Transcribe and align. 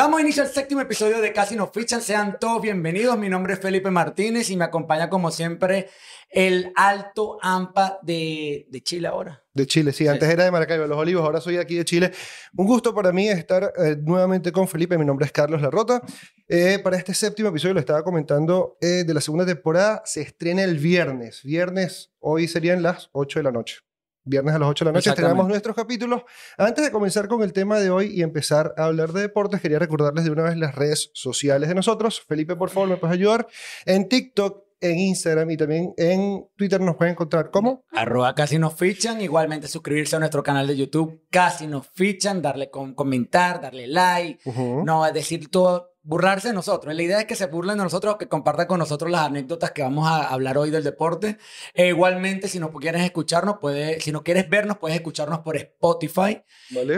Damos 0.00 0.22
inicio 0.22 0.42
al 0.42 0.48
séptimo 0.48 0.80
episodio 0.80 1.20
de 1.20 1.30
Casi 1.30 1.54
nos 1.56 1.72
fichan. 1.72 2.00
Sean 2.00 2.38
todos 2.40 2.62
bienvenidos. 2.62 3.18
Mi 3.18 3.28
nombre 3.28 3.52
es 3.52 3.60
Felipe 3.60 3.90
Martínez 3.90 4.48
y 4.48 4.56
me 4.56 4.64
acompaña 4.64 5.10
como 5.10 5.30
siempre 5.30 5.90
el 6.30 6.72
alto 6.74 7.36
AMPA 7.42 7.98
de, 8.00 8.66
de 8.70 8.80
Chile 8.80 9.08
ahora. 9.08 9.44
De 9.52 9.66
Chile, 9.66 9.92
sí. 9.92 10.08
Antes 10.08 10.26
era 10.26 10.44
de 10.44 10.50
Maracaibo, 10.50 10.86
Los 10.86 10.96
Olivos, 10.96 11.22
ahora 11.22 11.42
soy 11.42 11.58
aquí 11.58 11.74
de 11.74 11.84
Chile. 11.84 12.12
Un 12.56 12.66
gusto 12.66 12.94
para 12.94 13.12
mí 13.12 13.28
estar 13.28 13.74
eh, 13.76 13.94
nuevamente 14.02 14.50
con 14.52 14.66
Felipe. 14.66 14.96
Mi 14.96 15.04
nombre 15.04 15.26
es 15.26 15.32
Carlos 15.32 15.60
Larrota. 15.60 16.00
Eh, 16.48 16.78
para 16.82 16.96
este 16.96 17.12
séptimo 17.12 17.50
episodio, 17.50 17.74
lo 17.74 17.80
estaba 17.80 18.02
comentando, 18.02 18.78
eh, 18.80 19.04
de 19.06 19.12
la 19.12 19.20
segunda 19.20 19.44
temporada, 19.44 20.00
se 20.06 20.22
estrena 20.22 20.64
el 20.64 20.78
viernes. 20.78 21.42
Viernes, 21.42 22.10
hoy 22.20 22.48
serían 22.48 22.82
las 22.82 23.10
8 23.12 23.40
de 23.40 23.42
la 23.42 23.52
noche. 23.52 23.80
Viernes 24.24 24.54
a 24.54 24.58
las 24.58 24.68
8 24.68 24.84
de 24.84 24.90
la 24.90 24.92
noche 24.92 25.10
estrenamos 25.10 25.48
nuestros 25.48 25.74
capítulos. 25.74 26.22
Antes 26.58 26.84
de 26.84 26.90
comenzar 26.90 27.26
con 27.26 27.42
el 27.42 27.54
tema 27.54 27.78
de 27.78 27.90
hoy 27.90 28.08
y 28.14 28.22
empezar 28.22 28.74
a 28.76 28.84
hablar 28.84 29.12
de 29.12 29.22
deportes, 29.22 29.62
quería 29.62 29.78
recordarles 29.78 30.24
de 30.24 30.30
una 30.30 30.42
vez 30.42 30.56
las 30.58 30.74
redes 30.74 31.10
sociales 31.14 31.68
de 31.70 31.74
nosotros. 31.74 32.20
Felipe, 32.20 32.54
por 32.54 32.68
favor, 32.68 32.88
me 32.90 32.96
puedes 32.98 33.14
ayudar. 33.14 33.46
En 33.86 34.08
TikTok, 34.08 34.62
en 34.80 34.98
Instagram 34.98 35.50
y 35.50 35.56
también 35.56 35.94
en 35.96 36.46
Twitter 36.56 36.80
nos 36.80 36.96
pueden 36.96 37.12
encontrar 37.12 37.50
¿cómo? 37.50 37.84
Arroba 37.92 38.34
casi 38.34 38.58
nos 38.58 38.74
fichan. 38.74 39.20
Igualmente 39.20 39.68
suscribirse 39.68 40.16
a 40.16 40.18
nuestro 40.18 40.42
canal 40.42 40.66
de 40.66 40.76
YouTube, 40.76 41.22
casi 41.30 41.66
nos 41.66 41.88
fichan, 41.88 42.42
darle 42.42 42.70
con, 42.70 42.94
comentar, 42.94 43.60
darle 43.60 43.86
like, 43.86 44.40
no 44.84 45.06
es 45.06 45.12
decir 45.12 45.50
todo, 45.50 45.89
burlarse 46.02 46.48
de 46.48 46.54
nosotros. 46.54 46.94
La 46.94 47.02
idea 47.02 47.20
es 47.20 47.26
que 47.26 47.34
se 47.34 47.46
burlen 47.46 47.78
de 47.78 47.84
nosotros, 47.84 48.16
que 48.16 48.28
compartan 48.28 48.66
con 48.66 48.78
nosotros 48.78 49.10
las 49.10 49.26
anécdotas 49.26 49.72
que 49.72 49.82
vamos 49.82 50.08
a 50.08 50.28
hablar 50.28 50.58
hoy 50.58 50.70
del 50.70 50.84
deporte. 50.84 51.38
E 51.74 51.88
igualmente, 51.88 52.48
si 52.48 52.58
no 52.58 52.72
quieres 52.72 53.02
escucharnos, 53.02 53.58
puede, 53.58 54.00
si 54.00 54.12
no 54.12 54.22
quieres 54.22 54.48
vernos, 54.48 54.78
puedes 54.78 54.96
escucharnos 54.96 55.40
por 55.40 55.56
Spotify 55.56 56.42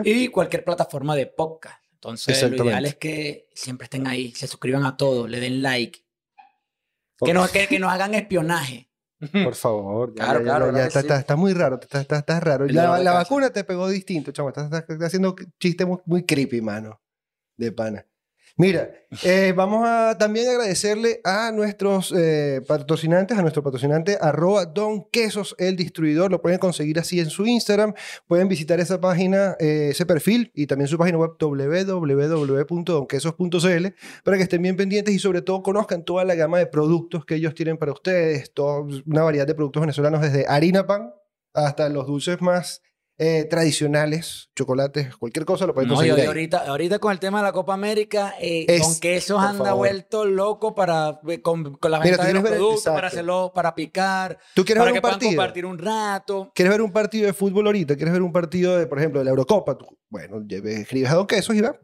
y 0.05 0.29
cualquier 0.29 0.65
plataforma 0.65 1.17
de 1.17 1.27
podcast. 1.27 1.83
Entonces, 1.95 2.51
lo 2.51 2.65
ideal 2.65 2.85
es 2.85 2.97
que 2.97 3.49
siempre 3.55 3.85
estén 3.85 4.07
ahí, 4.07 4.33
se 4.33 4.47
suscriban 4.47 4.85
a 4.85 4.97
todos, 4.97 5.31
le 5.31 5.41
den 5.41 5.63
like. 5.63 6.05
Que 7.25 7.33
nos, 7.33 7.51
que, 7.51 7.79
nos 7.79 7.93
hagan 7.93 8.15
espionaje. 8.15 8.91
Por 9.45 9.55
favor. 9.55 10.13
claro, 10.13 10.43
claro. 10.43 10.77
Ya, 10.77 10.87
está, 10.87 11.37
muy 11.37 11.55
raro, 11.55 11.79
está, 11.81 12.01
está, 12.01 12.41
raro. 12.41 12.67
La, 12.67 12.99
la 12.99 13.13
vacuna 13.13 13.51
te 13.51 13.63
pegó 13.63 13.89
distinto, 13.89 14.33
chamo. 14.33 14.49
Estás, 14.49 14.69
haciendo 15.01 15.37
chistes 15.61 15.87
muy, 15.87 15.99
muy 16.05 16.27
creepy, 16.27 16.61
mano. 16.61 17.01
De 17.57 17.71
pana. 17.71 18.05
Mira, 18.59 18.91
eh, 19.25 19.55
vamos 19.57 19.83
a 19.87 20.19
también 20.19 20.47
agradecerle 20.49 21.21
a 21.25 21.51
nuestros 21.53 22.13
eh, 22.15 22.61
patrocinantes, 22.67 23.39
a 23.39 23.43
nuestro 23.43 23.63
patrocinante 23.63 24.19
arroba 24.21 24.67
Don 24.67 25.09
Quesos, 25.11 25.57
el 25.59 25.75
distribuidor. 25.75 26.31
Lo 26.31 26.43
pueden 26.43 26.59
conseguir 26.59 26.99
así 26.99 27.19
en 27.19 27.31
su 27.31 27.47
Instagram. 27.47 27.95
Pueden 28.27 28.49
visitar 28.49 28.79
esa 28.79 29.01
página, 29.01 29.57
eh, 29.59 29.89
ese 29.93 30.05
perfil 30.05 30.53
y 30.55 30.67
también 30.67 30.89
su 30.89 30.99
página 30.99 31.17
web 31.17 31.31
www.donquesos.cl 31.39 33.87
para 34.23 34.37
que 34.37 34.43
estén 34.43 34.61
bien 34.63 34.77
pendientes 34.77 35.15
y 35.15 35.19
sobre 35.19 35.41
todo 35.41 35.63
conozcan 35.63 36.05
toda 36.05 36.25
la 36.25 36.35
gama 36.35 36.59
de 36.59 36.67
productos 36.67 37.25
que 37.25 37.37
ellos 37.37 37.55
tienen 37.55 37.79
para 37.79 37.93
ustedes. 37.93 38.53
Una 39.07 39.23
variedad 39.23 39.47
de 39.47 39.55
productos 39.55 39.81
venezolanos 39.81 40.21
desde 40.21 40.45
harina 40.47 40.87
pan 40.87 41.15
hasta 41.55 41.89
los 41.89 42.07
dulces 42.07 42.43
más 42.43 42.83
eh, 43.25 43.45
tradicionales, 43.45 44.51
chocolates, 44.57 45.15
cualquier 45.17 45.45
cosa 45.45 45.65
lo 45.65 45.75
pueden 45.75 45.89
conseguir. 45.91 46.17
No, 46.19 46.25
ahorita, 46.25 46.65
ahorita 46.67 46.99
con 46.99 47.13
el 47.13 47.21
tema 47.21 47.39
de 47.39 47.45
la 47.45 47.53
Copa 47.53 47.73
América, 47.73 48.35
eh, 48.41 48.81
con 48.81 48.99
quesos 48.99 49.41
anda 49.41 49.75
vuelto 49.75 50.25
loco 50.25 50.75
para 50.75 51.21
eh, 51.29 51.41
con, 51.41 51.77
con 51.77 51.91
la 51.93 52.01
venta 52.01 52.25
de 52.25 52.35
los 52.35 52.43
productos, 52.43 52.93
para 52.93 53.07
hacerlo, 53.07 53.53
para 53.55 53.77
picar, 53.77 54.41
¿Tú 54.57 54.65
quieres 54.65 54.81
para 54.81 54.91
ver 54.91 54.99
un 54.99 55.03
partido? 55.03 55.31
compartir 55.31 55.67
un 55.67 55.79
rato. 55.79 56.51
¿Quieres 56.53 56.73
ver 56.73 56.83
un 56.83 56.91
partido 56.91 57.27
de 57.27 57.33
fútbol 57.33 57.67
ahorita? 57.67 57.95
¿Quieres 57.95 58.13
ver 58.13 58.23
un 58.23 58.33
partido 58.33 58.77
de, 58.77 58.89
por 58.89 58.99
ejemplo, 58.99 59.21
de 59.21 59.25
la 59.27 59.31
Eurocopa? 59.31 59.79
bueno, 60.09 60.45
escribes 60.51 61.09
a 61.09 61.15
Don 61.15 61.29
Quesos 61.29 61.55
y 61.55 61.61
va. 61.61 61.79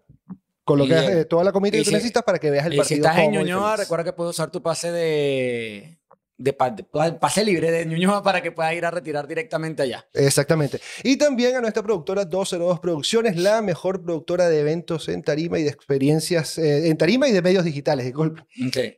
Colocas 0.64 1.28
toda 1.28 1.44
la 1.44 1.52
comida 1.52 1.78
que 1.78 1.84
tú 1.84 1.92
necesitas 1.92 2.24
para 2.24 2.40
que 2.40 2.50
veas 2.50 2.66
el 2.66 2.76
partido. 2.76 2.82
Y 2.82 3.00
si 3.00 3.06
estás 3.06 3.18
en 3.18 3.30
Ñuñoa, 3.30 3.76
recuerda 3.76 4.02
que 4.02 4.12
puedes 4.12 4.30
usar 4.30 4.50
tu 4.50 4.60
pase 4.60 4.90
de 4.90 5.97
de, 6.38 6.52
pase 6.52 7.44
libre 7.44 7.70
de 7.70 7.84
Ñuñoa 7.84 8.22
para 8.22 8.40
que 8.40 8.52
pueda 8.52 8.72
ir 8.72 8.84
a 8.86 8.90
retirar 8.90 9.26
directamente 9.26 9.82
allá. 9.82 10.06
Exactamente. 10.14 10.80
Y 11.02 11.16
también 11.16 11.56
a 11.56 11.60
nuestra 11.60 11.82
productora 11.82 12.24
202 12.24 12.78
Producciones, 12.78 13.36
la 13.36 13.60
mejor 13.60 14.02
productora 14.02 14.48
de 14.48 14.60
eventos 14.60 15.08
en 15.08 15.22
tarima 15.22 15.58
y 15.58 15.64
de 15.64 15.70
experiencias 15.70 16.56
eh, 16.58 16.88
en 16.88 16.96
tarima 16.96 17.28
y 17.28 17.32
de 17.32 17.42
medios 17.42 17.64
digitales, 17.64 18.06
disculpe. 18.06 18.42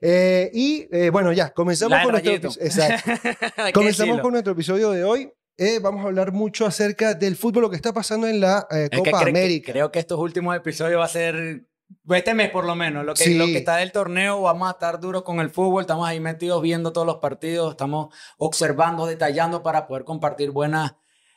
Eh, 0.03 0.51
y 0.53 0.87
eh, 0.93 1.11
bueno, 1.11 1.33
ya, 1.33 1.51
comenzamos, 1.51 1.99
con 2.03 2.13
nuestro, 2.13 2.51
comenzamos 3.75 4.21
con 4.21 4.33
nuestro 4.33 4.53
episodio 4.53 4.91
de 4.91 5.03
hoy. 5.03 5.33
vamos 5.81 6.05
a 6.05 6.09
hablar 6.09 6.33
mucho 6.33 6.67
acerca 6.67 7.15
del 7.15 7.37
fútbol, 7.37 7.63
lo 7.63 7.71
que 7.71 7.77
está 7.77 7.93
pasando 7.93 8.27
en 8.27 8.41
la 8.41 8.67
Copa 8.95 9.23
América. 9.23 9.73
creo 9.73 9.91
que 9.91 9.99
estos 9.99 10.19
últimos 10.19 10.55
episodios 10.55 11.01
va 11.01 11.07
a 11.07 11.09
ser 11.09 11.65
este 12.11 12.35
mes 12.35 12.51
por 12.51 12.65
lo 12.65 12.75
menos, 12.75 13.05
lo 13.05 13.15
que, 13.15 13.31
lo 13.31 13.47
que 13.47 13.59
está 13.59 13.77
del 13.77 13.93
torneo, 13.93 14.43
vamos 14.43 14.69
a 14.69 14.73
estar 14.73 15.01
duros 15.01 15.23
con 15.23 15.41
el 15.41 15.51
fútbol, 15.51 15.83
estamos 15.83 16.09
ahí 16.09 16.21
metidos 16.21 16.63
viendo 16.63 16.93
todos 16.93 17.07
los 17.07 17.19
partidos, 17.19 17.73
estamos 17.73 18.15
observando, 18.39 19.07
detallando 19.07 19.63
para 19.63 19.87
poder 19.87 20.05
compartir 20.05 20.51
buenas 20.51 20.95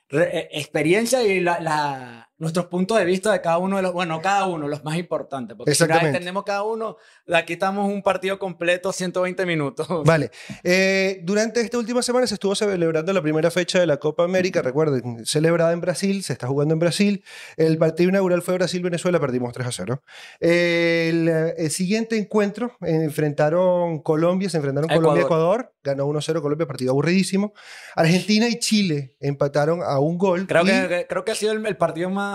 eh, 0.10 0.50
experiencias 0.52 1.24
y 1.26 1.40
la, 1.40 2.30
nuestros 2.44 2.68
puntos 2.68 2.98
de 3.00 3.06
vista 3.06 3.32
de 3.32 3.42
cada 3.42 3.58
uno 3.58 3.78
de 3.78 3.82
los, 3.82 3.94
bueno, 3.94 4.22
cada 4.22 4.46
uno, 4.46 4.68
los 4.68 4.84
más 4.84 4.98
importantes, 4.98 5.58
porque 5.58 5.74
si 5.74 5.84
entendemos 5.84 6.44
cada 6.44 6.64
uno, 6.64 6.98
aquí 7.32 7.54
estamos 7.54 7.92
un 7.92 8.04
partido 8.04 8.38
completo, 8.38 8.92
120 8.92 9.46
minutos. 9.46 9.88
Vale. 10.06 10.30
Eh, 10.64 11.22
durante 11.24 11.62
esta 11.62 11.78
última 11.78 12.02
semana 12.02 12.28
se 12.28 12.36
estuvo 12.36 12.54
celebrando 12.54 13.12
la 13.14 13.22
primera 13.22 13.50
fecha 13.50 13.80
de 13.80 13.88
la 13.88 13.98
Copa 13.98 14.24
América, 14.24 14.62
recuerden, 14.62 15.26
celebrada 15.26 15.72
en 15.74 15.82
Brasil, 15.82 16.24
se 16.24 16.34
está 16.34 16.48
jugando 16.48 16.74
en 16.74 16.80
Brasil. 16.80 17.24
El 17.58 17.78
partido 17.78 18.10
inaugural 18.10 18.42
fue 18.42 18.56
Brasil-Venezuela, 18.56 19.20
perdimos 19.20 19.54
3 19.54 19.68
a 19.68 19.72
0. 19.72 20.04
El, 20.40 21.72
siguiente 21.72 22.18
encuentro, 22.18 22.76
enfrentaron 22.82 24.00
Colombia, 24.00 24.50
se 24.50 24.58
enfrentaron 24.58 24.90
Colombia-Ecuador, 24.90 25.74
ganó 25.84 26.08
1-0 26.08 26.42
Colombia, 26.42 26.68
partido 26.68 26.92
aburridísimo. 26.92 27.54
Argentina 27.96 28.48
y 28.50 28.60
Chile 28.60 29.16
empataron 29.20 29.82
a 29.82 30.00
un 30.00 30.18
gol. 30.18 30.46
Creo, 30.46 30.66
que, 30.66 31.06
creo 31.08 31.24
que 31.24 31.32
ha 31.32 31.36
sido 31.36 31.54
el 31.54 31.78
partido 31.78 32.10
más 32.10 32.33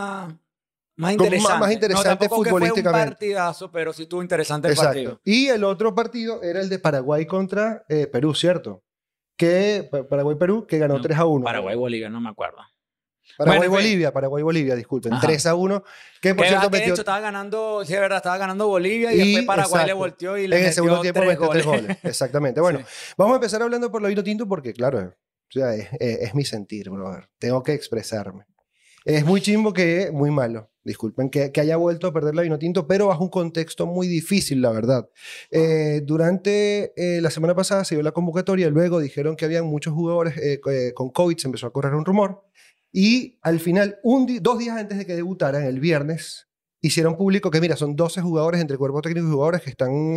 más, 0.97 1.13
interesante. 1.13 1.59
Más, 1.61 1.73
interesante 1.73 2.29
futbolísticamente. 2.29 2.83
fue 2.83 2.91
un 2.91 3.09
partidazo, 3.09 3.71
pero 3.71 3.93
sí 3.93 4.03
estuvo 4.03 4.21
interesante 4.21 4.69
el 4.69 4.77
partido. 4.77 5.21
Y 5.25 5.47
el 5.47 5.63
otro 5.63 5.95
partido 5.95 6.43
era 6.43 6.61
el 6.61 6.69
de 6.69 6.79
Paraguay 6.81 7.25
contra 7.25 7.85
eh, 7.89 8.09
Perú, 8.09 8.35
¿cierto? 8.35 8.83
Que 9.37 9.89
Paraguay-Perú, 10.11 10.67
que 10.67 10.79
ganó 10.79 11.01
3 11.01 11.17
a 11.17 11.25
1. 11.25 11.45
Paraguay-Bolivia, 11.45 12.11
no 12.11 12.21
me 12.21 12.31
acuerdo. 12.31 12.59
Paraguay-Bolivia, 13.37 14.13
Paraguay-Bolivia, 14.13 14.75
disculpen. 14.75 15.13
3 15.21 15.47
a 15.47 15.55
1. 15.55 15.85
Que 16.21 16.35
por 16.35 16.47
cierto 16.47 16.71
metió... 16.71 16.93
hecho 16.93 17.03
estaba 17.03 17.21
ganando, 17.21 17.85
sí, 17.85 17.93
verdad, 17.93 18.17
estaba 18.17 18.37
ganando 18.37 18.67
Bolivia 18.67 19.13
y, 19.13 19.19
después 19.19 19.47
Paraguay 19.47 19.87
le 19.87 19.93
volteó 19.93 20.37
y 20.37 20.49
le 20.49 20.57
en 20.57 20.63
metió 20.63 20.69
el 20.69 20.75
segundo 20.75 21.01
tiempo 21.01 21.21
tres 21.21 21.39
goles. 21.39 21.65
goles. 21.65 21.99
Exactamente. 22.03 22.61
Bueno, 22.61 22.81
vamos 23.17 23.35
a 23.35 23.37
empezar 23.37 23.63
hablando 23.63 23.93
por 23.93 24.03
lo 24.03 24.09
vino 24.09 24.25
tinto 24.25 24.49
porque, 24.49 24.73
claro, 24.73 24.99
o 24.99 25.51
sea, 25.51 25.75
es, 25.75 25.89
es 26.01 26.35
mi 26.35 26.45
sentir, 26.45 26.91
brother. 26.91 27.29
Tengo 27.39 27.63
que 27.63 27.75
expresarme. 27.75 28.45
Es 29.09 29.25
muy 29.25 29.41
chimbo 29.41 29.73
que, 29.73 30.11
muy 30.13 30.31
malo, 30.31 30.71
disculpen, 30.85 31.31
que, 31.31 31.51
haya 31.59 31.79
vuelto 31.79 32.09
a 32.09 32.13
perder 32.13 32.35
la 32.35 32.43
vino 32.43 32.59
tinto, 32.59 32.87
pero 32.87 33.07
bajo 33.07 33.25
un 33.25 33.31
contexto 33.31 33.87
muy 33.87 34.07
difícil, 34.07 34.61
la 34.61 34.71
verdad. 34.71 35.09
Eh, 35.51 36.03
durante 36.05 36.93
eh, 36.95 37.23
la 37.23 37.31
semana 37.31 37.55
pasada 37.55 37.87
se 37.87 37.95
dio 37.95 38.05
la 38.05 38.13
convocatoria, 38.13 38.69
luego 38.69 39.01
dijeron 39.01 39.35
que 39.35 39.47
habían 39.47 39.65
muchos 39.65 39.95
jugadores 39.95 40.37
eh, 40.37 40.61
con 40.93 41.09
COVID, 41.09 41.39
se 41.39 41.49
empezó 41.49 41.67
a 41.69 41.73
correr 41.73 41.95
un 41.95 42.05
rumor, 42.05 42.45
y 42.93 43.39
al 43.41 43.61
final, 43.61 43.99
dos 44.43 44.59
días 44.59 44.77
antes 44.77 44.99
de 44.99 45.07
que 45.07 45.15
debutaran, 45.15 45.65
el 45.65 45.81
viernes, 45.81 46.48
hicieron 46.81 47.17
público 47.17 47.51
que, 47.51 47.61
mira, 47.61 47.77
son 47.77 47.97
12 47.97 48.21
jugadores 48.21 48.61
entre 48.61 48.77
cuerpo 48.77 49.01
técnico 49.03 49.27
y 49.27 49.31
jugadores 49.31 49.63
que 49.63 49.71
están 49.71 50.17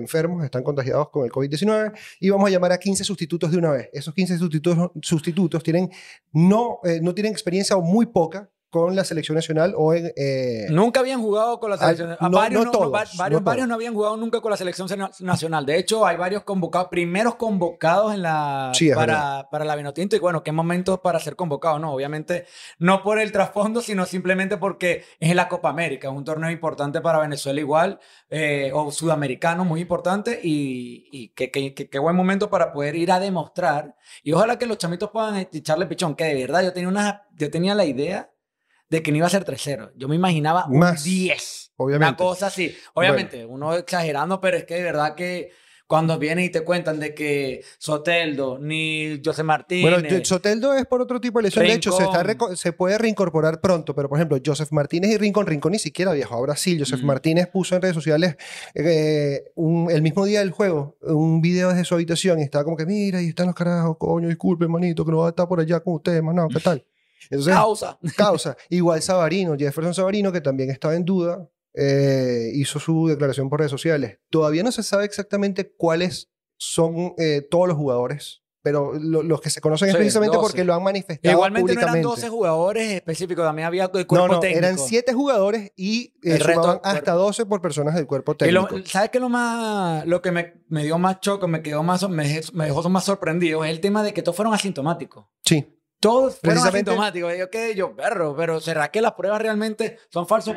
enfermos, 0.00 0.44
están 0.44 0.62
contagiados 0.62 1.10
con 1.10 1.24
el 1.24 1.30
COVID-19 1.30 1.92
y 2.20 2.30
vamos 2.30 2.48
a 2.48 2.50
llamar 2.50 2.72
a 2.72 2.78
15 2.78 3.04
sustitutos 3.04 3.50
de 3.50 3.58
una 3.58 3.70
vez. 3.70 3.88
Esos 3.92 4.14
15 4.14 4.38
sustitutos, 4.38 4.90
sustitutos 5.00 5.62
tienen, 5.62 5.90
no, 6.32 6.80
eh, 6.84 7.00
no 7.02 7.14
tienen 7.14 7.32
experiencia 7.32 7.76
o 7.76 7.82
muy 7.82 8.06
poca 8.06 8.50
con 8.72 8.96
la 8.96 9.04
selección 9.04 9.34
nacional 9.34 9.74
o 9.76 9.92
en... 9.92 10.14
Eh, 10.16 10.66
nunca 10.70 11.00
habían 11.00 11.20
jugado 11.20 11.60
con 11.60 11.68
la 11.68 11.76
selección 11.76 12.08
nacional. 12.08 12.32
varios, 12.32 12.64
no, 12.64 12.90
varios, 12.90 13.44
varios 13.44 13.68
no 13.68 13.74
habían 13.74 13.92
jugado 13.92 14.16
nunca 14.16 14.40
con 14.40 14.50
la 14.50 14.56
selección 14.56 14.88
nacional. 15.20 15.66
De 15.66 15.76
hecho, 15.76 16.06
hay 16.06 16.16
varios 16.16 16.42
convocados, 16.44 16.88
primeros 16.88 17.34
convocados 17.34 18.14
en 18.14 18.22
la, 18.22 18.72
para, 18.94 19.46
para 19.50 19.66
la 19.66 19.76
Vinotinto. 19.76 20.16
Y 20.16 20.20
bueno, 20.20 20.42
qué 20.42 20.52
momento 20.52 21.02
para 21.02 21.20
ser 21.20 21.36
convocado, 21.36 21.78
¿no? 21.78 21.92
Obviamente, 21.92 22.46
no 22.78 23.02
por 23.02 23.18
el 23.18 23.30
trasfondo, 23.30 23.82
sino 23.82 24.06
simplemente 24.06 24.56
porque 24.56 25.04
es 25.20 25.28
en 25.28 25.36
la 25.36 25.48
Copa 25.48 25.68
América. 25.68 26.08
Es 26.08 26.14
un 26.14 26.24
torneo 26.24 26.50
importante 26.50 27.02
para 27.02 27.18
Venezuela 27.18 27.60
igual, 27.60 28.00
eh, 28.30 28.70
o 28.72 28.90
sudamericano 28.90 29.66
muy 29.66 29.82
importante. 29.82 30.40
Y, 30.42 31.10
y 31.12 31.28
qué, 31.34 31.50
qué, 31.50 31.74
qué, 31.74 31.98
buen 31.98 32.16
momento 32.16 32.48
para 32.48 32.72
poder 32.72 32.96
ir 32.96 33.12
a 33.12 33.20
demostrar. 33.20 33.96
Y 34.22 34.32
ojalá 34.32 34.58
que 34.58 34.64
los 34.64 34.78
chamitos 34.78 35.10
puedan 35.10 35.36
echarle 35.36 35.84
pichón, 35.84 36.14
que 36.14 36.24
de 36.24 36.36
verdad 36.36 36.62
yo 36.62 36.72
tenía, 36.72 36.88
una, 36.88 37.26
yo 37.36 37.50
tenía 37.50 37.74
la 37.74 37.84
idea 37.84 38.31
de 38.92 39.02
que 39.02 39.10
no 39.10 39.16
iba 39.16 39.26
a 39.26 39.30
ser 39.30 39.46
3-0. 39.46 39.92
Yo 39.96 40.06
me 40.06 40.16
imaginaba 40.16 40.66
un 40.66 40.84
10. 41.02 41.72
Obviamente. 41.76 42.22
Una 42.22 42.30
cosa 42.30 42.48
así. 42.48 42.76
Obviamente, 42.92 43.46
uno 43.46 43.74
exagerando, 43.74 44.38
pero 44.38 44.58
es 44.58 44.64
que 44.64 44.74
de 44.74 44.82
verdad 44.82 45.14
que 45.14 45.50
cuando 45.86 46.18
vienen 46.18 46.44
y 46.44 46.50
te 46.50 46.60
cuentan 46.62 47.00
de 47.00 47.14
que 47.14 47.64
Soteldo 47.78 48.58
ni 48.58 49.18
José 49.24 49.44
Martínez. 49.44 50.02
Bueno, 50.02 50.24
Soteldo 50.24 50.74
es 50.74 50.84
por 50.84 51.00
otro 51.00 51.22
tipo 51.22 51.38
de 51.38 51.44
lesión. 51.44 51.64
De 51.64 51.72
hecho, 51.72 51.92
se, 51.92 52.04
está 52.04 52.22
se 52.54 52.74
puede 52.74 52.98
reincorporar 52.98 53.62
pronto, 53.62 53.94
pero 53.94 54.10
por 54.10 54.18
ejemplo, 54.18 54.38
Joseph 54.44 54.72
Martínez 54.72 55.12
y 55.12 55.16
Rincón, 55.16 55.46
Rincón 55.46 55.72
ni 55.72 55.78
siquiera 55.78 56.12
viajó 56.12 56.36
a 56.36 56.42
Brasil. 56.42 56.78
Joseph 56.78 57.02
Martínez 57.02 57.48
puso 57.48 57.74
en 57.74 57.80
redes 57.80 57.94
sociales 57.94 58.36
eh, 58.74 59.52
el 59.56 60.02
mismo 60.02 60.26
día 60.26 60.40
del 60.40 60.50
juego 60.50 60.98
un 61.00 61.40
video 61.40 61.70
desde 61.70 61.84
su 61.84 61.94
habitación 61.94 62.40
y 62.40 62.42
estaba 62.42 62.64
como 62.64 62.76
que, 62.76 62.84
mira, 62.84 63.20
ahí 63.20 63.28
están 63.28 63.46
los 63.46 63.54
carajos, 63.54 63.96
coño, 63.98 64.28
disculpe, 64.28 64.68
manito, 64.68 65.02
que 65.02 65.12
no 65.12 65.18
va 65.18 65.26
a 65.28 65.30
estar 65.30 65.48
por 65.48 65.60
allá 65.60 65.80
con 65.80 65.94
ustedes, 65.94 66.22
no, 66.22 66.48
¿qué 66.48 66.60
tal? 66.60 66.84
Causa. 67.46 67.98
Causa. 68.16 68.56
Igual 68.68 69.02
Sabarino, 69.02 69.56
Jefferson 69.56 69.94
Sabarino, 69.94 70.32
que 70.32 70.40
también 70.40 70.70
estaba 70.70 70.94
en 70.94 71.04
duda, 71.04 71.48
eh, 71.74 72.50
hizo 72.54 72.78
su 72.78 73.08
declaración 73.08 73.48
por 73.48 73.60
redes 73.60 73.70
sociales. 73.70 74.18
Todavía 74.30 74.62
no 74.62 74.72
se 74.72 74.82
sabe 74.82 75.04
exactamente 75.04 75.72
cuáles 75.76 76.30
son 76.56 77.14
eh, 77.18 77.46
todos 77.50 77.68
los 77.68 77.76
jugadores 77.76 78.42
pero 78.62 78.92
los 78.94 79.40
que 79.40 79.50
se 79.50 79.60
conocen 79.60 79.88
es 79.88 79.96
precisamente 79.96 80.38
porque 80.38 80.64
lo 80.64 80.72
han 80.72 80.82
manifestado 80.82 81.32
Igualmente 81.32 81.74
no 81.74 81.80
eran 81.80 82.00
12 82.00 82.28
jugadores 82.28 82.92
específicos, 82.92 83.44
también 83.44 83.66
había 83.66 83.84
el 83.92 84.06
cuerpo 84.06 84.28
no, 84.28 84.40
no, 84.40 84.42
eran 84.42 84.78
7 84.78 85.12
jugadores 85.12 85.72
y 85.76 86.14
eh, 86.22 86.38
sumaban 86.38 86.80
hasta 86.84 87.12
12 87.12 87.46
por 87.46 87.60
personas 87.60 87.94
del 87.96 88.06
cuerpo 88.06 88.36
técnico. 88.36 88.68
¿Sabes 88.84 89.10
qué 89.10 89.18
lo 89.18 89.28
más, 89.28 90.06
lo 90.06 90.22
que 90.22 90.30
me, 90.30 90.62
me 90.68 90.84
dio 90.84 90.96
más 90.98 91.20
choque, 91.20 91.46
me 91.48 91.62
quedó 91.62 91.82
más, 91.82 92.08
me, 92.08 92.40
me 92.52 92.66
dejó 92.66 92.88
más 92.88 93.04
sorprendido? 93.04 93.64
Es 93.64 93.70
el 93.72 93.80
tema 93.80 94.04
de 94.04 94.14
que 94.14 94.22
todos 94.22 94.36
fueron 94.36 94.54
asintomáticos. 94.54 95.26
Sí. 95.44 95.81
Todos 96.02 96.40
fueron 96.40 96.66
asintomáticos. 96.66 97.32
Yo, 97.38 97.48
¿qué? 97.48 97.76
Yo, 97.76 97.94
perro, 97.94 98.34
pero 98.36 98.60
¿será 98.60 98.90
que 98.90 99.00
las 99.00 99.12
pruebas 99.12 99.40
realmente 99.40 100.00
son 100.08 100.26
falsos? 100.26 100.56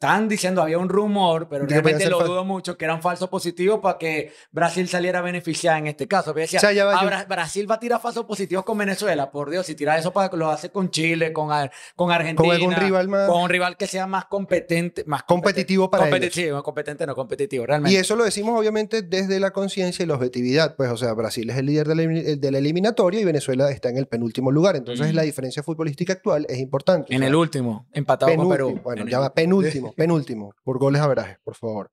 Están 0.00 0.30
diciendo, 0.30 0.62
había 0.62 0.78
un 0.78 0.88
rumor, 0.88 1.46
pero 1.46 1.66
realmente 1.66 2.08
lo 2.08 2.24
dudo 2.24 2.42
mucho, 2.42 2.78
que 2.78 2.86
eran 2.86 3.02
falsos 3.02 3.28
positivos 3.28 3.80
para 3.80 3.98
que 3.98 4.32
Brasil 4.50 4.88
saliera 4.88 5.20
beneficiada 5.20 5.76
en 5.76 5.88
este 5.88 6.08
caso. 6.08 6.32
Decía, 6.32 6.58
ah, 6.62 7.26
Brasil 7.28 7.70
va 7.70 7.74
a 7.74 7.80
tirar 7.80 8.00
falsos 8.00 8.24
positivos 8.24 8.64
con 8.64 8.78
Venezuela, 8.78 9.30
por 9.30 9.50
Dios, 9.50 9.66
si 9.66 9.74
tira 9.74 9.98
eso 9.98 10.10
para 10.10 10.34
lo 10.34 10.48
hace 10.48 10.70
con 10.70 10.90
Chile, 10.90 11.34
con, 11.34 11.50
con 11.96 12.10
Argentina. 12.10 12.48
Con 12.48 12.50
algún 12.50 12.76
rival 12.76 13.08
más. 13.08 13.28
Con 13.28 13.42
un 13.42 13.50
rival 13.50 13.76
que 13.76 13.86
sea 13.86 14.06
más 14.06 14.24
competente. 14.24 15.04
Más 15.04 15.24
competitivo 15.24 15.90
para 15.90 16.04
competitivo, 16.04 16.46
ellos. 16.46 16.62
competente, 16.62 17.06
no 17.06 17.14
competitivo, 17.14 17.66
realmente. 17.66 17.94
Y 17.94 18.00
eso 18.00 18.16
lo 18.16 18.24
decimos 18.24 18.58
obviamente 18.58 19.02
desde 19.02 19.38
la 19.38 19.50
conciencia 19.50 20.02
y 20.02 20.06
la 20.06 20.14
objetividad. 20.14 20.76
Pues, 20.76 20.90
o 20.90 20.96
sea, 20.96 21.12
Brasil 21.12 21.50
es 21.50 21.58
el 21.58 21.66
líder 21.66 21.88
de 21.88 22.50
la, 22.50 22.58
eliminatoria 22.58 23.20
y 23.20 23.24
Venezuela 23.26 23.70
está 23.70 23.90
en 23.90 23.98
el 23.98 24.06
penúltimo 24.06 24.50
lugar. 24.50 24.76
Entonces, 24.76 25.12
la 25.12 25.24
diferencia 25.24 25.62
futbolística 25.62 26.14
actual 26.14 26.46
es 26.48 26.58
importante. 26.58 27.14
En 27.14 27.22
el 27.22 27.34
último, 27.34 27.86
empatado 27.92 28.34
con 28.34 28.48
Perú. 28.48 28.80
Bueno, 28.82 29.06
ya 29.06 29.18
va 29.18 29.34
penúltimo 29.34 29.89
penúltimo, 29.96 30.54
por 30.62 30.78
goles 30.78 31.00
a 31.00 31.06
veraje, 31.06 31.38
por 31.44 31.54
favor. 31.54 31.90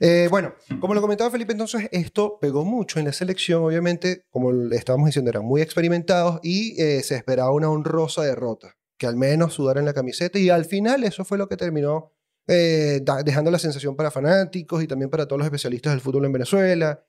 Eh, 0.00 0.28
bueno, 0.30 0.54
como 0.80 0.94
lo 0.94 1.00
comentaba 1.00 1.30
Felipe, 1.30 1.52
entonces 1.52 1.88
esto 1.92 2.38
pegó 2.40 2.64
mucho 2.64 2.98
en 2.98 3.06
la 3.06 3.12
selección, 3.12 3.62
obviamente, 3.62 4.24
como 4.30 4.52
le 4.52 4.76
estábamos 4.76 5.06
diciendo, 5.06 5.30
eran 5.30 5.44
muy 5.44 5.60
experimentados 5.60 6.40
y 6.42 6.80
eh, 6.80 7.02
se 7.02 7.16
esperaba 7.16 7.52
una 7.52 7.70
honrosa 7.70 8.22
derrota, 8.22 8.76
que 8.98 9.06
al 9.06 9.16
menos 9.16 9.54
sudaran 9.54 9.84
la 9.84 9.94
camiseta 9.94 10.38
y 10.38 10.50
al 10.50 10.64
final 10.64 11.04
eso 11.04 11.24
fue 11.24 11.38
lo 11.38 11.48
que 11.48 11.56
terminó 11.56 12.12
eh, 12.46 13.00
dejando 13.24 13.50
la 13.50 13.58
sensación 13.58 13.96
para 13.96 14.10
fanáticos 14.10 14.82
y 14.82 14.86
también 14.86 15.10
para 15.10 15.26
todos 15.26 15.38
los 15.38 15.46
especialistas 15.46 15.92
del 15.92 16.00
fútbol 16.00 16.24
en 16.24 16.32
Venezuela. 16.32 17.04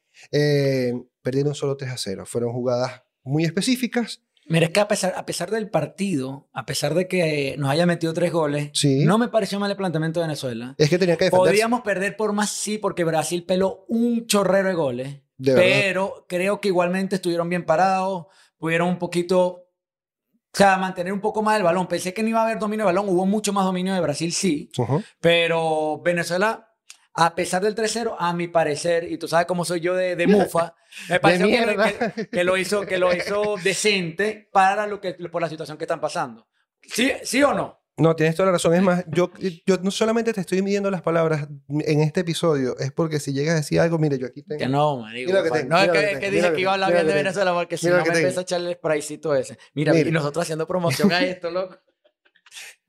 perdieron 1.21 1.55
solo 1.55 1.77
3 1.77 1.91
a 1.91 1.97
0, 1.97 2.25
fueron 2.25 2.51
jugadas 2.53 3.03
muy 3.23 3.45
específicas 3.45 4.23
Mira, 4.51 4.65
es 4.65 4.71
que 4.71 4.79
a 4.81 4.87
pesar, 4.87 5.13
a 5.15 5.25
pesar 5.25 5.49
del 5.49 5.69
partido, 5.69 6.49
a 6.51 6.65
pesar 6.65 6.93
de 6.93 7.07
que 7.07 7.55
nos 7.57 7.69
haya 7.69 7.85
metido 7.85 8.13
tres 8.13 8.31
goles, 8.31 8.71
no 9.05 9.17
me 9.17 9.29
pareció 9.29 9.59
mal 9.59 9.71
el 9.71 9.77
planteamiento 9.77 10.19
de 10.19 10.27
Venezuela. 10.27 10.75
Es 10.77 10.89
que 10.89 10.97
tenía 10.97 11.15
que 11.15 11.25
defenderse. 11.25 11.49
Podríamos 11.49 11.81
perder 11.81 12.17
por 12.17 12.33
más, 12.33 12.51
sí, 12.51 12.77
porque 12.77 13.03
Brasil 13.03 13.45
peló 13.45 13.85
un 13.87 14.27
chorrero 14.27 14.67
de 14.67 14.73
goles. 14.73 15.21
pero 15.37 16.25
creo 16.27 16.59
que 16.59 16.67
igualmente 16.67 17.15
estuvieron 17.15 17.49
bien 17.49 17.65
parados, 17.65 18.25
pudieron 18.57 18.89
un 18.89 18.99
poquito, 18.99 19.47
o 19.47 19.67
sea, 20.53 20.77
mantener 20.77 21.13
un 21.13 21.21
poco 21.21 21.41
más 21.41 21.57
el 21.57 21.63
balón. 21.63 21.87
Pensé 21.87 22.13
que 22.13 22.21
no 22.21 22.29
iba 22.29 22.41
a 22.41 22.43
haber 22.43 22.59
dominio 22.59 22.85
de 22.85 22.93
balón, 22.93 23.09
hubo 23.09 23.25
mucho 23.25 23.53
más 23.53 23.65
dominio 23.65 23.93
de 23.93 24.01
Brasil, 24.01 24.33
sí. 24.33 24.69
Pero 25.19 26.01
Venezuela 26.03 26.70
a 27.13 27.35
pesar 27.35 27.61
del 27.61 27.75
3-0, 27.75 28.15
a 28.17 28.33
mi 28.33 28.47
parecer, 28.47 29.11
y 29.11 29.17
tú 29.17 29.27
sabes 29.27 29.45
cómo 29.45 29.65
soy 29.65 29.81
yo 29.81 29.95
de, 29.95 30.15
de 30.15 30.27
mufa, 30.27 30.75
me 31.09 31.19
parece 31.19 31.43
que, 32.31 32.43
lo 32.43 32.57
hizo, 32.57 32.85
que 32.85 32.97
lo 32.97 33.13
hizo 33.13 33.55
decente 33.63 34.49
para 34.51 34.87
lo 34.87 35.01
que, 35.01 35.13
por 35.13 35.41
la 35.41 35.49
situación 35.49 35.77
que 35.77 35.83
están 35.83 36.01
pasando. 36.01 36.47
¿Sí, 36.81 37.11
¿Sí 37.23 37.43
o 37.43 37.53
no? 37.53 37.79
No, 37.97 38.15
tienes 38.15 38.35
toda 38.35 38.47
la 38.47 38.53
razón. 38.53 38.73
Es 38.73 38.81
más, 38.81 39.03
yo, 39.07 39.31
yo 39.65 39.77
no 39.83 39.91
solamente 39.91 40.33
te 40.33 40.41
estoy 40.41 40.61
midiendo 40.61 40.89
las 40.89 41.01
palabras 41.01 41.47
en 41.69 41.99
este 41.99 42.21
episodio, 42.21 42.75
es 42.79 42.91
porque 42.91 43.19
si 43.19 43.33
llegas 43.33 43.53
a 43.53 43.57
decir 43.57 43.79
algo, 43.79 43.99
mire, 43.99 44.17
yo 44.17 44.27
aquí 44.27 44.41
tengo. 44.41 44.59
Que 44.59 44.67
no, 44.67 44.97
marico. 44.97 45.33
no, 45.33 45.77
es 45.77 45.91
que, 45.91 46.19
que, 46.19 46.31
dije 46.31 46.53
que 46.53 46.61
iba 46.61 46.71
a 46.71 46.73
hablar 46.75 46.93
bien 46.93 47.05
de 47.05 47.13
Venezuela, 47.13 47.53
porque 47.53 47.77
si 47.77 47.87
no 47.87 47.97
me 47.97 48.03
empieza 48.03 48.39
a 48.39 48.43
echarle 48.43 48.69
el 48.69 48.75
spraycito 48.77 49.35
ese. 49.35 49.59
Mira, 49.75 49.95
y 49.95 50.09
nosotros 50.09 50.43
haciendo 50.43 50.65
promoción 50.65 51.11
a 51.11 51.21
esto, 51.21 51.51
loco. 51.51 51.77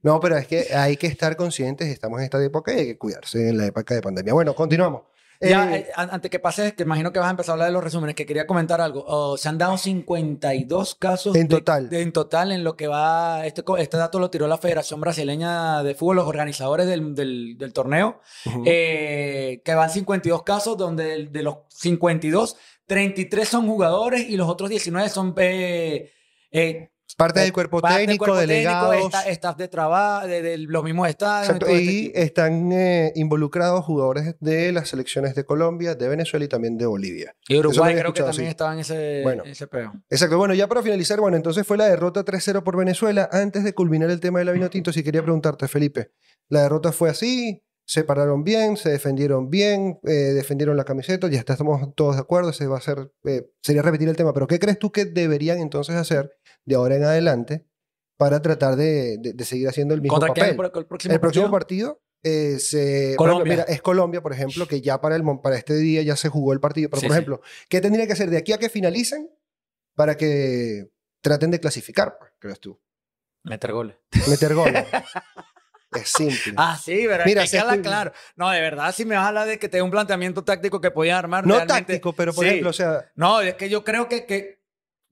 No, 0.02 0.18
pero 0.20 0.36
es 0.36 0.46
que 0.46 0.74
hay 0.74 0.96
que 0.96 1.06
estar 1.06 1.36
conscientes, 1.36 1.88
estamos 1.88 2.18
en 2.18 2.24
esta 2.24 2.42
época 2.42 2.74
y 2.74 2.78
hay 2.80 2.86
que 2.86 2.98
cuidarse 2.98 3.48
en 3.48 3.58
la 3.58 3.66
época 3.66 3.94
de 3.94 4.02
pandemia. 4.02 4.34
Bueno, 4.34 4.54
continuamos. 4.54 5.02
Ya, 5.42 5.74
eh, 5.74 5.86
eh, 5.88 5.92
antes 5.96 6.30
que 6.30 6.38
pases, 6.38 6.72
que 6.74 6.84
imagino 6.84 7.12
que 7.12 7.18
vas 7.18 7.26
a 7.26 7.32
empezar 7.32 7.52
a 7.52 7.54
hablar 7.54 7.68
de 7.68 7.72
los 7.72 7.82
resúmenes, 7.82 8.14
que 8.14 8.26
quería 8.26 8.46
comentar 8.46 8.80
algo. 8.80 9.04
Oh, 9.06 9.36
se 9.36 9.48
han 9.48 9.58
dado 9.58 9.76
52 9.76 10.94
casos. 10.94 11.34
En 11.34 11.48
total. 11.48 11.88
en 11.90 12.12
total, 12.12 12.52
en 12.52 12.62
lo 12.62 12.76
que 12.76 12.86
va. 12.86 13.44
Este, 13.44 13.64
este 13.78 13.96
dato 13.96 14.20
lo 14.20 14.30
tiró 14.30 14.46
la 14.46 14.58
Federación 14.58 15.00
Brasileña 15.00 15.82
de 15.82 15.94
Fútbol, 15.94 16.16
los 16.16 16.28
organizadores 16.28 16.86
del, 16.86 17.14
del, 17.14 17.72
torneo. 17.72 18.20
Eh, 18.64 19.62
que 19.64 19.74
van 19.74 19.90
52 19.90 20.42
casos, 20.44 20.76
donde 20.76 21.26
de, 21.26 21.42
los 21.42 21.58
52, 21.70 22.56
33 22.86 23.48
son 23.48 23.66
jugadores 23.66 24.28
y 24.28 24.36
los 24.36 24.48
otros 24.48 24.70
19 24.70 25.08
son. 25.08 25.34
Parte 27.16 27.40
del 27.40 27.52
cuerpo 27.52 27.82
técnico, 27.82 28.34
delegados. 28.34 29.12
staff 29.26 29.56
de 29.56 29.68
trabajo, 29.68 30.26
de, 30.26 30.58
los 30.58 30.84
mismos 30.84 31.08
estados. 31.08 31.48
y 31.70 32.06
este 32.06 32.22
están 32.22 32.72
eh, 32.72 33.12
involucrados 33.14 33.84
jugadores 33.84 34.36
de 34.40 34.72
las 34.72 34.88
selecciones 34.88 35.34
de 35.34 35.44
Colombia, 35.44 35.94
de 35.94 36.08
Venezuela 36.08 36.44
y 36.44 36.48
también 36.48 36.78
de 36.78 36.86
Bolivia. 36.86 37.34
Y 37.48 37.58
Uruguay 37.58 37.94
creo 37.94 38.12
que 38.12 38.22
también 38.22 38.48
estaba 38.48 38.72
en 38.72 38.80
ese, 38.80 39.20
bueno, 39.22 39.44
ese 39.44 39.66
peo. 39.66 39.92
Exacto. 40.08 40.38
Bueno, 40.38 40.54
ya 40.54 40.66
para 40.68 40.82
finalizar, 40.82 41.20
bueno, 41.20 41.36
entonces 41.36 41.66
fue 41.66 41.76
la 41.76 41.86
derrota 41.86 42.24
3-0 42.24 42.62
por 42.62 42.76
Venezuela. 42.76 43.28
Antes 43.30 43.64
de 43.64 43.74
culminar 43.74 44.10
el 44.10 44.20
tema 44.20 44.38
de 44.38 44.46
la 44.46 44.52
vino 44.52 44.70
tinto, 44.70 44.92
sí 44.92 45.02
quería 45.02 45.22
preguntarte, 45.22 45.68
Felipe, 45.68 46.12
¿la 46.48 46.62
derrota 46.62 46.92
fue 46.92 47.10
así? 47.10 47.62
Se 47.92 48.04
pararon 48.04 48.42
bien, 48.42 48.78
se 48.78 48.88
defendieron 48.88 49.50
bien, 49.50 50.00
eh, 50.04 50.32
defendieron 50.32 50.78
la 50.78 50.84
camiseta, 50.84 51.28
ya 51.28 51.40
estamos 51.40 51.94
todos 51.94 52.14
de 52.14 52.22
acuerdo, 52.22 52.54
se 52.54 52.66
va 52.66 52.76
a 52.76 52.78
hacer, 52.78 53.12
eh, 53.24 53.50
sería 53.60 53.82
repetir 53.82 54.08
el 54.08 54.16
tema, 54.16 54.32
pero 54.32 54.46
¿qué 54.46 54.58
crees 54.58 54.78
tú 54.78 54.90
que 54.90 55.04
deberían 55.04 55.58
entonces 55.58 55.96
hacer 55.96 56.34
de 56.64 56.74
ahora 56.74 56.96
en 56.96 57.04
adelante 57.04 57.66
para 58.16 58.40
tratar 58.40 58.76
de, 58.76 59.34
seguir 59.40 59.68
haciendo 59.68 59.92
el 59.92 60.00
mismo 60.00 60.18
papel? 60.18 60.58
el, 60.58 60.86
próximo, 60.86 61.12
el 61.12 61.20
próximo 61.20 61.50
partido? 61.50 62.00
es, 62.22 62.74
Colombia. 63.18 63.52
mira, 63.52 63.64
es 63.64 63.82
Colombia, 63.82 64.22
por 64.22 64.32
ejemplo, 64.32 64.66
que 64.66 64.80
ya 64.80 64.98
para, 65.02 65.14
el, 65.14 65.22
para 65.42 65.58
este 65.58 65.74
día 65.74 66.00
ya 66.00 66.16
se 66.16 66.30
jugó 66.30 66.54
el 66.54 66.60
partido. 66.60 66.88
Pero, 66.88 67.02
por 67.02 67.10
ejemplo, 67.10 67.40
¿qué 67.68 67.82
tendría 67.82 68.06
que 68.06 68.14
hacer 68.14 68.30
de 68.30 68.38
aquí 68.38 68.54
a 68.54 68.58
que 68.58 68.70
finalicen 68.70 69.28
para 69.94 70.16
que 70.16 70.90
traten 71.20 71.50
de 71.50 71.60
clasificar, 71.60 72.16
pues, 72.18 72.32
crees 72.38 72.58
tú? 72.58 72.80
Meter 73.44 73.72
goles. 73.72 73.96
Meter 74.30 74.54
goles. 74.54 74.86
Es 75.94 76.10
simple. 76.10 76.54
Ah, 76.56 76.78
sí, 76.82 77.04
pero 77.06 77.24
Mira, 77.24 77.44
que 77.44 77.82
claro. 77.82 78.12
No, 78.36 78.50
de 78.50 78.60
verdad, 78.60 78.94
si 78.94 79.04
me 79.04 79.14
vas 79.14 79.24
a 79.24 79.28
hablar 79.28 79.46
de 79.46 79.58
que 79.58 79.68
tenga 79.68 79.84
un 79.84 79.90
planteamiento 79.90 80.42
táctico 80.42 80.80
que 80.80 80.90
podía 80.90 81.18
armar. 81.18 81.46
No 81.46 81.66
táctico, 81.66 82.12
pero 82.12 82.32
por 82.32 82.46
ejemplo, 82.46 82.70
o 82.70 82.72
sea. 82.72 83.10
No, 83.14 83.40
es 83.40 83.54
que 83.54 83.68
yo 83.68 83.84
creo 83.84 84.08
que. 84.08 84.26
que 84.26 84.62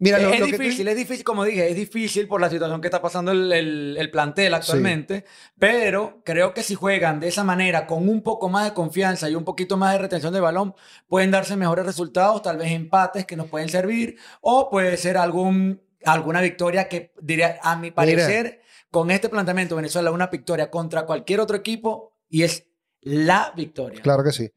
Mira, 0.03 0.19
es, 0.19 0.47
difícil, 0.47 0.89
es 0.89 0.97
difícil, 0.97 1.25
como 1.25 1.45
dije, 1.45 1.69
es 1.69 1.77
difícil 1.77 2.27
por 2.27 2.41
la 2.41 2.49
situación 2.49 2.81
que 2.81 2.87
está 2.87 3.03
pasando 3.03 3.33
el, 3.33 3.53
el, 3.99 4.11
plantel 4.11 4.55
actualmente, 4.55 5.27
pero 5.59 6.23
creo 6.25 6.55
que 6.55 6.63
si 6.63 6.75
juegan 6.75 7.21
de 7.21 7.29
esa 7.29 7.45
manera, 7.45 7.87
con 7.87 8.09
un 8.09 8.23
poco 8.23 8.49
más 8.49 8.65
de 8.65 8.73
confianza 8.73 9.29
y 9.29 9.35
un 9.35 9.45
poquito 9.45 9.77
más 9.77 9.93
de 9.93 9.99
retención 9.99 10.33
de 10.33 10.41
balón, 10.41 10.75
pueden 11.07 11.31
darse 11.31 11.55
mejores 11.55 11.85
resultados, 11.85 12.41
tal 12.41 12.57
vez 12.57 12.73
empates 12.73 13.27
que 13.27 13.37
nos 13.37 13.49
pueden 13.49 13.69
servir, 13.69 14.17
o 14.41 14.71
puede 14.71 14.97
ser 14.97 15.19
algún, 15.19 15.83
alguna 16.07 16.41
victoria 16.41 16.89
que, 16.89 17.13
diría, 17.21 17.59
a 17.63 17.77
mi 17.77 17.91
parecer, 17.91 18.63
con 18.91 19.11
este 19.11 19.29
planteamiento 19.29 19.77
Venezuela 19.77 20.11
una 20.11 20.27
victoria 20.27 20.71
contra 20.71 21.07
cualquier 21.07 21.41
otro 21.41 21.57
equipo 21.57 22.17
y 22.29 22.43
es 22.43 22.67
la 23.01 23.53
victoria. 23.57 24.03
Claro 24.03 24.23
que 24.25 24.33
sí. 24.33 24.51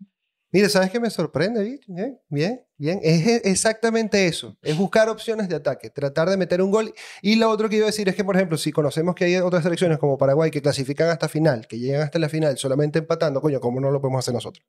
Mire, 0.51 0.69
¿sabes 0.69 0.91
qué 0.91 0.99
me 0.99 1.09
sorprende? 1.09 1.79
Bien, 1.87 2.19
bien, 2.29 2.63
bien. 2.77 2.99
Es 3.01 3.43
exactamente 3.43 4.27
eso. 4.27 4.55
Es 4.61 4.77
buscar 4.77 5.09
opciones 5.09 5.49
de 5.49 5.55
ataque, 5.55 5.89
tratar 5.89 6.29
de 6.29 6.37
meter 6.37 6.61
un 6.61 6.69
gol. 6.69 6.93
Y 7.23 7.37
lo 7.37 7.49
otro 7.49 7.69
que 7.69 7.77
iba 7.77 7.85
a 7.85 7.87
decir 7.87 8.07
es 8.07 8.15
que, 8.15 8.23
por 8.23 8.35
ejemplo, 8.35 8.55
si 8.59 8.71
conocemos 8.71 9.15
que 9.15 9.25
hay 9.25 9.37
otras 9.37 9.63
selecciones 9.63 9.97
como 9.97 10.15
Paraguay 10.15 10.51
que 10.51 10.61
clasifican 10.61 11.09
hasta 11.09 11.27
final, 11.27 11.65
que 11.67 11.79
llegan 11.79 12.03
hasta 12.03 12.19
la 12.19 12.29
final 12.29 12.55
solamente 12.59 12.99
empatando, 12.99 13.41
coño, 13.41 13.59
¿cómo 13.59 13.79
no 13.79 13.89
lo 13.89 13.99
podemos 13.99 14.19
hacer 14.19 14.35
nosotros? 14.35 14.63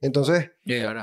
Entonces, 0.00 0.50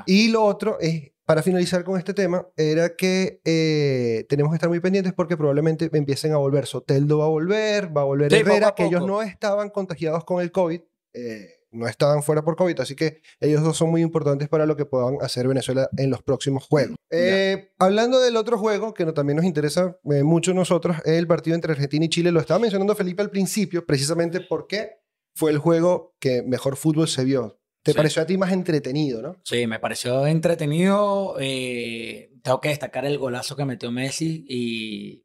y 0.06 0.30
lo 0.30 0.44
otro 0.44 0.77
es 0.80 1.12
para 1.27 1.44
finalizar 1.44 1.84
con 1.84 2.00
este 2.00 2.13
tema, 2.13 2.48
era 2.56 2.96
que 2.96 3.42
eh, 3.44 4.25
tenemos 4.30 4.50
que 4.50 4.56
estar 4.56 4.70
muy 4.70 4.80
pendientes 4.80 5.12
porque 5.13 5.36
probablemente 5.36 5.89
empiecen 5.92 6.32
a 6.32 6.38
volver. 6.38 6.66
Soteldo 6.66 7.18
va 7.18 7.25
a 7.25 7.27
volver, 7.27 7.96
va 7.96 8.01
a 8.01 8.06
volver 8.06 8.34
Herrera, 8.34 8.74
que 8.74 8.86
ellos 8.86 9.06
no 9.06 9.22
estaban 9.22 9.70
contagiados 9.70 10.24
con 10.24 10.42
el 10.42 10.54
COVID. 10.54 10.80
Eh, 11.13 11.50
no 11.72 11.86
estaban 11.86 12.24
fuera 12.24 12.46
por 12.46 12.56
COVID, 12.56 12.80
así 12.80 12.96
que 12.96 13.22
ellos 13.42 13.62
dos 13.62 13.75
son 13.75 13.89
muy 13.89 14.01
importantes 14.01 14.48
para 14.48 14.66
lo 14.66 14.77
que 14.77 14.86
puedan 14.86 15.18
hacer 15.20 15.50
Venezuela 15.50 15.89
en 15.98 16.10
los 16.10 16.24
próximos 16.24 16.66
juegos. 16.66 16.96
Eh, 17.12 17.72
hablando 17.77 18.22
del 18.22 18.38
otro 18.38 18.58
juego, 18.58 18.94
que 18.94 19.06
también 19.08 19.36
nos 19.36 19.46
interesa 19.46 19.98
mucho 20.04 20.51
a 20.51 20.54
nosotros, 20.54 20.96
es 21.04 21.13
el 21.13 21.27
partido 21.27 21.56
entre 21.56 21.74
Argentina 21.74 22.06
y 22.06 22.10
Chile. 22.10 22.32
Lo 22.32 22.39
estaba 22.39 22.62
mencionando 22.62 22.96
Felipe 22.96 23.22
al 23.22 23.30
principio, 23.30 23.86
precisamente 23.86 24.39
porque 24.39 25.01
fue 25.36 25.51
el 25.51 25.58
juego 25.58 26.16
que 26.20 26.42
mejor 26.42 26.77
fútbol 26.77 27.10
se 27.10 27.25
vio. 27.25 27.56
¿Te 27.88 27.98
pareció 27.98 28.22
a 28.22 28.25
ti 28.25 28.38
más 28.38 28.51
entretenido, 28.51 29.22
no? 29.22 29.38
Sí, 29.44 29.65
me 29.67 29.79
pareció 29.79 30.25
entretenido. 30.27 31.36
Eh, 31.39 32.32
tengo 32.44 32.60
que 32.60 32.70
destacar 32.70 33.06
el 33.06 33.17
golazo 33.17 33.56
que 33.56 33.65
metió 33.65 33.91
Messi 33.91 34.46
y 34.48 35.24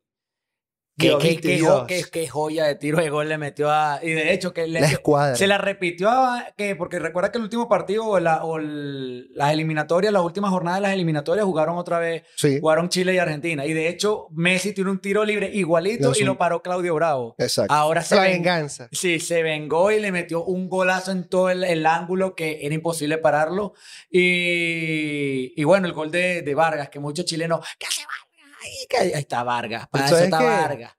Qué, 2.12 2.28
joya 2.28 2.64
de 2.66 2.74
tiro 2.76 2.98
de 2.98 3.10
gol 3.10 3.28
le 3.28 3.38
metió 3.38 3.70
a. 3.70 4.00
Y 4.02 4.10
de 4.10 4.32
hecho, 4.32 4.52
que 4.52 4.66
la 4.66 4.80
escuadra. 4.80 5.36
se 5.36 5.46
la 5.46 5.58
repitió 5.58 6.10
a. 6.10 6.46
Que, 6.56 6.76
porque 6.76 6.98
recuerda 6.98 7.30
que 7.30 7.38
el 7.38 7.44
último 7.44 7.68
partido 7.68 8.06
o, 8.06 8.20
la, 8.20 8.44
o 8.44 8.58
las 8.58 9.52
eliminatorias, 9.52 10.12
las 10.12 10.22
últimas 10.22 10.50
jornadas 10.50 10.80
de 10.80 10.82
las 10.82 10.92
eliminatorias 10.92 11.44
jugaron 11.44 11.76
otra 11.78 11.98
vez. 11.98 12.24
Jugaron 12.60 12.88
Chile 12.88 13.14
y 13.14 13.18
Argentina. 13.18 13.66
Y 13.66 13.72
de 13.72 13.88
hecho, 13.88 14.28
Messi 14.32 14.72
tiene 14.72 14.90
un 14.90 15.00
tiro 15.00 15.24
libre 15.24 15.50
igualito 15.52 16.12
y 16.18 16.24
lo 16.24 16.38
paró 16.38 16.62
Claudio 16.62 16.94
Bravo. 16.94 17.34
Exacto. 17.38 17.72
Ahora 17.72 18.02
se. 18.02 18.16
La 18.16 18.22
venganza. 18.22 18.88
Sí, 18.92 19.20
se 19.20 19.42
vengó 19.42 19.90
y 19.90 20.00
le 20.00 20.12
metió 20.12 20.44
un 20.44 20.68
golazo 20.68 21.12
en 21.12 21.28
todo 21.28 21.50
el, 21.50 21.86
ángulo 21.86 22.34
que 22.34 22.64
era 22.64 22.74
imposible 22.74 23.18
pararlo. 23.18 23.74
Y, 24.10 25.52
y 25.56 25.64
bueno, 25.64 25.86
el 25.86 25.92
gol 25.92 26.10
de, 26.10 26.42
de 26.42 26.54
Vargas, 26.54 26.88
que 26.88 26.98
muchos 26.98 27.24
chilenos. 27.24 27.66
¿Qué 27.78 27.86
hace 27.86 28.02
Vargas? 28.02 28.31
Ahí, 28.62 29.12
está 29.14 29.42
Vargas, 29.42 29.88
para 29.90 30.06
eso 30.06 30.18
está 30.18 30.40
Vargas. 30.40 30.92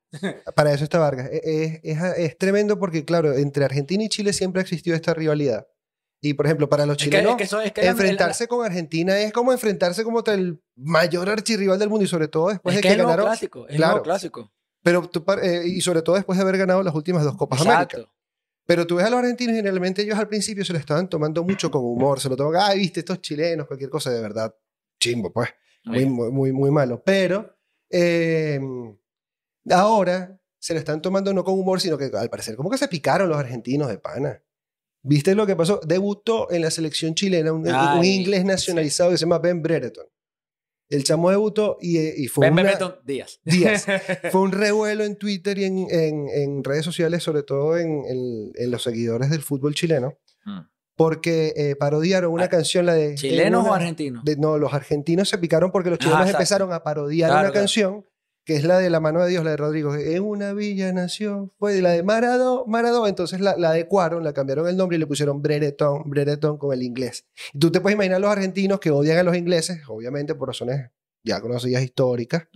Para 0.55 0.73
eso 0.73 0.83
está 0.83 0.99
Vargas. 0.99 1.29
Es, 1.31 1.79
es, 1.83 2.37
tremendo 2.37 2.77
porque, 2.77 3.05
claro, 3.05 3.33
entre 3.33 3.65
Argentina 3.65 4.03
y 4.03 4.09
Chile 4.09 4.33
siempre 4.33 4.59
ha 4.59 4.63
existido 4.63 4.95
esta 4.95 5.13
rivalidad. 5.13 5.67
Y, 6.21 6.35
por 6.35 6.45
ejemplo, 6.45 6.69
para 6.69 6.85
los 6.85 6.95
chilenos, 6.95 7.35
enfrentarse 7.75 8.47
con 8.47 8.65
Argentina 8.65 9.19
es 9.19 9.33
como 9.33 9.51
enfrentarse 9.51 10.03
como 10.05 10.23
el 10.25 10.61
mayor 10.75 11.29
archirrival 11.29 11.77
del 11.77 11.89
mundo 11.89 12.05
y 12.05 12.07
sobre 12.07 12.29
todo 12.29 12.49
después 12.49 12.75
de 12.75 12.81
que, 12.81 12.95
ganaron. 12.95 13.25
Clásico, 13.25 13.67
es 13.67 13.75
claro, 13.75 14.01
clásico. 14.01 14.51
Pero 14.83 15.09
eh, 15.41 15.63
y 15.65 15.81
sobre 15.81 16.01
todo 16.01 16.15
después 16.15 16.37
de 16.37 16.43
haber 16.43 16.57
ganado 16.57 16.81
las 16.81 16.95
últimas 16.95 17.23
dos 17.23 17.35
Copas 17.35 17.61
América. 17.61 18.09
Pero 18.65 18.87
tú 18.87 18.95
ves 18.95 19.05
a 19.05 19.09
los 19.09 19.19
argentinos, 19.19 19.55
generalmente 19.55 20.01
ellos 20.01 20.17
al 20.17 20.29
principio 20.29 20.63
se 20.63 20.71
lo 20.71 20.79
estaban 20.79 21.09
tomando 21.09 21.43
mucho 21.43 21.69
con 21.69 21.83
humor, 21.83 22.21
se 22.21 22.29
lo 22.29 22.37
toman, 22.37 22.61
ah, 22.61 22.73
viste, 22.73 23.01
estos 23.01 23.19
chilenos, 23.19 23.67
cualquier 23.67 23.89
cosa 23.89 24.09
de 24.09 24.21
verdad, 24.21 24.55
chimbo, 24.99 25.33
pues, 25.33 25.49
muy, 25.85 26.05
muy, 26.05 26.31
muy, 26.31 26.51
muy 26.51 26.71
malo. 26.71 27.01
Pero 27.03 27.55
eh, 27.89 28.59
ahora 29.69 30.39
se 30.59 30.73
lo 30.73 30.79
están 30.79 31.01
tomando 31.01 31.33
no 31.33 31.43
con 31.43 31.59
humor, 31.59 31.81
sino 31.81 31.97
que 31.97 32.09
al 32.13 32.29
parecer 32.29 32.55
como 32.55 32.69
que 32.69 32.77
se 32.77 32.87
picaron 32.87 33.29
los 33.29 33.37
argentinos 33.37 33.89
de 33.89 33.97
pana. 33.97 34.41
¿Viste 35.01 35.35
lo 35.35 35.45
que 35.45 35.57
pasó? 35.57 35.81
Debutó 35.85 36.49
en 36.49 36.61
la 36.61 36.71
selección 36.71 37.13
chilena 37.13 37.51
un, 37.51 38.05
inglés 38.05 38.45
nacionalizado 38.45 39.11
que 39.11 39.17
se 39.17 39.25
llama 39.25 39.39
Ben 39.39 39.61
Brereton. 39.61 40.05
El 40.87 41.03
chamo 41.03 41.29
debutó 41.29 41.77
y, 41.81 41.97
eh, 41.97 42.13
y 42.15 42.27
fue 42.27 42.47
Ben 42.47 42.55
Brereton 42.55 42.95
Díaz. 43.03 43.41
Díaz. 43.43 43.85
fue 44.31 44.41
un 44.41 44.53
revuelo 44.53 45.03
en 45.03 45.17
Twitter 45.17 45.57
y 45.57 45.65
en, 45.65 45.87
en, 45.89 46.63
redes 46.63 46.85
sociales, 46.85 47.23
sobre 47.23 47.43
todo 47.43 47.77
en, 47.77 48.03
en, 48.55 48.71
los 48.71 48.83
seguidores 48.83 49.29
del 49.29 49.41
fútbol 49.41 49.75
chileno. 49.75 50.17
Mm. 50.45 50.59
Porque 51.03 51.53
eh, 51.55 51.75
parodiaron 51.75 52.31
una 52.31 52.45
ah, 52.45 52.49
canción, 52.49 52.85
la 52.85 52.93
de... 52.93 53.15
¿Chilenos 53.15 53.67
o 53.67 53.73
argentinos? 53.73 54.23
no, 54.37 54.57
los 54.57 54.73
argentinos 54.73 55.27
se 55.27 55.37
picaron 55.37 55.71
porque 55.71 55.89
los 55.89 55.99
chilenos 55.99 56.29
empezaron 56.29 56.71
a 56.71 56.81
parodiar 56.83 57.31
una 57.31 57.51
canción 57.51 58.05
que 58.45 58.55
es 58.55 58.63
la 58.63 58.77
de 58.77 58.89
La 58.89 58.99
mano 58.99 59.21
de 59.21 59.29
Dios, 59.29 59.43
la 59.43 59.51
de 59.51 59.57
Rodrigo. 59.57 59.95
En 59.95 60.23
una 60.23 60.53
villa 60.53 60.91
nació, 60.91 61.53
fue 61.59 61.81
la 61.81 61.91
de 61.91 62.03
Marado, 62.03 62.65
Marado. 62.67 63.07
Entonces 63.07 63.39
la, 63.39 63.55
la 63.57 63.69
adecuaron, 63.69 64.23
la 64.23 64.33
cambiaron 64.33 64.67
el 64.67 64.75
nombre 64.75 64.97
y 64.97 64.99
le 64.99 65.07
pusieron 65.07 65.41
Brereton, 65.41 66.03
Brereton 66.05 66.57
con 66.57 66.73
el 66.73 66.83
inglés. 66.83 67.25
Y 67.53 67.59
tú 67.59 67.71
te 67.71 67.79
puedes 67.79 67.95
imaginar 67.95 68.19
los 68.19 68.31
argentinos 68.31 68.79
que 68.79 68.91
odian 68.91 69.17
a 69.17 69.23
los 69.23 69.35
ingleses, 69.35 69.81
obviamente 69.87 70.35
por 70.35 70.49
razones 70.49 70.89
ya 71.23 71.39
conocidas 71.41 71.83
históricas. 71.83 72.47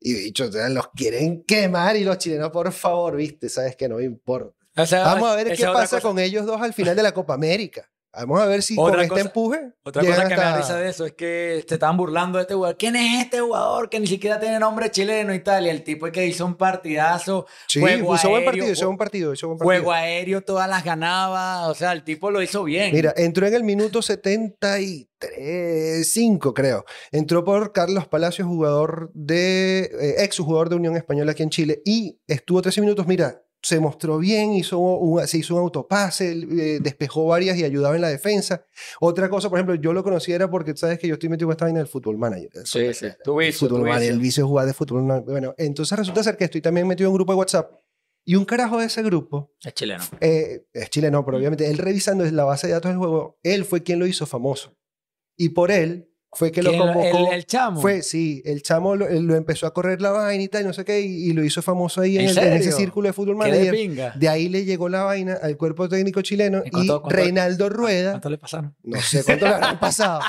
Y 0.00 0.12
dicho, 0.12 0.48
los 0.70 0.88
quieren 0.88 1.42
quemar 1.44 1.96
y 1.96 2.04
los 2.04 2.18
chilenos, 2.18 2.50
por 2.50 2.70
favor, 2.72 3.16
viste, 3.16 3.48
sabes 3.48 3.76
que 3.76 3.88
no 3.88 3.96
me 3.96 4.04
importa. 4.04 4.57
Vamos 4.90 5.30
a 5.30 5.36
ver 5.36 5.56
qué 5.56 5.64
pasa 5.64 6.00
con 6.00 6.18
ellos 6.18 6.46
dos 6.46 6.60
al 6.60 6.72
final 6.72 6.96
de 6.96 7.02
la 7.02 7.12
Copa 7.12 7.34
América. 7.34 7.88
Vamos 8.12 8.40
a 8.40 8.46
ver 8.46 8.62
si 8.62 8.74
con 8.74 8.98
este 8.98 9.20
empuje. 9.20 9.74
Otra 9.84 10.02
cosa 10.02 10.28
que 10.28 10.34
me 10.34 10.40
da 10.40 10.56
risa 10.56 10.78
de 10.78 10.88
eso 10.88 11.04
es 11.04 11.12
que 11.12 11.64
se 11.68 11.74
estaban 11.74 11.96
burlando 11.96 12.38
de 12.38 12.42
este 12.42 12.54
jugador. 12.54 12.78
¿Quién 12.78 12.96
es 12.96 13.24
este 13.24 13.40
jugador 13.40 13.90
que 13.90 14.00
ni 14.00 14.06
siquiera 14.06 14.40
tiene 14.40 14.58
nombre 14.58 14.90
chileno 14.90 15.34
y 15.34 15.40
tal? 15.40 15.66
Y 15.66 15.68
el 15.68 15.84
tipo 15.84 16.06
es 16.06 16.12
que 16.12 16.26
hizo 16.26 16.46
un 16.46 16.56
partidazo. 16.56 17.46
Sí, 17.68 17.80
hizo 17.80 18.30
buen 18.30 18.44
partido, 18.44 18.70
hizo 18.70 18.86
buen 18.86 18.96
partido, 18.96 19.34
hizo 19.34 19.48
buen 19.48 19.58
partido. 19.58 19.82
Juego 19.82 19.92
aéreo, 19.92 20.40
todas 20.40 20.68
las 20.68 20.84
ganaba. 20.84 21.68
O 21.68 21.74
sea, 21.74 21.92
el 21.92 22.02
tipo 22.02 22.30
lo 22.30 22.42
hizo 22.42 22.64
bien. 22.64 22.94
Mira, 22.94 23.12
entró 23.16 23.46
en 23.46 23.54
el 23.54 23.62
minuto 23.62 24.00
73, 24.00 26.10
5 26.10 26.54
creo. 26.54 26.84
Entró 27.12 27.44
por 27.44 27.72
Carlos 27.72 28.08
Palacios, 28.08 28.48
jugador 28.48 29.10
de, 29.12 29.90
eh, 30.00 30.24
ex 30.24 30.38
jugador 30.38 30.70
de 30.70 30.76
Unión 30.76 30.96
Española 30.96 31.32
aquí 31.32 31.42
en 31.42 31.50
Chile. 31.50 31.82
Y 31.84 32.18
estuvo 32.26 32.62
13 32.62 32.80
minutos. 32.80 33.06
Mira, 33.06 33.42
se 33.68 33.80
mostró 33.80 34.16
bien, 34.16 34.54
hizo 34.54 34.78
un, 34.78 35.28
se 35.28 35.36
hizo 35.36 35.54
un 35.54 35.60
autopase, 35.60 36.32
eh, 36.32 36.78
despejó 36.80 37.26
varias 37.26 37.58
y 37.58 37.64
ayudaba 37.64 37.96
en 37.96 38.00
la 38.00 38.08
defensa. 38.08 38.64
Otra 38.98 39.28
cosa, 39.28 39.50
por 39.50 39.58
ejemplo, 39.58 39.74
yo 39.74 39.92
lo 39.92 40.02
conocía 40.02 40.36
era 40.36 40.50
porque 40.50 40.74
sabes 40.74 40.98
que 40.98 41.06
yo 41.06 41.14
estoy 41.14 41.28
metido 41.28 41.48
en 41.48 41.52
esta 41.52 41.66
vaina 41.66 41.80
del 41.80 41.86
fútbol 41.86 42.16
manager. 42.16 42.50
Sí, 42.64 42.94
sí, 42.94 43.08
tú 43.22 43.38
el 43.42 43.52
fútbol 43.52 43.82
manager, 43.82 44.10
el 44.10 44.20
vicio 44.20 44.44
de 44.44 44.48
jugar 44.48 44.66
de 44.66 44.72
fútbol. 44.72 45.22
Bueno, 45.26 45.54
entonces 45.58 45.98
resulta 45.98 46.22
ser 46.22 46.38
que 46.38 46.44
estoy 46.44 46.62
también 46.62 46.86
metido 46.86 47.08
en 47.08 47.12
un 47.12 47.18
grupo 47.18 47.32
de 47.32 47.38
WhatsApp 47.40 47.70
y 48.24 48.36
un 48.36 48.46
carajo 48.46 48.78
de 48.78 48.86
ese 48.86 49.02
grupo. 49.02 49.52
Es 49.62 49.74
chileno. 49.74 50.02
Eh, 50.18 50.64
es 50.72 50.88
chileno, 50.88 51.22
pero 51.26 51.36
obviamente 51.36 51.70
él 51.70 51.76
revisando 51.76 52.24
la 52.24 52.44
base 52.44 52.68
de 52.68 52.72
datos 52.72 52.90
del 52.90 52.98
juego, 52.98 53.38
él 53.42 53.66
fue 53.66 53.82
quien 53.82 53.98
lo 53.98 54.06
hizo 54.06 54.24
famoso. 54.24 54.78
Y 55.36 55.50
por 55.50 55.70
él 55.70 56.07
fue 56.32 56.52
que 56.52 56.62
lo 56.62 56.76
convocó. 56.76 57.32
El, 57.32 57.46
chamo. 57.46 57.80
Fue, 57.80 58.02
sí, 58.02 58.42
el 58.44 58.62
chamo 58.62 58.96
lo, 58.96 59.34
empezó 59.34 59.66
a 59.66 59.72
correr 59.72 60.00
la 60.02 60.10
vaina 60.10 60.42
y 60.42 60.48
tal, 60.48 60.66
no 60.66 60.72
sé 60.72 60.84
qué, 60.84 61.00
y, 61.00 61.32
lo 61.32 61.44
hizo 61.44 61.62
famoso 61.62 62.00
ahí 62.02 62.18
en, 62.18 62.26
ese 62.26 62.72
círculo 62.72 63.08
de 63.08 63.12
fútbol 63.12 63.36
manager. 63.36 64.14
De, 64.16 64.28
ahí 64.28 64.48
le 64.48 64.64
llegó 64.64 64.88
la 64.88 65.04
vaina 65.04 65.38
al 65.40 65.56
cuerpo 65.56 65.88
técnico 65.88 66.22
chileno 66.22 66.62
y, 66.64 66.88
Reinaldo 67.08 67.68
Rueda. 67.68 68.12
¿Cuánto 68.12 68.30
le 68.30 68.38
pasaron? 68.38 68.76
No 68.82 69.00
sé 69.00 69.24
cuánto 69.24 69.46
le 69.46 69.54
habrán 69.54 69.80
pasado. 69.80 70.20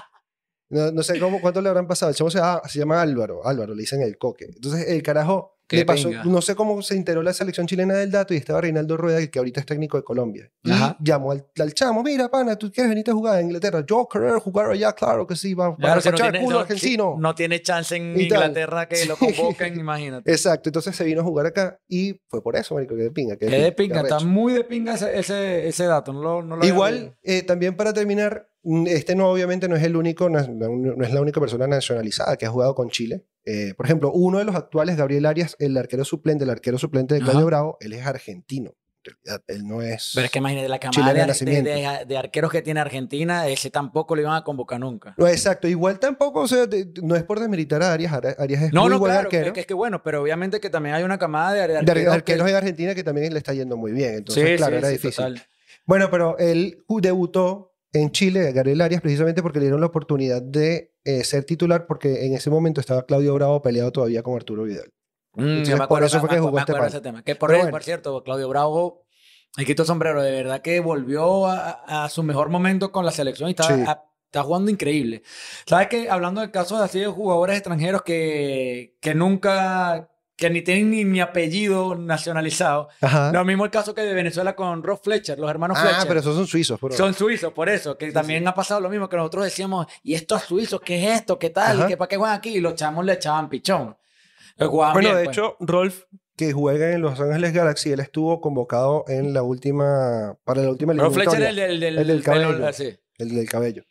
No, 0.70 1.04
sé 1.04 1.20
cómo, 1.20 1.42
cuánto 1.42 1.62
le 1.62 1.70
habrán 1.70 1.88
pasado. 1.88 2.12
El 2.12 2.16
chamo 2.16 2.30
se, 2.30 2.40
se 2.68 2.80
llama 2.80 3.02
Álvaro. 3.02 3.46
Álvaro, 3.46 3.74
le 3.74 3.82
dicen 3.82 4.02
el 4.02 4.18
coque. 4.18 4.46
Entonces, 4.46 4.88
el 4.88 5.02
carajo 5.02 5.59
pasó, 5.86 6.10
no 6.26 6.42
sé 6.42 6.56
cómo 6.56 6.82
se 6.82 6.96
enteró 6.96 7.22
la 7.22 7.34
selección 7.34 7.68
chilena 7.68 7.94
del 7.94 8.10
dato 8.12 8.34
y 8.34 8.38
estaba 8.38 8.62
Reinaldo 8.62 8.98
Rueda, 8.98 9.26
que 9.28 9.40
ahorita 9.40 9.60
es 9.60 9.66
técnico 9.66 9.98
de 9.98 10.04
Colombia. 10.04 10.52
Y 10.64 10.72
llamó 11.00 11.32
al, 11.32 11.74
chamo, 11.74 12.04
mira, 12.04 12.30
pana, 12.30 12.56
¿tú 12.56 12.72
quieres 12.72 12.90
venir 12.90 13.10
a 13.10 13.14
jugar 13.14 13.38
a 13.38 13.42
Inglaterra? 13.42 13.84
Yo 13.86 14.08
querer 14.12 14.40
jugar 14.40 14.72
allá, 14.72 14.94
claro 14.94 15.28
que 15.28 15.36
sí, 15.36 15.54
va, 15.54 15.76
claro, 15.76 16.02
no 16.04 16.12
tiene, 16.12 16.44
culo 16.44 16.60
argentino. 16.60 17.16
no 17.20 17.36
tiene 17.36 17.62
chance 17.62 17.96
en 17.96 18.20
Inglaterra 18.20 18.88
que 18.88 19.06
lo 19.06 19.16
convoquen, 19.16 19.80
imagínate. 19.80 20.32
Exacto, 20.32 20.70
entonces 20.70 20.96
se 20.96 21.04
vino 21.04 21.22
a 21.22 21.24
jugar 21.24 21.46
acá 21.46 21.80
y 21.88 22.20
fue 22.28 22.42
por 22.42 22.56
eso, 22.56 22.76
marico, 22.76 22.96
que 22.96 23.04
de 23.04 23.12
pinga. 23.12 23.38
Que 23.38 23.46
de 23.46 23.72
pinga, 23.72 24.02
está 24.02 24.20
muy 24.20 24.54
de 24.54 24.64
pinga 24.64 24.96
ese, 24.96 25.68
ese, 25.68 25.84
dato. 25.86 26.14
No 26.14 26.42
lo, 26.42 26.66
Igual, 26.66 27.16
eh, 27.24 27.44
también 27.44 27.76
para 27.76 27.94
terminar, 27.94 28.50
mm, 28.64 28.88
este 28.88 29.16
no 29.16 29.30
obviamente 29.30 29.68
no 29.68 29.76
es 29.76 29.84
el 29.84 29.96
único, 29.96 30.30
no 30.30 30.40
es, 30.40 30.50
no 30.50 31.04
es 31.04 31.14
la 31.14 31.22
única 31.22 31.40
persona 31.40 31.68
nacionalizada 31.68 32.38
que 32.38 32.46
ha 32.46 32.50
jugado 32.50 32.74
con 32.74 32.90
Chile. 32.90 33.24
Eh, 33.52 33.74
por 33.74 33.88
ejemplo, 33.88 34.12
uno 34.12 34.38
de 34.38 34.46
los 34.46 34.56
actuales, 34.56 34.96
Gabriel 34.96 35.26
Arias, 35.26 35.56
el 35.58 35.76
arquero 35.76 36.06
suplente, 36.06 36.44
el 36.44 36.52
arquero 36.52 36.78
suplente 36.78 37.16
de 37.16 37.22
Claudio 37.22 37.48
Bravo, 37.48 37.78
él 37.82 37.94
es 37.94 38.06
argentino. 38.06 38.76
En 39.04 39.16
realidad, 39.26 39.44
él 39.48 39.68
no 39.68 39.82
es. 39.82 40.12
Pero 40.14 40.26
es 40.26 40.32
que 40.32 40.38
imagínate 40.38 40.70
la 40.70 40.78
camada 40.78 41.14
de, 42.06 42.18
arqueros 42.18 42.52
que 42.52 42.62
tiene 42.62 42.80
Argentina, 42.80 43.48
ese 43.48 43.72
tampoco 43.72 44.16
lo 44.16 44.22
iban 44.22 44.36
a 44.36 44.44
convocar 44.44 44.80
nunca. 44.80 45.16
No, 45.18 45.28
exacto, 45.28 45.68
igual 45.68 45.98
tampoco, 45.98 46.42
o 46.42 46.48
sea, 46.48 46.68
no 47.02 47.16
es 47.16 47.24
por 47.24 47.40
desmilitar 47.40 47.82
a 47.82 47.92
Arias, 47.92 48.14
Arias 48.14 48.62
es 48.62 48.72
no, 48.72 48.82
muy 48.82 48.92
no, 48.92 49.00
buen 49.00 49.14
claro, 49.14 49.26
arquero. 49.26 49.52
Es 49.56 49.66
que, 49.66 49.74
bueno, 49.74 50.04
pero 50.04 50.22
obviamente 50.22 50.60
que 50.60 50.70
también 50.70 50.94
hay 50.94 51.02
una 51.02 51.18
camada 51.18 51.54
de, 51.54 51.78
arqueros, 52.08 52.46
de 52.46 52.56
Argentina 52.56 52.94
que 52.94 53.04
también 53.04 53.34
le 53.34 53.40
está 53.40 53.54
yendo 53.54 53.78
muy 53.78 53.94
bien, 53.94 54.14
entonces, 54.14 54.58
claro, 54.58 54.78
era 54.78 54.90
difícil. 54.90 55.42
Bueno, 55.88 56.12
pero 56.12 56.38
él 56.38 56.84
debutó 56.88 57.69
en 57.94 58.12
Chile, 58.12 58.52
Gabriel 58.52 58.82
Arias, 58.82 59.02
precisamente 59.02 59.42
porque 59.42 59.60
le 59.60 59.66
dieron 59.66 59.82
la 59.82 59.88
oportunidad 59.88 60.42
de 60.42 60.94
eh, 61.04 61.24
ser 61.24 61.44
titular, 61.44 61.88
porque 61.88 62.26
en 62.26 62.34
ese 62.34 62.50
momento 62.50 62.82
estaba 62.82 63.06
Claudio 63.06 63.34
Bravo 63.34 63.62
peleado 63.62 63.92
todavía 63.92 64.22
con 64.22 64.36
Arturo 64.36 64.64
Vidal. 64.64 64.92
Mm, 65.34 65.64
por 65.88 66.04
eso 66.04 66.20
fue 66.20 66.30
que 66.30 66.40
jugó 66.40 66.60
este 66.60 66.74
ese 66.86 67.02
tema. 67.02 67.24
Que 67.24 67.36
por, 67.36 67.70
por 67.70 67.84
cierto, 67.84 68.24
Claudio 68.24 68.50
Bravo, 68.50 69.06
el 69.58 69.66
quito 69.66 69.86
sombrero, 69.86 70.22
de 70.22 70.32
verdad 70.32 70.62
que 70.62 70.80
volvió 70.80 71.48
a, 71.48 72.08
su 72.10 72.24
mejor 72.24 72.50
momento 72.50 72.92
con 72.92 73.06
la 73.06 73.12
selección 73.12 73.50
y 73.50 73.52
está, 73.52 74.04
está 74.26 74.44
jugando 74.44 74.70
increíble. 74.70 75.24
¿Sabes 75.66 75.88
que 75.88 76.10
Hablando 76.10 76.42
del 76.42 76.52
caso 76.52 76.78
de 76.78 76.86
así 76.86 77.00
de 77.00 77.08
jugadores 77.08 77.58
extranjeros 77.58 78.04
que, 78.04 78.98
que 79.02 79.16
nunca 79.16 80.10
que 80.40 80.50
ni 80.50 80.62
tienen 80.62 80.90
ni 80.90 81.06
mi 81.06 81.20
apellido 81.20 81.96
nacionalizado. 81.96 82.90
Lo 83.34 83.44
mismo 83.46 83.66
el 83.66 83.72
caso 83.72 83.94
que 83.94 84.02
de 84.02 84.14
Venezuela 84.14 84.56
con 84.56 84.82
Rob 84.84 85.02
Fletcher, 85.04 85.38
los 85.38 85.50
hermanos 85.50 85.78
ah, 85.80 85.82
Fletcher. 85.82 86.02
Ah, 86.02 86.06
pero 86.08 86.20
esos 86.22 86.36
son 86.36 86.48
suizos. 86.48 86.80
Por 86.80 86.94
son 86.94 87.14
suizos, 87.14 87.52
por 87.54 87.70
eso, 87.70 87.98
que 87.98 88.12
también 88.12 88.48
ha 88.48 88.56
pasado 88.56 88.80
lo 88.80 88.90
mismo 88.90 89.10
que 89.10 89.18
nosotros 89.18 89.44
decíamos, 89.44 89.88
¿y 90.02 90.14
estos 90.14 90.44
suizos 90.44 90.82
qué 90.82 91.04
es 91.04 91.20
esto? 91.20 91.38
¿Qué 91.38 91.50
tal? 91.50 91.88
¿Qué, 91.88 91.98
¿Para 91.98 92.08
qué 92.08 92.18
juegan 92.18 92.38
aquí? 92.38 92.56
Y 92.56 92.60
los 92.62 92.76
chamos 92.76 93.06
le 93.06 93.14
echaban 93.14 93.50
pichón. 93.50 93.98
bueno, 94.58 95.16
de 95.16 95.26
pues. 95.26 95.38
hecho, 95.38 95.58
Rolf 95.60 96.04
que 96.38 96.54
juega 96.54 96.94
en 96.94 97.02
Los 97.02 97.20
Ángeles 97.20 97.52
Galaxy. 97.52 97.92
Él 97.92 98.00
estuvo 98.00 98.40
convocado 98.40 99.04
en 99.10 99.34
la 99.34 99.44
última, 99.44 100.38
para 100.46 100.62
la 100.62 100.70
última 100.70 100.94
Pero 100.94 101.12
Fletcher 101.12 101.42
el 101.42 101.56
del, 101.56 101.84
el 101.84 102.08
del 102.08 102.24
cabello. 102.24 102.70
El 103.18 103.36
del 103.36 103.50
cabello. 103.50 103.84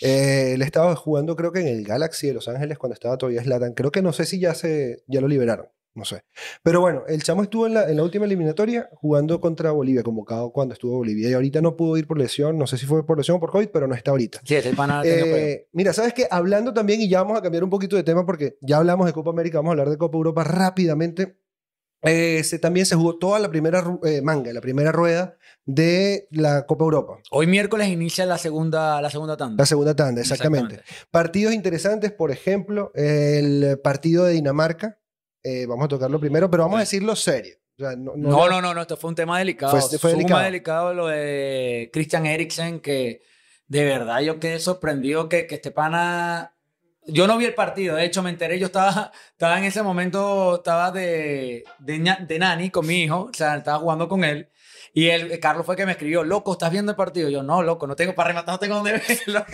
Eh, 0.00 0.54
él 0.54 0.62
estaba 0.62 0.96
jugando 0.96 1.36
creo 1.36 1.52
que 1.52 1.60
en 1.60 1.68
el 1.68 1.84
Galaxy 1.84 2.26
de 2.26 2.34
Los 2.34 2.48
Ángeles 2.48 2.78
cuando 2.78 2.94
estaba 2.94 3.16
todavía 3.18 3.42
Slatan. 3.42 3.74
Creo 3.74 3.92
que 3.92 4.02
no 4.02 4.12
sé 4.12 4.24
si 4.24 4.40
ya, 4.40 4.54
se, 4.54 5.04
ya 5.06 5.20
lo 5.20 5.28
liberaron. 5.28 5.68
No 5.94 6.06
sé. 6.06 6.24
Pero 6.62 6.80
bueno, 6.80 7.02
el 7.06 7.22
chamo 7.22 7.42
estuvo 7.42 7.66
en 7.66 7.74
la, 7.74 7.88
en 7.88 7.96
la, 7.96 8.02
última 8.02 8.24
eliminatoria 8.24 8.88
jugando 8.94 9.40
contra 9.40 9.72
Bolivia, 9.72 10.02
convocado 10.02 10.50
cuando 10.50 10.72
estuvo 10.72 10.96
Bolivia. 10.96 11.28
Y 11.28 11.34
ahorita 11.34 11.60
no 11.60 11.76
pudo 11.76 11.98
ir 11.98 12.06
por 12.06 12.18
lesión. 12.18 12.56
No 12.56 12.66
sé 12.66 12.78
si 12.78 12.86
fue 12.86 13.04
por 13.04 13.18
lesión 13.18 13.36
o 13.36 13.40
por 13.40 13.50
COVID, 13.50 13.68
pero 13.68 13.86
no 13.86 13.94
está 13.94 14.10
ahorita. 14.10 14.40
Sí, 14.44 14.54
es 14.54 14.64
el 14.64 14.74
pana 14.74 15.02
eh, 15.04 15.68
Mira, 15.72 15.92
sabes 15.92 16.14
que 16.14 16.26
hablando 16.30 16.72
también, 16.72 17.02
y 17.02 17.08
ya 17.08 17.22
vamos 17.22 17.38
a 17.38 17.42
cambiar 17.42 17.62
un 17.62 17.70
poquito 17.70 17.96
de 17.96 18.04
tema 18.04 18.24
porque 18.24 18.56
ya 18.62 18.78
hablamos 18.78 19.06
de 19.06 19.12
Copa 19.12 19.30
América, 19.30 19.58
vamos 19.58 19.70
a 19.70 19.72
hablar 19.72 19.90
de 19.90 19.98
Copa 19.98 20.16
Europa 20.16 20.44
rápidamente. 20.44 21.36
Eh, 22.04 22.42
también 22.60 22.84
se 22.84 22.96
jugó 22.96 23.16
toda 23.18 23.38
la 23.38 23.48
primera 23.48 23.84
eh, 24.04 24.22
manga, 24.22 24.52
la 24.52 24.60
primera 24.60 24.90
rueda 24.90 25.36
de 25.66 26.26
la 26.30 26.66
Copa 26.66 26.84
Europa. 26.84 27.18
Hoy 27.30 27.46
miércoles 27.46 27.88
inicia 27.88 28.26
la 28.26 28.38
segunda, 28.38 29.00
la 29.00 29.10
segunda 29.10 29.36
tanda. 29.36 29.62
La 29.62 29.66
segunda 29.66 29.94
tanda, 29.94 30.20
exactamente. 30.20 30.80
Partidos 31.10 31.54
interesantes, 31.54 32.10
por 32.10 32.32
ejemplo, 32.32 32.90
el 32.94 33.78
partido 33.84 34.24
de 34.24 34.32
Dinamarca. 34.32 34.98
Eh, 35.42 35.66
vamos 35.66 35.86
a 35.86 35.88
tocarlo 35.88 36.20
primero, 36.20 36.50
pero 36.50 36.64
vamos 36.64 36.76
a 36.76 36.80
decirlo 36.80 37.16
serio. 37.16 37.56
no, 37.78 38.16
no, 38.16 38.60
no, 38.60 38.74
no, 38.74 38.80
esto 38.80 38.96
fue 38.96 39.10
un 39.10 39.16
tema 39.16 39.38
delicado. 39.38 39.78
Fue, 39.78 39.98
fue 39.98 40.12
delicado. 40.12 40.42
Delicado 40.42 40.94
lo 40.94 41.06
de 41.08 41.90
Christian 41.92 42.26
Eriksen, 42.26 42.80
que 42.80 43.22
de 43.66 43.84
verdad 43.84 44.20
yo 44.20 44.38
quedé 44.38 44.58
sorprendido 44.58 45.28
que, 45.28 45.46
que 45.46 45.56
este 45.56 45.70
pana 45.70 46.52
yo 47.06 47.26
no 47.26 47.36
vi 47.36 47.46
el 47.46 47.54
partido, 47.54 47.96
de 47.96 48.04
hecho 48.04 48.22
me 48.22 48.30
enteré, 48.30 48.58
yo 48.58 48.66
estaba, 48.66 49.10
estaba 49.32 49.58
en 49.58 49.64
ese 49.64 49.82
momento, 49.82 50.56
estaba 50.56 50.90
de, 50.92 51.64
de, 51.80 52.16
de 52.28 52.38
nani 52.38 52.70
con 52.70 52.86
mi 52.86 53.02
hijo, 53.02 53.28
o 53.30 53.34
sea, 53.34 53.56
estaba 53.56 53.78
jugando 53.78 54.08
con 54.08 54.24
él. 54.24 54.48
Y 54.94 55.08
el 55.08 55.40
Carlos 55.40 55.64
fue 55.64 55.74
que 55.74 55.86
me 55.86 55.92
escribió, 55.92 56.22
loco, 56.22 56.52
¿estás 56.52 56.70
viendo 56.70 56.92
el 56.92 56.96
partido? 56.96 57.30
yo, 57.30 57.42
no, 57.42 57.62
loco, 57.62 57.86
no 57.86 57.96
tengo 57.96 58.14
para 58.14 58.28
rematar, 58.28 58.54
no 58.54 58.58
tengo 58.58 58.74
dónde 58.74 58.92
verlo. 58.92 59.44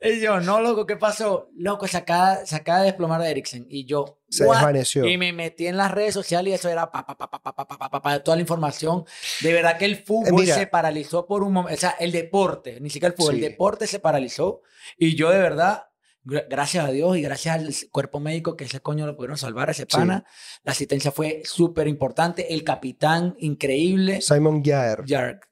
y 0.00 0.20
yo, 0.20 0.40
no, 0.40 0.60
loco, 0.60 0.86
¿qué 0.86 0.96
pasó? 0.96 1.48
Loco, 1.56 1.88
se 1.88 1.96
acaba, 1.96 2.46
se 2.46 2.54
acaba 2.54 2.80
de 2.80 2.86
desplomar 2.86 3.20
de 3.20 3.30
Eriksen. 3.30 3.66
Y 3.68 3.84
yo, 3.84 4.20
se 4.28 4.44
desvaneció. 4.44 5.04
Y 5.04 5.18
me 5.18 5.32
metí 5.32 5.66
en 5.66 5.76
las 5.76 5.90
redes 5.90 6.14
sociales 6.14 6.52
y 6.52 6.54
eso 6.54 6.68
era 6.68 6.90
pa, 6.92 7.04
pa, 7.04 7.16
pa, 7.16 7.28
pa, 7.28 7.42
pa, 7.42 7.66
pa, 7.66 7.90
pa, 7.90 8.02
pa, 8.02 8.20
toda 8.20 8.36
la 8.36 8.42
información. 8.42 9.04
De 9.40 9.52
verdad 9.52 9.76
que 9.76 9.86
el 9.86 9.96
fútbol 9.96 10.46
se 10.46 10.68
paralizó 10.68 11.26
por 11.26 11.42
un 11.42 11.52
momento. 11.52 11.76
O 11.76 11.80
sea, 11.80 11.96
el 11.98 12.12
deporte, 12.12 12.80
ni 12.80 12.88
siquiera 12.88 13.12
el 13.12 13.16
fútbol, 13.16 13.34
el 13.34 13.40
deporte 13.40 13.88
se 13.88 13.98
paralizó. 13.98 14.62
Y 14.96 15.16
yo 15.16 15.30
de 15.30 15.40
verdad 15.40 15.86
gracias 16.26 16.84
a 16.84 16.90
Dios 16.90 17.16
y 17.16 17.22
gracias 17.22 17.54
al 17.56 17.90
cuerpo 17.90 18.18
médico 18.18 18.56
que 18.56 18.64
ese 18.64 18.80
coño 18.80 19.06
lo 19.06 19.16
pudieron 19.16 19.38
salvar 19.38 19.68
a 19.68 19.72
ese 19.72 19.86
pana. 19.86 20.24
La 20.64 20.72
asistencia 20.72 21.12
fue 21.12 21.42
súper 21.44 21.86
importante. 21.86 22.52
El 22.52 22.64
capitán, 22.64 23.36
increíble. 23.38 24.20
Simon 24.20 24.62
Jair. 24.62 25.04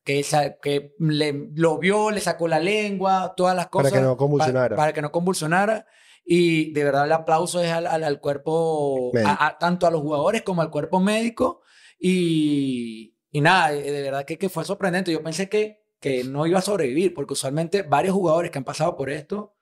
que, 0.02 0.24
que 0.60 0.94
le, 0.98 1.48
lo 1.54 1.78
vio, 1.78 2.10
le 2.10 2.20
sacó 2.20 2.48
la 2.48 2.58
lengua, 2.58 3.34
todas 3.36 3.54
las 3.54 3.68
cosas. 3.68 3.92
Para 3.92 4.02
que 4.02 4.06
no 4.06 4.16
convulsionara. 4.16 4.76
Para, 4.76 4.92
que 4.92 5.02
no 5.02 5.12
convulsionara. 5.12 5.86
Y 6.24 6.72
de 6.72 6.84
verdad 6.84 7.04
el 7.04 7.12
aplauso 7.12 7.62
es 7.62 7.70
al, 7.70 7.86
al, 7.86 8.20
cuerpo, 8.20 9.12
tanto 9.60 9.86
a 9.86 9.90
los 9.90 10.00
jugadores 10.00 10.42
como 10.42 10.62
al 10.62 10.70
cuerpo 10.70 10.98
médico. 10.98 11.62
Y, 12.00 13.16
y 13.30 13.40
nada, 13.40 13.70
de 13.70 14.02
verdad 14.02 14.24
que, 14.24 14.38
que 14.38 14.48
fue 14.48 14.64
sorprendente. 14.64 15.12
Yo 15.12 15.22
pensé 15.22 15.48
que, 15.48 15.84
que 16.00 16.24
no 16.24 16.46
iba 16.46 16.58
a 16.58 16.62
sobrevivir, 16.62 17.14
porque 17.14 17.34
usualmente 17.34 17.82
varios 17.82 18.14
jugadores 18.14 18.50
que 18.50 18.58
han 18.58 18.64
pasado 18.64 18.96
por 18.96 19.10
esto 19.10 19.53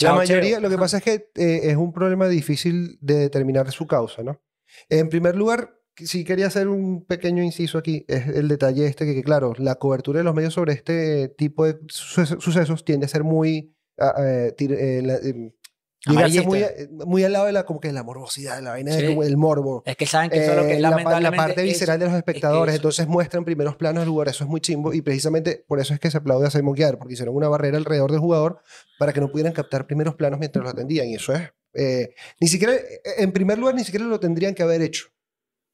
la 0.00 0.14
mayoría, 0.14 0.60
lo 0.60 0.70
que 0.70 0.78
pasa 0.78 0.98
es 0.98 1.04
que 1.04 1.30
eh, 1.34 1.70
es 1.70 1.76
un 1.76 1.92
problema 1.92 2.28
difícil 2.28 2.98
de 3.00 3.14
determinar 3.14 3.70
su 3.72 3.86
causa, 3.86 4.22
¿no? 4.22 4.40
En 4.88 5.08
primer 5.08 5.36
lugar, 5.36 5.78
sí 5.96 6.24
quería 6.24 6.46
hacer 6.46 6.68
un 6.68 7.04
pequeño 7.04 7.42
inciso 7.42 7.78
aquí, 7.78 8.04
es 8.08 8.28
el 8.28 8.48
detalle 8.48 8.86
este 8.86 9.04
que, 9.04 9.22
claro, 9.22 9.52
la 9.58 9.76
cobertura 9.76 10.18
de 10.18 10.24
los 10.24 10.34
medios 10.34 10.54
sobre 10.54 10.72
este 10.72 11.28
tipo 11.28 11.66
de 11.66 11.78
sucesos 11.88 12.84
tiende 12.84 13.06
a 13.06 13.08
ser 13.08 13.24
muy... 13.24 13.74
Eh, 13.98 14.54
eh, 14.58 15.20
em, 15.22 15.52
Llegarse 16.04 16.42
muy, 16.42 16.64
muy 17.06 17.22
al 17.22 17.32
lado 17.32 17.46
de 17.46 17.52
la, 17.52 17.64
como 17.64 17.78
que 17.78 17.92
la 17.92 18.02
morbosidad, 18.02 18.60
la 18.60 18.70
vaina 18.70 18.94
del 18.96 19.36
morbo. 19.36 19.82
Es 19.86 19.96
que 19.96 20.06
saben 20.06 20.30
que 20.30 20.42
eso 20.42 20.50
es 20.50 20.56
lo 20.56 20.66
que 20.66 20.76
eh, 20.76 20.80
la, 20.80 21.20
la, 21.20 21.32
parte 21.32 21.62
visceral 21.62 21.98
de 21.98 22.06
los 22.06 22.14
espectadores, 22.14 22.74
entonces 22.74 23.06
muestran 23.06 23.44
primeros 23.44 23.76
planos 23.76 24.00
del 24.00 24.08
lugar, 24.08 24.28
eso 24.28 24.42
es 24.42 24.50
muy 24.50 24.60
chimbo 24.60 24.92
y 24.92 25.00
precisamente 25.00 25.64
por 25.66 25.78
eso 25.78 25.94
es 25.94 26.00
que 26.00 26.10
se 26.10 26.18
aplaude 26.18 26.48
a 26.48 26.50
Simon 26.50 26.74
Guiar, 26.74 26.98
porque 26.98 27.14
hicieron 27.14 27.36
una 27.36 27.48
barrera 27.48 27.78
alrededor 27.78 28.10
del 28.10 28.20
jugador 28.20 28.60
para 28.98 29.12
que 29.12 29.20
no 29.20 29.30
pudieran 29.30 29.52
captar 29.52 29.86
primeros 29.86 30.16
planos 30.16 30.40
mientras 30.40 30.64
lo 30.64 30.70
atendían 30.70 31.06
y 31.06 31.14
eso 31.14 31.34
es, 31.34 31.52
eh, 31.74 32.14
ni 32.40 32.48
siquiera, 32.48 32.74
en 33.18 33.32
primer 33.32 33.58
lugar, 33.58 33.74
ni 33.74 33.84
siquiera 33.84 34.04
lo 34.04 34.18
tendrían 34.18 34.54
que 34.54 34.62
haber 34.62 34.82
hecho. 34.82 35.06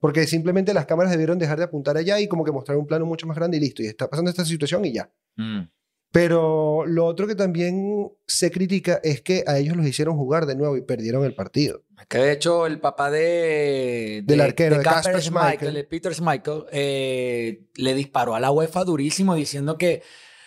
Porque 0.01 0.27
simplemente 0.29 0.73
las 0.73 0.87
cámaras 0.87 1.11
debieron 1.11 1.39
dejar 1.39 1.59
de 1.59 1.65
apuntar 1.65 1.97
allá 1.97 2.21
y 2.21 2.29
como 2.29 2.45
que 2.45 2.53
mostrar 2.53 2.79
un 2.79 2.87
plano 2.87 3.05
mucho 3.05 3.27
más 3.27 3.37
grande 3.37 3.57
y 3.57 3.61
listo. 3.61 3.83
Y 3.83 3.87
está 3.87 4.09
pasando 4.09 4.31
esta 4.31 4.45
situación 4.45 4.85
y 4.85 4.93
ya. 4.93 5.11
Mm. 5.37 5.63
Pero 6.11 6.87
lo 6.87 7.05
otro 7.05 7.27
que 7.27 7.35
también 7.35 8.11
se 8.27 8.51
critica 8.51 8.99
es 9.03 9.21
que 9.21 9.45
a 9.47 9.59
ellos 9.59 9.77
los 9.77 9.87
hicieron 9.87 10.17
jugar 10.17 10.47
de 10.47 10.57
nuevo 10.57 10.77
y 10.77 10.83
perdieron 10.83 11.25
el 11.25 11.35
partido. 11.35 11.83
Que 12.09 12.19
de 12.19 12.33
hecho 12.33 12.67
el 12.67 12.81
papá 12.81 13.11
de, 13.11 14.23
del 14.25 14.41
arquero 14.41 14.79
de, 14.79 14.85
Casper 14.85 15.21
Schmeichel, 15.21 15.75
de 15.75 15.85
Peter 15.85 16.15
Schmeichel, 16.15 16.65
eh, 16.73 17.69
le 17.75 17.95
disparó 17.95 18.35
a 18.35 18.41
la 18.41 18.51
UEFA 18.51 18.85
durísimo 18.85 19.35
diciendo 19.35 19.77
que 19.77 20.03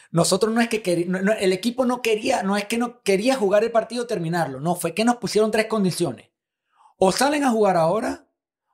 nosotros 0.09 0.53
no 0.53 0.61
es 0.61 0.67
que 0.67 0.81
el 1.39 1.53
equipo 1.53 1.85
no 1.85 2.01
quería, 2.01 2.41
no 2.41 2.57
es 2.57 2.65
que 2.65 2.77
no 2.77 3.01
quería 3.03 3.35
jugar 3.35 3.63
el 3.63 3.71
partido 3.71 4.07
terminarlo, 4.07 4.59
no, 4.59 4.75
fue 4.75 4.93
que 4.93 5.05
nos 5.05 5.17
pusieron 5.17 5.51
tres 5.51 5.67
condiciones. 5.67 6.29
O 6.97 7.11
salen 7.11 7.43
a 7.43 7.51
jugar 7.51 7.77
ahora, 7.77 8.27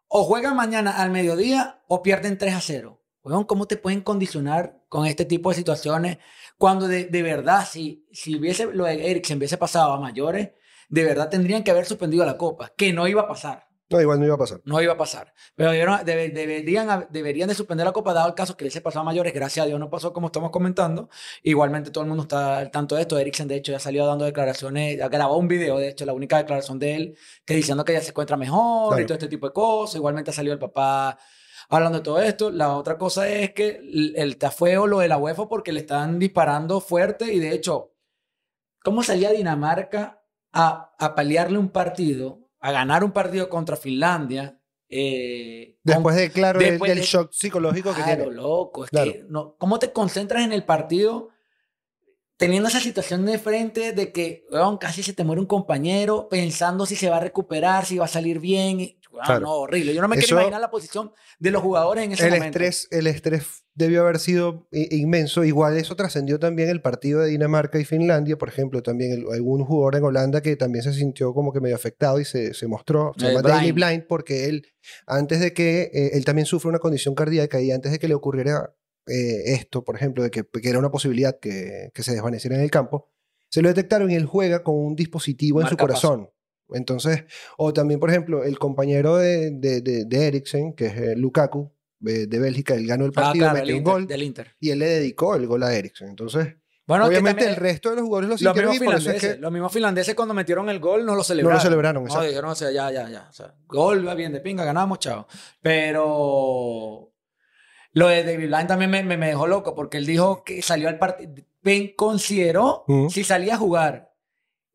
o 0.08 0.24
juegan 0.24 0.56
mañana 0.56 0.92
al 0.92 1.12
mediodía, 1.12 1.82
o 1.88 2.02
pierden 2.02 2.38
3 2.38 2.56
a 2.56 2.62
0. 2.62 2.98
¿cómo 3.46 3.68
te 3.68 3.78
pueden 3.78 4.02
condicionar 4.02 4.82
con 4.90 5.06
este 5.06 5.26
tipo 5.26 5.50
de 5.50 5.56
situaciones? 5.56 6.18
Cuando 6.58 6.88
de, 6.88 7.06
de 7.06 7.24
verdad, 7.24 7.68
si, 7.70 8.06
si 8.12 8.36
hubiese 8.36 8.66
lo 8.66 8.86
de 8.86 9.12
Eriksen 9.12 9.38
hubiese 9.38 9.58
pasado 9.58 9.94
a 9.94 10.00
mayores, 10.00 10.52
de 10.90 11.04
verdad 11.04 11.30
tendrían 11.30 11.64
que 11.64 11.72
haber 11.72 11.86
suspendido 11.86 12.26
la 12.26 12.38
copa, 12.38 12.74
que 12.76 12.94
no 12.94 13.08
iba 13.08 13.22
a 13.22 13.28
pasar. 13.28 13.68
No, 13.90 14.02
igual 14.02 14.20
no 14.20 14.26
iba 14.26 14.36
a 14.36 14.38
pasar. 14.38 14.60
No 14.66 14.82
iba 14.82 14.94
a 14.94 14.98
pasar. 14.98 15.34
Pero 15.56 15.72
deberían, 15.72 17.08
deberían 17.10 17.48
de 17.48 17.56
suspender 17.56 17.86
la 17.86 17.94
Copa, 17.94 18.14
dado 18.14 18.28
el 18.28 18.34
caso 18.34 18.58
que 18.58 18.66
hubiese 18.66 18.82
pasado 18.82 19.02
a 19.02 19.06
mayores. 19.06 19.34
Gracias 19.34 19.64
a 19.64 19.68
Dios 19.68 19.80
no 19.80 19.90
pasó 19.90 20.12
como 20.12 20.28
estamos 20.28 20.52
comentando. 20.52 21.10
Igualmente 21.42 21.90
todo 21.90 22.04
el 22.04 22.10
mundo 22.10 22.24
está 22.24 22.58
al 22.58 22.70
tanto 22.70 22.96
de 22.96 23.02
esto. 23.02 23.18
Eriksen, 23.18 23.48
de 23.48 23.56
hecho, 23.56 23.72
ya 23.72 23.80
salió 23.80 24.06
dando 24.06 24.26
declaraciones, 24.26 24.98
grabó 25.10 25.38
un 25.38 25.48
video, 25.48 25.78
de 25.78 25.90
hecho, 25.90 26.06
la 26.06 26.12
única 26.12 26.38
declaración 26.38 26.80
de 26.80 26.96
él, 26.96 27.18
que 27.46 27.54
diciendo 27.54 27.86
que 27.86 27.94
ya 27.94 28.02
se 28.02 28.10
encuentra 28.10 28.36
mejor 28.36 29.00
y 29.00 29.06
todo 29.06 29.14
este 29.14 29.30
tipo 29.30 29.48
de 29.48 29.54
cosas. 29.54 29.96
Igualmente 29.96 30.32
ha 30.32 30.34
salido 30.34 30.54
el 30.54 30.60
papá 30.60 31.18
hablando 31.70 32.00
de 32.00 32.04
todo 32.04 32.22
esto. 32.22 32.52
La 32.52 32.76
otra 32.76 32.98
cosa 32.98 33.28
es 33.30 33.54
que 33.54 33.82
el, 34.16 34.38
tafeo, 34.38 34.88
lo 34.88 35.00
de 35.00 35.08
la 35.08 35.18
UEFA, 35.18 35.48
porque 35.48 35.72
le 35.72 35.82
están 35.82 36.20
disparando 36.20 36.80
fuerte 36.80 37.34
y 37.34 37.40
de 37.40 37.54
hecho, 37.54 37.94
¿cómo 38.84 39.04
salía 39.04 39.32
Dinamarca 39.32 40.24
a, 40.52 40.96
a 40.98 41.16
pelearle 41.16 41.58
un 41.58 41.70
partido, 41.70 42.50
a 42.60 42.72
ganar 42.72 43.04
un 43.04 43.12
partido 43.12 43.50
contra 43.50 43.76
Finlandia? 43.76 44.60
Eh, 44.90 45.78
después 45.84 46.16
de, 46.16 46.32
claro, 46.32 46.60
del 46.60 47.02
shock 47.02 47.32
psicológico 47.34 47.94
que 47.94 48.04
tiene. 48.04 48.32
loco. 48.32 48.86
Es 48.86 48.92
que, 48.92 49.26
no, 49.28 49.56
¿Cómo 49.58 49.80
te 49.80 49.92
concentras 49.92 50.44
en 50.44 50.54
el 50.54 50.64
partido 50.64 51.30
teniendo 52.38 52.70
esa 52.70 52.80
situación 52.80 53.26
de 53.26 53.40
frente 53.40 53.94
de 53.94 54.12
que 54.12 54.46
casi 54.80 55.02
se 55.04 55.14
te 55.14 55.24
muere 55.24 55.42
un 55.42 55.48
compañero, 55.48 56.30
pensando 56.30 56.86
si 56.86 56.96
se 56.96 57.10
va 57.10 57.18
a 57.18 57.22
recuperar, 57.22 57.86
si 57.86 57.98
va 57.98 58.06
a 58.06 58.10
salir 58.10 58.40
bien? 58.40 58.97
Ah, 59.22 59.40
no, 59.40 59.52
horrible. 59.54 59.94
Yo 59.94 60.02
no 60.02 60.08
me 60.08 60.18
quiero 60.18 60.36
imaginar 60.36 60.62
la 60.62 60.70
posición 60.70 61.12
de 61.40 61.52
los 61.52 61.62
jugadores 61.62 62.04
en 62.06 62.12
ese 62.12 62.26
el 62.26 62.34
momento. 62.34 62.60
Estrés, 62.60 62.88
el 62.92 63.08
estrés 63.08 63.66
debió 63.74 64.02
haber 64.02 64.20
sido 64.20 64.68
inmenso. 64.72 65.44
Igual 65.44 65.78
eso 65.78 65.96
trascendió 65.96 66.40
también 66.40 66.70
el 66.70 66.82
partido 66.82 67.22
de 67.22 67.30
Dinamarca 67.30 67.80
y 67.80 67.86
Finlandia, 67.86 68.38
por 68.38 68.50
ejemplo, 68.50 68.82
también 68.82 69.26
algún 69.32 69.64
jugador 69.64 69.96
en 69.96 70.04
Holanda 70.04 70.42
que 70.42 70.56
también 70.56 70.84
se 70.84 70.94
sintió 70.94 71.34
como 71.34 71.54
que 71.54 71.62
medio 71.62 71.76
afectado 71.76 72.20
y 72.20 72.26
se, 72.26 72.54
se 72.54 72.68
mostró, 72.68 73.14
se 73.18 73.34
llama 73.34 73.42
Blind. 73.42 73.74
Blind, 73.74 74.04
porque 74.08 74.46
él, 74.46 74.68
antes 75.06 75.40
de 75.40 75.54
que, 75.54 75.92
eh, 75.94 76.12
él 76.14 76.26
también 76.26 76.46
sufre 76.46 76.70
una 76.70 76.80
condición 76.80 77.16
cardíaca 77.16 77.62
y 77.62 77.72
antes 77.72 77.92
de 77.92 78.00
que 78.00 78.08
le 78.08 78.16
ocurriera 78.16 78.74
eh, 79.08 79.54
esto, 79.54 79.84
por 79.84 79.96
ejemplo, 79.96 80.24
de 80.24 80.32
que, 80.32 80.44
que 80.44 80.70
era 80.70 80.80
una 80.80 80.92
posibilidad 80.92 81.40
que, 81.40 81.92
que, 81.94 82.04
se 82.04 82.12
desvaneciera 82.12 82.58
en 82.58 82.64
el 82.64 82.72
campo, 82.72 83.10
se 83.50 83.62
lo 83.62 83.70
detectaron 83.70 84.12
y 84.12 84.16
él 84.16 84.26
juega 84.26 84.64
con 84.64 84.76
un 84.76 84.96
dispositivo 84.96 85.62
en 85.62 85.68
su 85.68 85.78
corazón. 85.78 86.30
Entonces, 86.70 87.26
o 87.58 87.74
también, 87.74 88.00
por 88.00 88.10
ejemplo, 88.10 88.44
el 88.44 88.60
compañero 88.60 89.18
de, 89.18 89.52
de, 89.52 89.82
de, 89.82 90.28
Eriksen, 90.28 90.74
que 90.74 90.88
es 90.88 90.98
eh, 90.98 91.16
Lukaku, 91.16 91.72
de, 92.00 92.28
Bélgica, 92.28 92.76
él 92.76 92.86
ganó 92.88 93.06
el 93.06 93.12
ah, 93.16 93.22
partido, 93.22 93.54
metió 93.54 93.78
un 93.78 93.84
gol. 93.84 94.08
Del 94.08 94.24
Inter. 94.24 94.56
Y 94.60 94.72
él 94.72 94.80
le 94.80 94.88
dedicó 94.88 95.36
el 95.36 95.48
gol 95.48 95.64
a 95.64 95.74
Eriksen. 95.74 96.10
Entonces, 96.10 96.56
bueno, 96.88 97.06
obviamente 97.06 97.46
el 97.46 97.58
resto 97.58 97.90
de 97.90 97.98
los 97.98 98.06
jugadores 98.06 98.30
lo 98.30 98.38
sintieron 98.38 98.74
y 98.74 98.80
por 98.80 98.96
eso 98.96 99.12
es 99.12 99.22
que... 99.22 99.36
Los 99.36 99.52
mismos 99.52 99.74
finlandeses 99.74 100.16
cuando 100.16 100.34
metieron 100.34 100.70
el 100.70 100.80
gol 100.80 101.06
no 101.06 101.16
lo 101.16 101.24
celebraron. 101.24 101.54
No 101.54 101.58
lo 101.58 101.62
celebraron, 101.62 102.04
No, 102.06 102.24
dijeron, 102.24 102.50
o 102.52 102.56
sea, 102.56 102.72
ya, 102.72 102.90
ya, 102.92 103.10
ya. 103.10 103.28
O 103.30 103.34
sea, 103.34 103.54
gol, 103.68 104.08
va 104.08 104.14
bien 104.14 104.32
de 104.32 104.40
pinga, 104.40 104.64
ganamos, 104.64 105.00
chao. 105.00 105.28
Pero 105.62 107.12
lo 107.92 108.08
de 108.08 108.24
David 108.24 108.46
Line 108.46 108.66
también 108.66 108.90
me, 108.90 109.04
me, 109.04 109.28
dejó 109.28 109.48
loco 109.48 109.76
porque 109.76 109.98
él 109.98 110.06
dijo 110.06 110.44
que 110.46 110.62
salió 110.62 110.88
al 110.88 110.98
partido. 110.98 111.34
Consideró 111.98 112.86
si 113.10 113.26
salía 113.26 113.56
a 113.56 113.58
jugar 113.58 114.14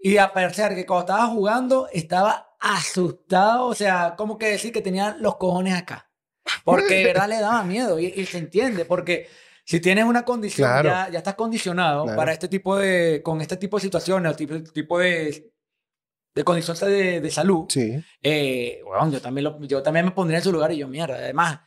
y 0.05 0.17
a 0.19 0.33
pesar 0.33 0.75
que 0.75 0.85
cuando 0.85 1.13
estaba 1.13 1.27
jugando, 1.29 1.89
estaba 1.93 2.57
asustado, 2.59 3.67
o 3.67 3.75
sea, 3.75 4.17
como 4.17 4.37
que 4.37 4.47
decir 4.47 4.73
que 4.73 4.83
tenía 4.83 5.17
los 5.21 5.37
cojones 5.37 5.75
acá. 5.75 6.11
Porque 6.65 6.97
de 6.97 7.05
verdad 7.05 7.29
le 7.29 7.41
daba 7.41 7.63
miedo 7.65 8.01
y, 8.01 8.27
se 8.27 8.39
entiende, 8.39 8.85
porque 8.85 9.29
si 9.65 9.79
tienes 9.79 10.05
una 10.05 10.25
condición, 10.25 10.69
ya, 10.83 11.09
ya, 11.09 11.19
estás 11.19 11.37
condicionado 11.37 12.05
para 12.17 12.33
este 12.33 12.49
tipo 12.49 12.77
de, 12.77 13.21
con 13.23 13.41
este 13.41 13.57
tipo 13.57 13.77
de 13.77 13.83
situaciones, 13.83 14.35
tipo, 14.35 14.61
tipo 14.61 14.99
de, 14.99 15.53
de 16.35 16.45
condiciones 16.45 16.81
de, 16.81 17.21
de 17.21 17.31
salud. 17.31 17.67
Sí. 17.69 18.03
Eh, 18.21 18.81
bueno, 18.85 19.09
yo 19.09 19.21
también, 19.21 19.45
lo, 19.45 19.61
yo 19.63 19.85
también 19.85 20.07
me 20.07 20.11
pondría 20.11 20.39
en 20.39 20.45
su 20.45 20.53
lugar 20.53 20.73
y 20.73 20.79
yo, 20.79 20.89
mierda, 20.89 21.15
además, 21.15 21.61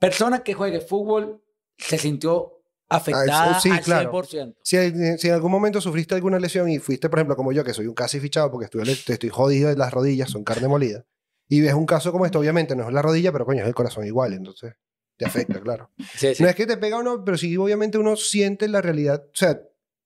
persona 0.00 0.42
que 0.42 0.54
juegue 0.54 0.80
fútbol 0.80 1.44
se 1.78 1.96
sintió 1.96 2.51
afectada 2.96 3.60
sí, 3.60 3.70
al 3.70 3.80
claro. 3.80 4.12
100%. 4.12 4.54
Si, 4.62 5.18
si, 5.18 5.28
en 5.28 5.34
algún 5.34 5.50
momento 5.50 5.80
sufriste 5.80 6.14
alguna 6.14 6.38
lesión 6.38 6.68
y 6.68 6.78
fuiste, 6.78 7.08
por 7.08 7.18
ejemplo, 7.18 7.36
como 7.36 7.52
yo, 7.52 7.64
que 7.64 7.74
soy 7.74 7.86
un 7.86 7.94
casi 7.94 8.20
fichado 8.20 8.50
porque 8.50 8.64
estoy, 8.66 8.88
estoy 8.90 9.28
jodido 9.28 9.68
de 9.68 9.76
las 9.76 9.92
rodillas, 9.92 10.30
son 10.30 10.44
carne 10.44 10.68
molida, 10.68 11.04
y 11.48 11.60
ves 11.60 11.74
un 11.74 11.86
caso 11.86 12.12
como 12.12 12.26
esto, 12.26 12.38
obviamente 12.38 12.74
no 12.76 12.88
es 12.88 12.94
la 12.94 13.02
rodilla, 13.02 13.32
pero 13.32 13.44
coño, 13.44 13.62
es 13.62 13.68
el 13.68 13.74
corazón 13.74 14.06
igual, 14.06 14.32
entonces 14.32 14.74
te 15.16 15.26
afecta, 15.26 15.60
claro. 15.60 15.90
No 16.40 16.48
es 16.48 16.54
que 16.54 16.66
te 16.66 16.76
pega 16.76 16.98
o 16.98 17.02
no, 17.02 17.24
pero 17.24 17.36
sí, 17.36 17.56
obviamente 17.56 17.98
uno 17.98 18.16
siente 18.16 18.68
la 18.68 18.80
realidad, 18.80 19.24
o 19.26 19.34
sea, 19.34 19.60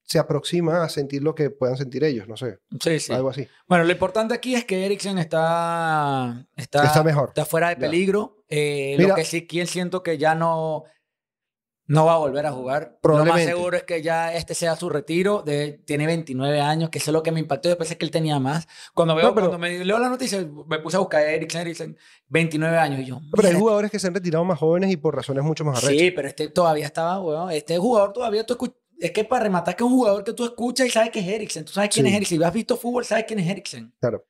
se 0.06 0.20
aproxima 0.20 0.84
a 0.84 0.88
sentir 0.88 1.22
lo 1.22 1.34
que 1.34 1.50
puedan 1.50 1.76
sentir 1.76 2.04
ellos, 2.04 2.28
no 2.28 2.36
sé. 2.36 2.60
Sí, 2.80 3.00
sí. 3.00 3.12
Algo 3.12 3.30
así. 3.30 3.48
Bueno, 3.66 3.84
lo 3.84 3.92
importante 3.92 4.34
aquí 4.34 4.54
es 4.54 4.64
que 4.64 4.86
Eriksen 4.86 5.18
está, 5.18 6.46
está, 6.54 6.84
está 6.84 7.02
mejor. 7.02 7.30
Está 7.30 7.44
fuera 7.44 7.70
de 7.70 7.76
peligro. 7.76 8.44
Eh, 8.48 8.96
lo 9.00 9.16
que 9.16 9.24
sí, 9.24 9.48
quien 9.48 9.66
siento 9.66 10.04
que 10.04 10.16
ya 10.16 10.36
no 10.36 10.84
no 11.88 12.04
va 12.06 12.14
a 12.14 12.18
volver 12.18 12.46
a 12.46 12.52
jugar. 12.52 12.98
Lo 13.02 13.24
más 13.24 13.42
seguro 13.42 13.76
es 13.76 13.84
que 13.84 14.02
ya 14.02 14.34
este 14.34 14.54
sea 14.54 14.76
su 14.76 14.88
retiro. 14.88 15.42
De, 15.42 15.80
tiene 15.84 16.06
29 16.06 16.60
años, 16.60 16.90
que 16.90 16.98
eso 16.98 17.10
es 17.10 17.12
lo 17.12 17.22
que 17.22 17.32
me 17.32 17.40
impactó. 17.40 17.68
Después 17.68 17.90
es 17.90 17.96
que 17.96 18.04
él 18.04 18.10
tenía 18.10 18.38
más. 18.40 18.66
Cuando, 18.94 19.14
veo, 19.14 19.32
cuando 19.32 19.58
me 19.58 19.84
leo 19.84 19.98
la 19.98 20.08
noticia, 20.08 20.46
me 20.66 20.78
puse 20.80 20.96
a 20.96 21.00
buscar 21.00 21.22
a 21.22 21.30
Eriksen, 21.30 21.60
Eriksen, 21.62 21.96
29 22.28 22.76
años. 22.78 23.00
Y 23.00 23.04
yo, 23.04 23.20
pero 23.34 23.48
hay 23.48 23.54
jugadores 23.54 23.90
que 23.90 23.98
se 23.98 24.08
han 24.08 24.14
retirado 24.14 24.44
más 24.44 24.58
jóvenes 24.58 24.90
y 24.90 24.96
por 24.96 25.14
razones 25.14 25.44
mucho 25.44 25.64
más 25.64 25.78
arrechas. 25.78 26.00
Sí, 26.00 26.10
pero 26.10 26.28
este 26.28 26.48
todavía 26.48 26.86
estaba, 26.86 27.20
weón. 27.20 27.50
Este 27.50 27.78
jugador 27.78 28.12
todavía, 28.12 28.44
tú 28.44 28.58
es 28.98 29.10
que 29.10 29.24
para 29.24 29.44
rematar 29.44 29.76
que 29.76 29.84
es 29.84 29.90
un 29.90 29.96
jugador 29.96 30.24
que 30.24 30.32
tú 30.32 30.44
escuchas 30.44 30.86
y 30.86 30.90
sabes 30.90 31.10
que 31.10 31.20
es 31.20 31.28
Eriksen. 31.28 31.64
Tú 31.64 31.72
sabes 31.72 31.90
quién 31.92 32.06
es 32.06 32.14
Eriksen. 32.14 32.38
Si 32.38 32.44
has 32.44 32.52
visto 32.52 32.76
fútbol, 32.76 33.04
sabes 33.04 33.24
quién 33.26 33.38
es 33.38 33.48
Eriksen. 33.48 33.92
Claro. 34.00 34.24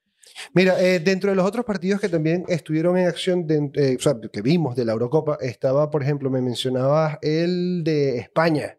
Mira, 0.53 0.81
eh, 0.81 1.01
dentro 1.01 1.31
de 1.31 1.37
los 1.37 1.47
otros 1.47 1.65
partidos 1.65 2.01
que 2.01 2.09
también 2.09 2.45
estuvieron 2.49 2.99
en 2.99 3.07
acción, 3.07 3.47
eh, 3.75 3.97
o 3.99 4.03
sea, 4.03 4.17
que 4.33 4.43
vimos 4.43 4.77
de 4.77 4.85
la 4.85 4.93
Eurocopa, 4.93 5.39
estaba, 5.41 5.91
por 5.91 6.03
ejemplo, 6.03 6.31
me 6.31 6.41
mencionabas 6.41 7.19
el 7.23 7.83
de 7.85 8.19
España. 8.19 8.79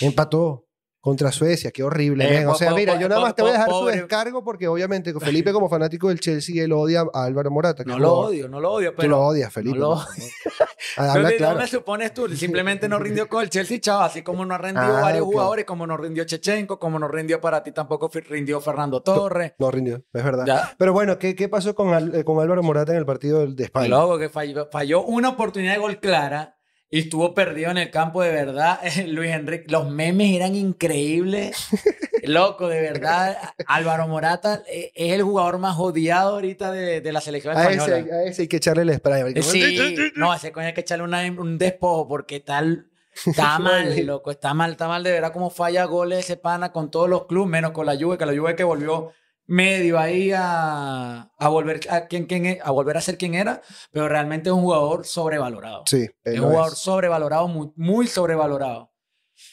Empató 0.00 0.63
contra 1.04 1.30
Suecia, 1.30 1.70
qué 1.70 1.82
horrible. 1.82 2.34
Eh, 2.34 2.46
o 2.46 2.54
sea, 2.54 2.72
mira, 2.72 2.98
yo 2.98 3.10
nada 3.10 3.20
más 3.20 3.34
te 3.34 3.42
voy 3.42 3.50
a 3.50 3.54
dejar 3.54 3.68
su 3.68 3.84
descargo 3.84 4.42
porque 4.42 4.66
obviamente 4.66 5.12
Felipe 5.20 5.52
como 5.52 5.68
fanático 5.68 6.08
del 6.08 6.18
Chelsea, 6.18 6.64
él 6.64 6.72
odia 6.72 7.04
a 7.12 7.24
Álvaro 7.24 7.50
Morata. 7.50 7.84
No 7.84 7.98
lo 7.98 8.14
odio, 8.14 8.48
no 8.48 8.58
lo 8.58 8.72
odio. 8.72 8.94
Pero 8.96 9.02
tú 9.02 9.10
lo 9.10 9.20
odias, 9.20 9.52
Felipe. 9.52 9.78
No 9.78 9.96
lo 9.96 10.00
Habla 10.96 11.32
claro. 11.36 11.58
me 11.58 11.66
supones 11.66 12.14
tú? 12.14 12.26
Simplemente 12.34 12.88
no 12.88 12.98
rindió 12.98 13.28
con 13.28 13.42
el 13.42 13.50
Chelsea, 13.50 13.78
chavo, 13.80 14.00
así 14.00 14.22
como 14.22 14.46
no 14.46 14.54
ha 14.54 14.58
rendido 14.58 14.96
ah, 14.96 15.02
varios 15.02 15.26
jugadores, 15.26 15.66
como 15.66 15.86
no 15.86 15.98
rindió 15.98 16.24
Chechenko, 16.24 16.78
como 16.78 16.98
no 16.98 17.06
rindió 17.06 17.38
para 17.38 17.62
ti 17.62 17.72
tampoco 17.72 18.10
rindió 18.26 18.62
Fernando 18.62 19.02
Torres. 19.02 19.52
No, 19.58 19.70
rindió, 19.70 19.96
es 20.10 20.24
verdad. 20.24 20.72
Pero 20.78 20.94
bueno, 20.94 21.18
¿qué, 21.18 21.34
qué 21.34 21.50
pasó 21.50 21.74
con, 21.74 21.90
con 22.22 22.40
Álvaro 22.40 22.62
Morata 22.62 22.92
en 22.92 22.98
el 22.98 23.04
partido 23.04 23.46
de 23.46 23.64
España? 23.64 23.88
Luego 23.88 24.18
que 24.18 24.30
falló 24.30 25.02
una 25.02 25.28
oportunidad 25.28 25.74
de 25.74 25.80
gol 25.80 26.00
clara 26.00 26.56
y 26.90 27.00
estuvo 27.00 27.34
perdido 27.34 27.70
en 27.70 27.78
el 27.78 27.90
campo 27.90 28.22
de 28.22 28.30
verdad. 28.30 28.80
Luis 29.06 29.30
Enrique, 29.30 29.66
los 29.68 29.90
memes 29.90 30.34
eran 30.34 30.54
increíbles. 30.54 31.68
Loco, 32.22 32.68
de 32.68 32.80
verdad. 32.80 33.36
Álvaro 33.66 34.08
Morata 34.08 34.62
eh, 34.66 34.92
es 34.94 35.12
el 35.12 35.22
jugador 35.22 35.58
más 35.58 35.78
odiado 35.78 36.34
ahorita 36.34 36.72
de, 36.72 37.00
de 37.00 37.12
la 37.12 37.20
selección 37.20 37.56
española. 37.56 37.96
A 37.96 37.98
ese, 37.98 38.12
a 38.12 38.22
ese, 38.24 38.42
hay 38.42 38.48
que 38.48 38.56
echarle 38.56 38.82
el 38.82 38.94
spray. 38.94 39.42
Sí, 39.42 39.96
no, 40.16 40.32
a 40.32 40.36
ese 40.36 40.52
coño 40.52 40.68
hay 40.68 40.74
que 40.74 40.80
echarle 40.80 41.04
un 41.04 41.58
despojo 41.58 42.08
porque 42.08 42.40
tal. 42.40 42.88
Está 43.26 43.58
mal, 43.60 43.94
loco, 44.04 44.30
está 44.30 44.54
mal, 44.54 44.72
está 44.72 44.88
mal 44.88 45.02
de 45.02 45.12
verdad 45.12 45.32
cómo 45.32 45.50
falla 45.50 45.84
goles 45.84 46.18
ese 46.20 46.36
pana 46.36 46.72
con 46.72 46.90
todos 46.90 47.08
los 47.08 47.26
clubes, 47.26 47.48
menos 47.48 47.70
con 47.70 47.86
la 47.86 47.96
Juve, 47.96 48.18
que 48.18 48.26
la 48.26 48.36
Juve 48.36 48.56
que 48.56 48.64
volvió 48.64 49.12
medio 49.46 49.98
ahí 49.98 50.32
a, 50.34 51.30
a 51.36 51.48
volver 51.48 51.80
a, 51.90 52.06
quien, 52.06 52.26
quien, 52.26 52.58
a 52.62 52.70
volver 52.70 52.96
a 52.96 53.00
ser 53.00 53.18
quien 53.18 53.34
era, 53.34 53.60
pero 53.92 54.08
realmente 54.08 54.48
es 54.48 54.54
un 54.54 54.62
jugador 54.62 55.06
sobrevalorado. 55.06 55.84
Sí, 55.86 56.08
es 56.24 56.40
un 56.40 56.48
jugador 56.48 56.74
sobrevalorado, 56.76 57.48
muy, 57.48 57.70
muy 57.76 58.06
sobrevalorado. 58.06 58.92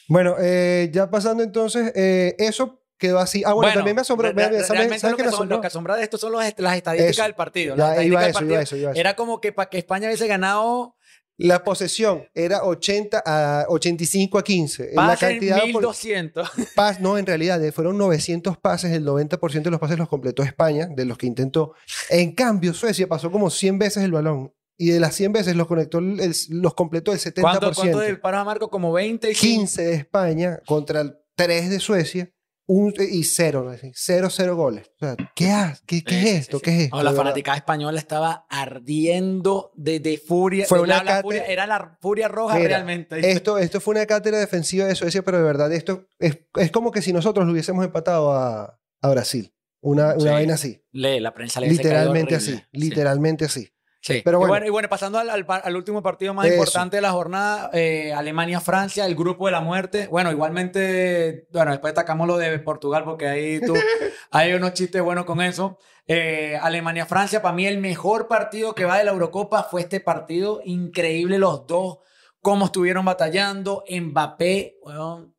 Bueno, 0.08 0.36
eh, 0.38 0.90
ya 0.92 1.10
pasando 1.10 1.42
entonces, 1.42 1.92
eh, 1.94 2.34
eso 2.38 2.82
quedó 2.98 3.18
así. 3.18 3.42
Ah, 3.44 3.52
bueno, 3.52 3.74
también 3.74 3.96
me 3.96 4.02
asombró. 4.02 4.32
realmente 4.32 5.10
lo, 5.10 5.16
que 5.16 5.24
lo 5.46 5.60
que 5.60 5.66
asombra 5.66 5.96
de 5.96 6.04
esto 6.04 6.18
son 6.18 6.32
las 6.32 6.76
estadísticas 6.76 7.26
del 7.26 7.34
partido. 7.34 7.74
Era 8.94 9.16
como 9.16 9.40
que 9.40 9.52
para 9.52 9.68
que 9.68 9.78
España 9.78 10.06
hubiese 10.06 10.26
ganado 10.26 10.96
la 11.38 11.64
posesión 11.64 12.24
era 12.34 12.62
80 12.64 13.22
a 13.24 13.66
85 13.68 14.38
a 14.38 14.44
15. 14.44 14.90
en 14.90 14.96
la 14.96 15.16
cantidad 15.16 15.64
1200. 15.64 16.50
Pas, 16.74 17.00
no, 17.00 17.18
en 17.18 17.26
realidad 17.26 17.62
eh, 17.64 17.72
fueron 17.72 17.98
900 17.98 18.58
pases, 18.58 18.92
el 18.92 19.04
90% 19.04 19.62
de 19.62 19.70
los 19.70 19.80
pases 19.80 19.98
los 19.98 20.08
completó 20.08 20.42
España, 20.42 20.88
de 20.88 21.04
los 21.04 21.18
que 21.18 21.26
intentó. 21.26 21.74
En 22.10 22.32
cambio, 22.34 22.74
Suecia 22.74 23.08
pasó 23.08 23.30
como 23.30 23.50
100 23.50 23.78
veces 23.78 24.04
el 24.04 24.12
balón. 24.12 24.52
Y 24.78 24.90
de 24.90 25.00
las 25.00 25.14
100 25.14 25.32
veces 25.32 25.54
los, 25.54 25.68
conectó 25.68 26.00
los 26.00 26.74
completó 26.74 27.12
el 27.12 27.18
70%. 27.18 27.40
¿Cuánto, 27.40 27.72
cuánto 27.72 27.98
del 28.00 28.20
paro 28.20 28.44
Marco? 28.44 28.68
Como 28.68 28.92
20. 28.92 29.32
15 29.32 29.82
de 29.82 29.94
España 29.94 30.60
contra 30.66 31.02
el 31.02 31.16
3 31.36 31.70
de 31.70 31.78
Suecia 31.78 32.32
un, 32.72 32.94
y 32.98 33.24
cero, 33.24 33.72
cero, 33.94 34.28
cero 34.30 34.56
goles. 34.56 34.90
O 34.96 34.98
sea, 34.98 35.16
¿qué, 35.34 35.52
¿Qué, 35.86 36.02
qué 36.02 36.20
es 36.20 36.26
esto? 36.40 36.60
¿Qué 36.60 36.70
es 36.70 36.80
esto? 36.84 37.02
la 37.02 37.12
fanática 37.12 37.54
española 37.54 37.98
estaba 37.98 38.46
ardiendo 38.48 39.72
de, 39.74 40.00
de 40.00 40.18
furia. 40.18 40.66
Fue 40.66 40.80
una 40.80 41.02
la, 41.02 41.22
furia, 41.22 41.44
era 41.44 41.66
la 41.66 41.98
furia 42.00 42.28
roja 42.28 42.58
realmente. 42.58 43.30
Esto, 43.30 43.58
esto 43.58 43.80
fue 43.80 43.94
una 43.94 44.06
cátedra 44.06 44.38
defensiva 44.38 44.86
de 44.86 44.94
Suecia, 44.94 45.22
pero 45.22 45.38
de 45.38 45.44
verdad 45.44 45.72
esto 45.72 46.06
es, 46.18 46.38
es 46.54 46.70
como 46.70 46.90
que 46.90 47.02
si 47.02 47.12
nosotros 47.12 47.46
lo 47.46 47.52
hubiésemos 47.52 47.84
empatado 47.84 48.32
a, 48.32 48.78
a 49.00 49.08
Brasil. 49.10 49.54
Una, 49.80 50.14
una 50.14 50.32
vaina 50.32 50.54
así. 50.54 50.80
Lee, 50.92 51.18
la 51.18 51.34
prensa 51.34 51.60
le 51.60 51.68
Literalmente 51.68 52.36
así. 52.36 52.60
Literalmente 52.70 53.44
así. 53.44 53.71
Sí. 54.02 54.20
Pero 54.24 54.40
bueno. 54.40 54.66
Y, 54.66 54.70
bueno, 54.70 54.88
pasando 54.88 55.18
al, 55.18 55.30
al, 55.30 55.76
último 55.76 56.02
partido 56.02 56.34
más 56.34 56.48
importante 56.48 56.96
de 56.96 57.02
la 57.02 57.12
jornada, 57.12 57.70
eh, 57.72 58.12
Alemania-Francia, 58.12 59.06
el 59.06 59.14
grupo 59.14 59.46
de 59.46 59.52
la 59.52 59.60
muerte. 59.60 60.08
Bueno, 60.08 60.32
igualmente, 60.32 61.46
bueno, 61.52 61.70
después 61.70 61.92
atacamos 61.92 62.26
lo 62.26 62.36
de 62.36 62.58
Portugal 62.58 63.04
porque 63.04 63.28
ahí 63.28 63.60
tú, 63.60 63.74
hay 64.32 64.54
unos 64.54 64.74
chistes 64.74 65.00
buenos 65.00 65.24
con 65.24 65.40
eso. 65.40 65.78
Eh, 66.08 66.58
Alemania-Francia, 66.60 67.42
para 67.42 67.54
mí 67.54 67.64
el 67.64 67.78
mejor 67.78 68.26
partido 68.26 68.74
que 68.74 68.84
va 68.84 68.98
de 68.98 69.04
la 69.04 69.12
Eurocopa 69.12 69.62
fue 69.62 69.82
este 69.82 70.00
partido. 70.00 70.60
Increíble 70.64 71.38
los 71.38 71.68
dos, 71.68 71.98
cómo 72.40 72.66
estuvieron 72.66 73.04
batallando. 73.04 73.84
Mbappé, 73.88 74.78
bueno, 74.82 75.31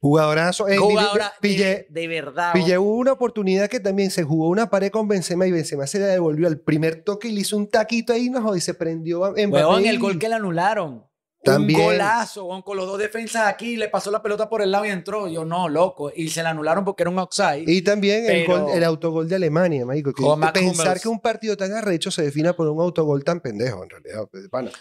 Jugadorazo. 0.00 0.66
Eh, 0.68 0.78
Jugadora 0.78 1.32
pillé, 1.40 1.86
de, 1.90 2.08
verdad. 2.08 2.52
Pillé 2.54 2.78
una 2.78 3.12
oportunidad 3.12 3.68
que 3.68 3.80
también 3.80 4.10
se 4.10 4.22
jugó 4.22 4.48
una 4.48 4.70
pared 4.70 4.90
con 4.90 5.06
Benzema 5.06 5.46
y 5.46 5.52
Benzema 5.52 5.86
se 5.86 5.98
le 5.98 6.06
devolvió 6.06 6.46
al 6.46 6.58
primer 6.58 7.02
toque 7.02 7.28
y 7.28 7.32
le 7.32 7.42
hizo 7.42 7.56
un 7.56 7.68
taquito 7.68 8.14
ahí 8.14 8.30
y 8.56 8.60
se 8.60 8.74
prendió 8.74 9.36
en 9.36 9.54
el 9.54 9.98
gol 9.98 10.18
que 10.18 10.28
le 10.28 10.36
anularon. 10.36 11.09
También. 11.42 11.80
Un 11.80 11.86
golazo, 11.86 12.62
con 12.62 12.76
los 12.76 12.86
dos 12.86 12.98
defensas 12.98 13.46
aquí, 13.46 13.76
le 13.76 13.88
pasó 13.88 14.10
la 14.10 14.22
pelota 14.22 14.48
por 14.48 14.60
el 14.60 14.70
lado 14.70 14.84
y 14.84 14.90
entró. 14.90 15.26
Yo, 15.28 15.44
no, 15.44 15.68
loco. 15.68 16.12
Y 16.14 16.28
se 16.28 16.42
la 16.42 16.50
anularon 16.50 16.84
porque 16.84 17.02
era 17.02 17.10
un 17.10 17.18
outside. 17.18 17.64
Y 17.66 17.82
también 17.82 18.26
el, 18.28 18.84
autogol 18.84 19.28
de 19.28 19.36
Alemania, 19.36 19.86
marico. 19.86 20.12
Que 20.12 20.22
pensar 20.52 21.00
que 21.00 21.08
un 21.08 21.20
partido 21.20 21.56
tan 21.56 21.72
arrecho 21.72 22.10
se 22.10 22.22
defina 22.22 22.54
por 22.54 22.68
un 22.68 22.80
autogol 22.80 23.24
tan 23.24 23.40
pendejo, 23.40 23.82
en 23.84 23.90
realidad. 23.90 24.28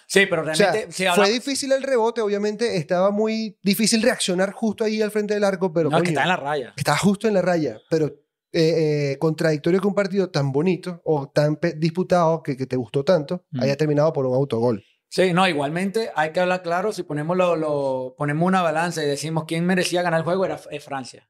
Sí, 0.07 0.25
pero 0.25 0.43
realmente... 0.43 0.87
Fue 1.15 1.29
difícil 1.31 1.71
el 1.71 1.83
rebote, 1.83 2.21
obviamente. 2.21 2.77
Estaba 2.77 3.11
muy 3.11 3.57
difícil 3.63 4.01
reaccionar 4.01 4.51
justo 4.51 4.83
ahí 4.83 5.01
al 5.01 5.11
frente 5.11 5.33
del 5.33 5.43
arco, 5.43 5.71
pero... 5.71 5.89
No, 5.89 6.01
que 6.01 6.09
está 6.09 6.23
en 6.23 6.29
la 6.29 6.37
raya. 6.37 6.73
Está 6.75 6.97
justo 6.97 7.27
en 7.27 7.35
la 7.35 7.41
raya, 7.41 7.79
pero 7.89 8.07
eh, 8.51 9.11
eh, 9.11 9.17
contradictorio 9.19 9.79
que 9.79 9.87
un 9.87 9.93
partido 9.93 10.29
tan 10.31 10.51
bonito 10.51 11.01
o 11.05 11.29
tan 11.29 11.59
disputado 11.77 12.41
que, 12.41 12.57
que 12.57 12.65
te 12.65 12.75
gustó 12.75 13.05
tanto 13.05 13.45
haya 13.59 13.77
terminado 13.77 14.11
por 14.11 14.25
un 14.25 14.33
autogol. 14.33 14.83
Sí, 15.09 15.33
no, 15.33 15.47
igualmente 15.47 16.11
hay 16.15 16.31
que 16.31 16.39
hablar 16.39 16.61
claro, 16.61 16.93
si 16.93 17.01
ponemos, 17.01 17.35
lo, 17.35 18.13
ponemos 18.15 18.47
una 18.47 18.61
balanza 18.61 19.03
y 19.03 19.07
decimos 19.07 19.45
quién 19.47 19.65
merecía 19.65 20.03
ganar 20.03 20.19
el 20.19 20.23
juego, 20.23 20.45
era 20.45 20.57
Francia. 20.57 21.27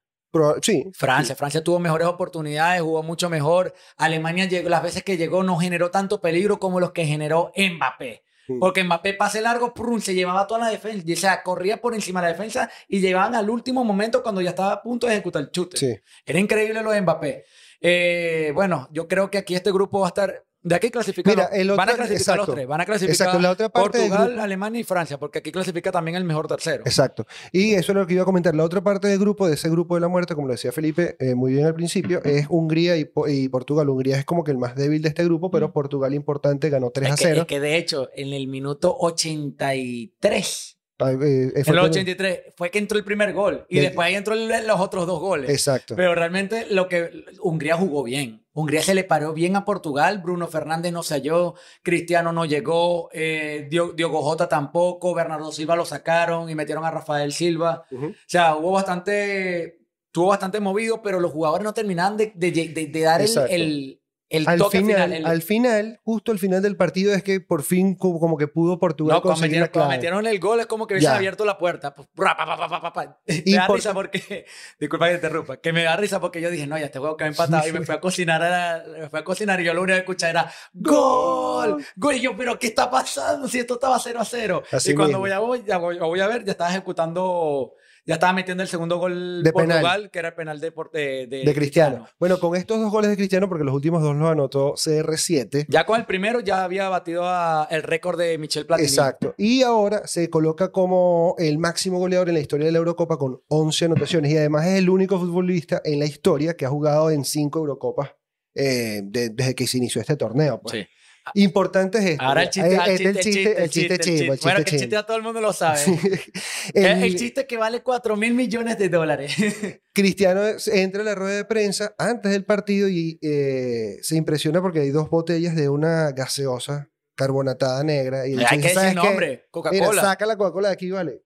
sí. 0.61 0.83
Francia, 0.93 1.33
Francia 1.35 1.63
tuvo 1.63 1.79
mejores 1.79 2.07
oportunidades, 2.07 2.81
jugó 2.81 3.03
mucho 3.03 3.29
mejor. 3.29 3.73
Alemania 3.95 4.45
llegó, 4.45 4.67
las 4.67 4.83
veces 4.83 5.03
que 5.03 5.15
llegó 5.15 5.43
no 5.43 5.57
generó 5.57 5.91
tanto 5.91 6.19
peligro 6.19 6.59
como 6.59 6.81
los 6.81 6.91
que 6.91 7.05
generó 7.05 7.53
Mbappé. 7.55 8.23
Porque 8.59 8.83
Mbappé 8.83 9.13
pase 9.13 9.41
largo, 9.41 9.73
se 10.01 10.15
llevaba 10.15 10.47
toda 10.47 10.61
la 10.61 10.69
defensa, 10.69 11.05
o 11.11 11.15
sea, 11.15 11.43
corría 11.43 11.77
por 11.77 11.93
encima 11.93 12.19
de 12.19 12.27
la 12.27 12.33
defensa 12.33 12.69
y 12.87 12.99
llegaban 12.99 13.35
al 13.35 13.49
último 13.49 13.83
momento 13.83 14.23
cuando 14.23 14.41
ya 14.41 14.49
estaba 14.49 14.73
a 14.73 14.81
punto 14.81 15.07
de 15.07 15.13
ejecutar 15.13 15.43
el 15.43 15.51
chute. 15.51 16.01
Era 16.25 16.39
increíble 16.39 16.81
lo 16.81 16.91
de 16.91 17.01
Mbappé. 17.01 17.45
Eh, 17.79 18.51
bueno, 18.53 18.89
yo 18.91 19.07
creo 19.07 19.29
que 19.29 19.37
aquí 19.37 19.55
este 19.55 19.71
grupo 19.71 19.99
va 19.99 20.07
a 20.07 20.09
estar 20.09 20.45
De 20.61 20.75
aquí 20.75 20.89
clasifican. 20.89 21.35
van 21.75 21.89
a 21.89 21.93
clasificar 21.93 22.37
los 22.37 22.53
tres. 22.53 22.67
Van 22.67 22.81
a 22.81 22.85
clasificar 22.85 23.41
la 23.41 23.51
otra 23.51 23.69
parte 23.69 23.99
Portugal, 23.99 24.39
Alemania 24.39 24.81
y 24.81 24.83
Francia, 24.83 25.17
porque 25.17 25.39
aquí 25.39 25.51
clasifica 25.51 25.91
también 25.91 26.17
el 26.17 26.25
mejor 26.25 26.47
tercero. 26.47 26.83
Exacto. 26.85 27.25
Y 27.51 27.73
eso 27.73 27.91
es 27.91 27.97
lo 27.97 28.05
que 28.05 28.13
iba 28.13 28.23
a 28.23 28.25
comentar. 28.25 28.53
La 28.55 28.63
otra 28.63 28.81
parte 28.81 29.07
del 29.07 29.19
grupo, 29.19 29.47
de 29.47 29.53
ese 29.53 29.69
grupo 29.69 29.95
de 29.95 30.01
la 30.01 30.09
muerte, 30.09 30.35
como 30.35 30.47
lo 30.47 30.53
decía 30.53 30.71
Felipe 30.71 31.15
eh, 31.19 31.35
muy 31.35 31.53
bien 31.53 31.65
al 31.65 31.75
principio, 31.75 32.21
es 32.23 32.47
Hungría 32.49 32.97
y, 32.97 33.05
Portugal. 33.49 33.89
Hungría 33.89 34.17
es 34.17 34.25
como 34.25 34.43
que 34.43 34.51
el 34.51 34.57
más 34.57 34.75
débil 34.75 35.01
de 35.01 35.09
este 35.09 35.23
grupo, 35.23 35.49
pero 35.49 35.71
Portugal 35.71 36.13
importante 36.13 36.69
ganó 36.69 36.91
3 36.91 37.11
a 37.11 37.17
0. 37.17 37.41
es 37.41 37.47
que 37.47 37.59
de 37.59 37.77
hecho, 37.77 38.09
en 38.15 38.33
el 38.33 38.47
minuto 38.47 38.95
83 38.99 40.78
eh, 40.99 41.53
en 41.55 41.67
el 41.67 41.79
83 41.79 42.53
fue 42.57 42.69
que 42.69 42.77
entró 42.77 42.97
el 42.97 43.05
primer 43.05 43.31
gol 43.31 43.65
y 43.69 43.79
después 43.79 44.05
ahí 44.07 44.15
entró 44.15 44.35
los 44.35 44.79
otros 44.79 45.07
dos 45.07 45.19
goles. 45.19 45.49
Exacto. 45.49 45.95
Pero 45.95 46.13
realmente 46.13 46.67
lo 46.69 46.89
que 46.89 47.25
Hungría 47.41 47.77
jugó 47.77 48.03
bien. 48.03 48.43
Hungría 48.51 48.81
se 48.81 48.93
le 48.93 49.05
paró 49.05 49.31
bien 49.31 49.55
a 49.55 49.63
Portugal, 49.63 50.17
Bruno 50.17 50.47
Fernández 50.47 50.91
no 50.91 51.01
se 51.01 51.13
halló, 51.13 51.55
Cristiano 51.81 52.33
no 52.33 52.43
llegó, 52.43 53.09
eh, 53.13 53.69
Diogo 53.69 54.21
Jota 54.21 54.49
tampoco, 54.49 55.13
Bernardo 55.13 55.51
Silva 55.53 55.77
lo 55.77 55.85
sacaron 55.85 56.49
y 56.49 56.55
metieron 56.55 56.83
a 56.83 56.91
Rafael 56.91 57.31
Silva. 57.31 57.85
O 57.91 58.11
sea, 58.25 58.57
hubo 58.57 58.71
bastante, 58.71 59.79
estuvo 60.07 60.27
bastante 60.27 60.59
movido, 60.59 61.01
pero 61.01 61.21
los 61.21 61.31
jugadores 61.31 61.63
no 61.63 61.73
terminaban 61.73 62.17
de, 62.17 63.01
dar 63.01 63.21
el, 63.49 63.98
al 64.45 64.63
final, 64.69 65.25
al 65.25 65.41
final, 65.41 65.99
justo 66.03 66.31
al 66.31 66.37
final 66.37 66.61
del 66.61 66.77
partido 66.77 67.13
es 67.13 67.23
que 67.23 67.41
por 67.41 67.63
fin 67.63 67.95
como, 67.95 68.37
que 68.37 68.47
pudo 68.47 68.77
Portugal 68.79 69.17
no, 69.17 69.21
conseguir 69.23 69.61
metieron, 69.61 69.89
metieron 69.89 70.27
el 70.27 70.39
gol 70.39 70.59
es 70.59 70.67
como 70.67 70.85
que 70.85 70.93
hubiesen 70.93 71.13
abierto 71.13 71.45
la 71.45 71.57
puerta. 71.57 71.93
Pues, 71.93 72.07
me 72.15 73.51
da 73.55 73.67
risa 73.67 73.93
porque, 73.93 74.45
disculpa 74.79 75.07
que 75.07 75.11
te 75.11 75.15
interrumpa, 75.15 75.57
que 75.57 75.73
me 75.73 75.83
da 75.83 75.95
risa 75.95 76.19
porque 76.19 76.41
yo 76.41 76.51
dije, 76.51 76.67
no, 76.67 76.77
ya 76.77 76.85
este 76.85 76.99
juego 76.99 77.17
que 77.17 77.23
me 77.23 77.31
empatado 77.31 77.67
y 77.67 77.71
me 77.71 77.83
fui 77.83 77.95
a 77.95 77.99
cocinar, 77.99 78.85
me 78.87 79.09
fui 79.09 79.19
a 79.19 79.23
cocinar 79.23 79.59
y 79.61 79.63
yo 79.63 79.73
lo 79.73 79.81
único 79.81 79.95
que 79.95 80.01
escuché 80.01 80.29
era 80.29 80.51
¡Gol! 80.73 81.83
¡Gol! 81.95 82.15
Y 82.15 82.21
yo, 82.21 82.37
pero 82.37 82.59
¿qué 82.59 82.67
está 82.67 82.89
pasando 82.89 83.47
si 83.47 83.59
esto 83.59 83.75
estaba 83.75 83.97
0 83.99 84.19
a 84.19 84.25
0? 84.25 84.63
y 84.85 84.93
cuando 84.93 85.19
voy 85.19 85.31
a, 85.31 85.39
voy, 85.39 85.63
voy 85.99 86.19
a 86.19 86.27
ver, 86.27 86.43
ya 86.43 86.51
estaba 86.51 86.69
ejecutando 86.69 87.73
ya 88.09 88.15
estaba 88.15 88.33
metiendo 88.33 88.63
el 88.63 88.69
segundo 88.69 88.97
gol 88.97 89.43
de 89.43 89.53
Portugal, 89.53 90.09
que 90.09 90.17
era 90.17 90.29
el 90.29 90.33
penal 90.33 90.59
de, 90.59 90.71
de, 90.91 91.27
de, 91.27 91.53
Cristiano. 91.53 92.07
Bueno, 92.17 92.39
con 92.39 92.55
estos 92.55 92.79
dos 92.79 92.89
goles 92.91 93.11
de 93.11 93.15
Cristiano, 93.15 93.47
porque 93.47 93.63
los 93.63 93.75
últimos 93.75 94.01
dos 94.01 94.15
los 94.15 94.31
anotó 94.31 94.73
CR7. 94.73 95.67
Ya 95.69 95.85
con 95.85 95.99
el 95.99 96.07
primero 96.07 96.39
ya 96.39 96.63
había 96.63 96.89
batido 96.89 97.23
el 97.69 97.83
récord 97.83 98.17
de 98.17 98.39
Michel 98.39 98.65
Platini. 98.65 98.87
Exacto. 98.87 99.35
Y 99.37 99.61
ahora 99.61 100.07
se 100.07 100.27
coloca 100.27 100.71
como 100.71 101.35
el 101.37 101.59
máximo 101.59 101.99
goleador 101.99 102.29
en 102.29 102.33
la 102.33 102.41
historia 102.41 102.65
de 102.65 102.71
la 102.71 102.79
Eurocopa 102.79 103.17
con 103.17 103.43
11 103.47 103.85
anotaciones. 103.85 104.31
Y 104.31 104.37
además 104.37 104.65
es 104.65 104.79
el 104.79 104.89
único 104.89 105.19
futbolista 105.19 105.79
en 105.85 105.99
la 105.99 106.05
historia 106.05 106.57
que 106.57 106.65
ha 106.65 106.69
jugado 106.69 107.11
en 107.11 107.23
5 107.23 107.59
Eurocopas 107.59 108.09
eh, 108.55 109.01
desde 109.03 109.53
que 109.53 109.67
se 109.67 109.77
inició 109.77 110.01
este 110.01 110.15
torneo. 110.15 110.59
Pues. 110.59 110.73
Sí. 110.73 110.87
Importante 111.33 111.97
es 111.99 112.05
esto. 112.05 112.23
Ahora 112.23 112.43
el 112.43 112.49
chiste, 112.49 112.75
el, 112.75 112.79
chiste, 112.79 113.09
el 113.09 113.19
chiste, 113.19 113.63
el 113.63 113.69
chiste, 113.69 113.99
chivo. 113.99 114.35
Bueno, 114.41 114.63
que 114.63 114.75
el 114.75 114.79
chiste 114.81 114.97
a 114.97 115.03
todo 115.03 115.17
el 115.17 115.23
mundo 115.23 115.41
lo 115.41 115.53
sabe. 115.53 115.79
el, 116.73 117.15
chiste 117.15 117.45
que 117.47 117.57
vale 117.57 117.81
4 117.81 118.15
mil 118.15 118.33
millones 118.33 118.77
de 118.77 118.89
dólares. 118.89 119.35
Cristiano 119.93 120.41
entra 120.67 121.01
a 121.01 121.05
la 121.05 121.15
rueda 121.15 121.37
de 121.37 121.45
prensa 121.45 121.93
antes 121.97 122.31
del 122.31 122.45
partido 122.45 122.87
y 122.89 123.19
eh, 123.21 123.97
se 124.01 124.15
impresiona 124.15 124.61
porque 124.61 124.79
hay 124.81 124.89
dos 124.89 125.09
botellas 125.09 125.55
de 125.55 125.69
una 125.69 126.11
gaseosa 126.11 126.89
carbonatada 127.15 127.83
negra. 127.83 128.27
Y 128.27 128.37
hay 128.37 128.59
que 128.59 128.69
decir 128.69 128.95
nombre, 128.95 129.47
Coca-Cola. 129.51 130.01
Saca 130.01 130.25
la 130.25 130.37
Coca-Cola 130.37 130.69
de 130.69 130.73
aquí, 130.73 130.89
vale. 130.89 131.23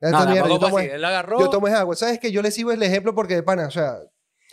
No, 0.00 0.26
mierda, 0.26 0.48
yo, 0.48 0.58
tomo, 0.58 0.78
él 0.80 1.04
agarró. 1.04 1.38
yo 1.38 1.48
tomo 1.48 1.68
agua. 1.68 1.94
¿Sabes 1.94 2.18
que 2.18 2.32
Yo 2.32 2.42
le 2.42 2.50
sigo 2.50 2.72
el 2.72 2.82
ejemplo 2.82 3.14
porque 3.14 3.36
de 3.36 3.42
pana, 3.44 3.68
o 3.68 3.70
sea, 3.70 4.00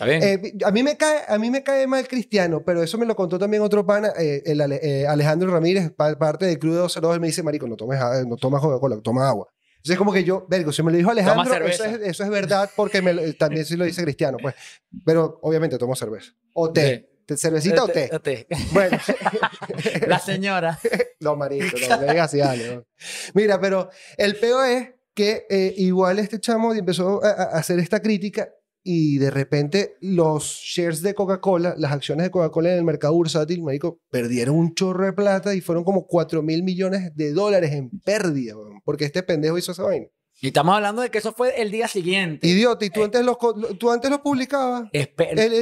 eh, 0.06 0.54
a, 0.66 0.72
mí 0.72 0.84
me 0.84 0.96
cae, 0.96 1.24
a 1.28 1.38
mí 1.38 1.50
me 1.50 1.64
cae 1.64 1.86
mal 1.86 2.08
Cristiano, 2.08 2.64
pero 2.66 2.82
eso 2.82 2.98
me 2.98 3.06
lo 3.06 3.16
contó 3.16 3.38
también 3.38 3.62
otro 3.62 3.86
pana, 3.86 4.14
eh, 4.18 4.42
el 4.46 4.62
eh, 4.62 5.06
Alejandro 5.08 5.52
Ramírez, 5.52 5.92
parte 5.92 6.46
del 6.46 6.58
Club 6.58 6.74
de 6.74 6.80
202, 6.80 7.16
él 7.16 7.22
me 7.22 7.28
dice, 7.28 7.44
marico, 7.44 7.68
no 7.68 7.76
tomes, 7.76 8.00
no 8.26 8.38
tomas 8.38 8.62
Coca-Cola, 8.62 9.00
toma 9.02 9.28
agua. 9.28 9.48
Entonces 9.72 9.94
es 9.94 9.98
como 9.98 10.12
que 10.12 10.24
yo, 10.24 10.46
vergo, 10.50 10.72
si 10.72 10.84
me 10.84 10.92
lo 10.92 10.98
dijo 10.98 11.10
Alejandro, 11.10 11.66
eso 11.66 11.86
es, 11.86 12.02
eso 12.02 12.24
es, 12.24 12.30
verdad 12.30 12.70
porque 12.76 13.02
me, 13.02 13.34
también 13.34 13.66
sí 13.66 13.76
lo 13.76 13.86
dice 13.86 14.04
Cristiano, 14.04 14.38
pues. 14.42 14.56
Pero 15.06 15.40
obviamente 15.42 15.78
tomo 15.78 15.96
cerveza. 15.96 16.34
O 16.54 16.72
té. 16.72 17.10
¿Cervecita 17.38 17.84
o 17.84 17.88
té? 17.88 18.10
té. 18.22 18.48
Bueno. 18.72 18.98
La 20.08 20.20
señora. 20.20 20.80
no, 21.20 21.36
marico, 21.36 21.78
no, 21.90 21.98
me 22.00 22.08
digas 22.08 22.26
así, 22.26 22.40
dale. 22.40 22.84
Mira, 23.34 23.62
pero 23.62 23.90
el 24.18 24.36
peor 24.36 24.68
es 24.68 24.90
que 25.14 25.46
igual 25.78 26.20
este 26.20 26.40
chamo 26.40 26.74
empezó 26.74 27.24
a 27.24 27.58
hacer 27.58 27.80
esta 27.80 28.02
crítica 28.02 28.50
y 28.84 29.18
de 29.18 29.30
repente 29.32 29.98
los 30.02 30.44
shares 30.44 31.02
de 31.02 31.14
Coca-Cola, 31.14 31.76
las 31.78 31.92
acciones 31.92 32.26
de 32.26 32.32
Coca-Cola 32.32 32.72
en 32.72 32.78
el 32.78 32.84
mercado 32.84 33.14
bursátil, 33.14 33.62
marico, 33.62 34.00
perdieron 34.10 34.56
un 34.56 34.74
chorro 34.74 35.06
de 35.06 35.14
plata 35.14 35.54
y 35.56 35.62
fueron 35.62 35.84
como 35.84 36.06
4 36.08 36.42
mil 36.42 36.64
millones 36.64 37.16
de 37.16 37.34
dólares 37.34 37.72
en 37.74 37.90
pérdida, 38.04 38.56
porque 38.84 39.06
este 39.06 39.24
pendejo 39.24 39.58
hizo 39.58 39.72
esa 39.72 39.84
vaina. 39.84 40.08
Y 40.42 40.48
estamos 40.48 40.74
hablando 40.74 41.02
de 41.02 41.12
que 41.12 41.18
eso 41.18 41.34
fue 41.34 41.62
el 41.62 41.70
día 41.70 41.90
siguiente. 41.90 42.48
Idiota, 42.48 42.86
y 42.86 42.90
tú, 42.90 43.02
eh, 43.02 43.06
antes, 43.06 43.26
los, 43.26 43.38
tú 43.78 43.92
antes 43.92 44.10
los 44.10 44.22
publicabas. 44.22 44.90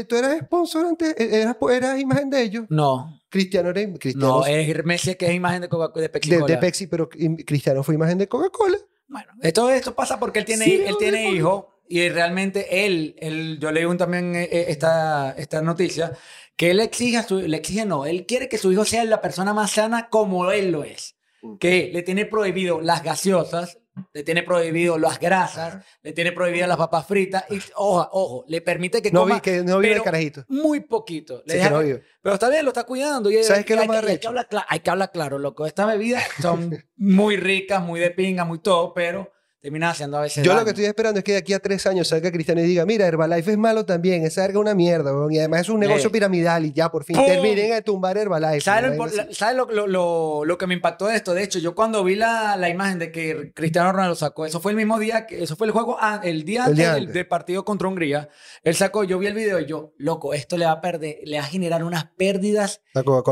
¿Tú 0.07 0.15
eras 0.15 0.39
sponsor 0.41 0.85
antes? 0.85 1.15
¿Eras, 1.17 1.55
¿Eras, 1.71 1.99
imagen 1.99 2.29
de 2.29 2.43
ellos? 2.43 2.65
No. 2.69 3.19
Cristiano 3.27 3.69
era 3.69 3.81
Cristiano. 3.97 4.39
No, 4.39 4.45
es 4.45 4.85
Messi 4.85 5.15
que 5.15 5.25
es 5.25 5.33
imagen 5.33 5.61
de 5.61 5.69
Coca-Cola, 5.69 6.03
de 6.03 6.09
Pepsi. 6.09 6.29
De, 6.29 6.57
Pepsi, 6.57 6.87
pero 6.87 7.09
Cristiano 7.09 7.81
fue 7.81 7.95
imagen 7.95 8.19
de 8.19 8.27
Coca-Cola. 8.27 8.77
Bueno, 9.07 9.31
esto, 9.41 9.69
esto 9.69 9.95
pasa 9.95 10.19
porque 10.19 10.39
él 10.39 10.45
tiene, 10.45 10.87
él 10.87 10.95
tiene 10.99 11.31
hijo 11.31 11.76
y 11.89 12.09
realmente 12.09 12.85
él, 12.85 13.15
él 13.19 13.57
yo 13.59 13.71
leí 13.71 13.97
también 13.97 14.35
eh, 14.35 14.49
eh, 14.51 14.65
esta, 14.69 15.31
esta 15.37 15.61
noticia, 15.61 16.13
que 16.55 16.71
él 16.71 16.79
exige, 16.79 17.23
su, 17.23 17.39
le 17.39 17.57
exige 17.57 17.85
no, 17.85 18.05
él 18.05 18.25
quiere 18.25 18.49
que 18.49 18.57
su 18.57 18.71
hijo 18.71 18.85
sea 18.85 19.05
la 19.05 19.21
persona 19.21 19.53
más 19.53 19.71
sana 19.71 20.09
como 20.09 20.51
él 20.51 20.71
lo 20.71 20.83
es. 20.83 21.15
Que 21.59 21.91
le 21.93 22.01
tiene 22.01 22.25
prohibido 22.25 22.81
las 22.81 23.03
gaseosas, 23.03 23.77
le 24.11 24.23
tiene 24.23 24.43
prohibido 24.43 24.97
las 24.97 25.19
grasas, 25.19 25.85
le 26.01 26.13
tiene 26.13 26.31
prohibido 26.31 26.67
las 26.67 26.77
papas 26.77 27.05
fritas 27.05 27.45
y 27.49 27.59
ojo, 27.75 28.09
ojo, 28.11 28.45
le 28.47 28.61
permite 28.61 29.01
que 29.01 29.11
no 29.11 29.25
Vi, 29.25 29.39
que 29.39 29.63
no 29.63 29.79
vive 29.79 29.95
el 29.95 30.03
carajito. 30.03 30.45
Muy 30.49 30.81
poquito. 30.81 31.43
pero 31.45 32.33
está 32.33 32.49
bien, 32.49 32.65
lo 32.65 32.71
está 32.71 32.83
cuidando. 32.83 33.29
Y 33.29 33.43
¿Sabes 33.43 33.65
qué 33.65 33.73
es 33.73 33.79
lo 33.79 33.85
más 33.85 34.03
hay, 34.03 34.17
que 34.17 34.27
hablar, 34.27 34.47
hay 34.67 34.79
que 34.79 34.89
hablar 34.89 35.11
claro, 35.11 35.39
loco. 35.39 35.65
Estas 35.65 35.87
bebidas 35.87 36.23
son 36.41 36.75
muy 36.97 37.37
ricas, 37.37 37.81
muy 37.81 37.99
de 37.99 38.11
pinga, 38.11 38.43
muy 38.43 38.59
todo, 38.59 38.93
pero 38.93 39.31
termina 39.67 39.89
haciendo 39.89 40.17
a 40.17 40.21
veces. 40.21 40.45
Yo 40.45 40.53
lo 40.53 40.63
que 40.63 40.69
estoy 40.69 40.85
esperando 40.85 41.17
es 41.17 41.25
que 41.25 41.33
de 41.33 41.39
aquí 41.39 41.51
a 41.51 41.59
tres 41.59 41.85
años 41.87 42.07
salga 42.07 42.31
Cristiano 42.31 42.61
y 42.61 42.63
diga: 42.63 42.85
Mira, 42.85 43.05
Herbalife 43.05 43.51
es 43.51 43.57
malo 43.57 43.85
también, 43.85 44.25
esa 44.25 44.45
es 44.45 44.55
una 44.55 44.73
mierda, 44.73 45.11
y 45.29 45.39
además 45.39 45.61
es 45.61 45.69
un 45.69 45.81
negocio 45.81 46.09
piramidal 46.09 46.65
y 46.65 46.71
ya 46.71 46.89
por 46.89 47.03
fin 47.03 47.17
terminen 47.17 47.71
de 47.71 47.81
tumbar 47.81 48.17
Herbalife. 48.17 48.61
¿Sabes, 48.61 48.97
lo, 49.57 49.87
lo, 49.87 50.45
lo, 50.45 50.57
que 50.57 50.67
me 50.67 50.73
impactó 50.73 51.07
de 51.07 51.17
esto? 51.17 51.33
De 51.33 51.43
hecho, 51.43 51.59
yo 51.59 51.75
cuando 51.75 52.01
vi 52.05 52.15
la, 52.15 52.55
la 52.55 52.69
imagen 52.69 52.97
de 52.97 53.11
que 53.11 53.51
Cristiano 53.53 53.91
Ronaldo 53.91 54.15
sacó, 54.15 54.45
eso 54.45 54.61
fue 54.61 54.71
el 54.71 54.77
mismo 54.77 54.99
día, 54.99 55.25
que, 55.27 55.43
eso 55.43 55.57
fue 55.57 55.67
el 55.67 55.73
juego, 55.73 55.97
el 56.23 56.45
día, 56.45 56.63
antes, 56.63 57.13
Del, 57.13 57.27
partido 57.27 57.65
contra 57.65 57.89
Hungría. 57.89 58.29
Él 58.63 58.73
sacó, 58.73 59.03
yo 59.03 59.19
vi 59.19 59.27
el 59.27 59.33
video 59.33 59.59
y 59.59 59.65
yo, 59.65 59.93
loco, 59.97 60.33
esto 60.33 60.55
le 60.55 60.63
va 60.63 60.71
a 60.71 60.81
perder, 60.81 61.17
le 61.25 61.39
va 61.39 61.43
a 61.43 61.47
generar 61.47 61.83
unas 61.83 62.05
pérdidas 62.05 62.79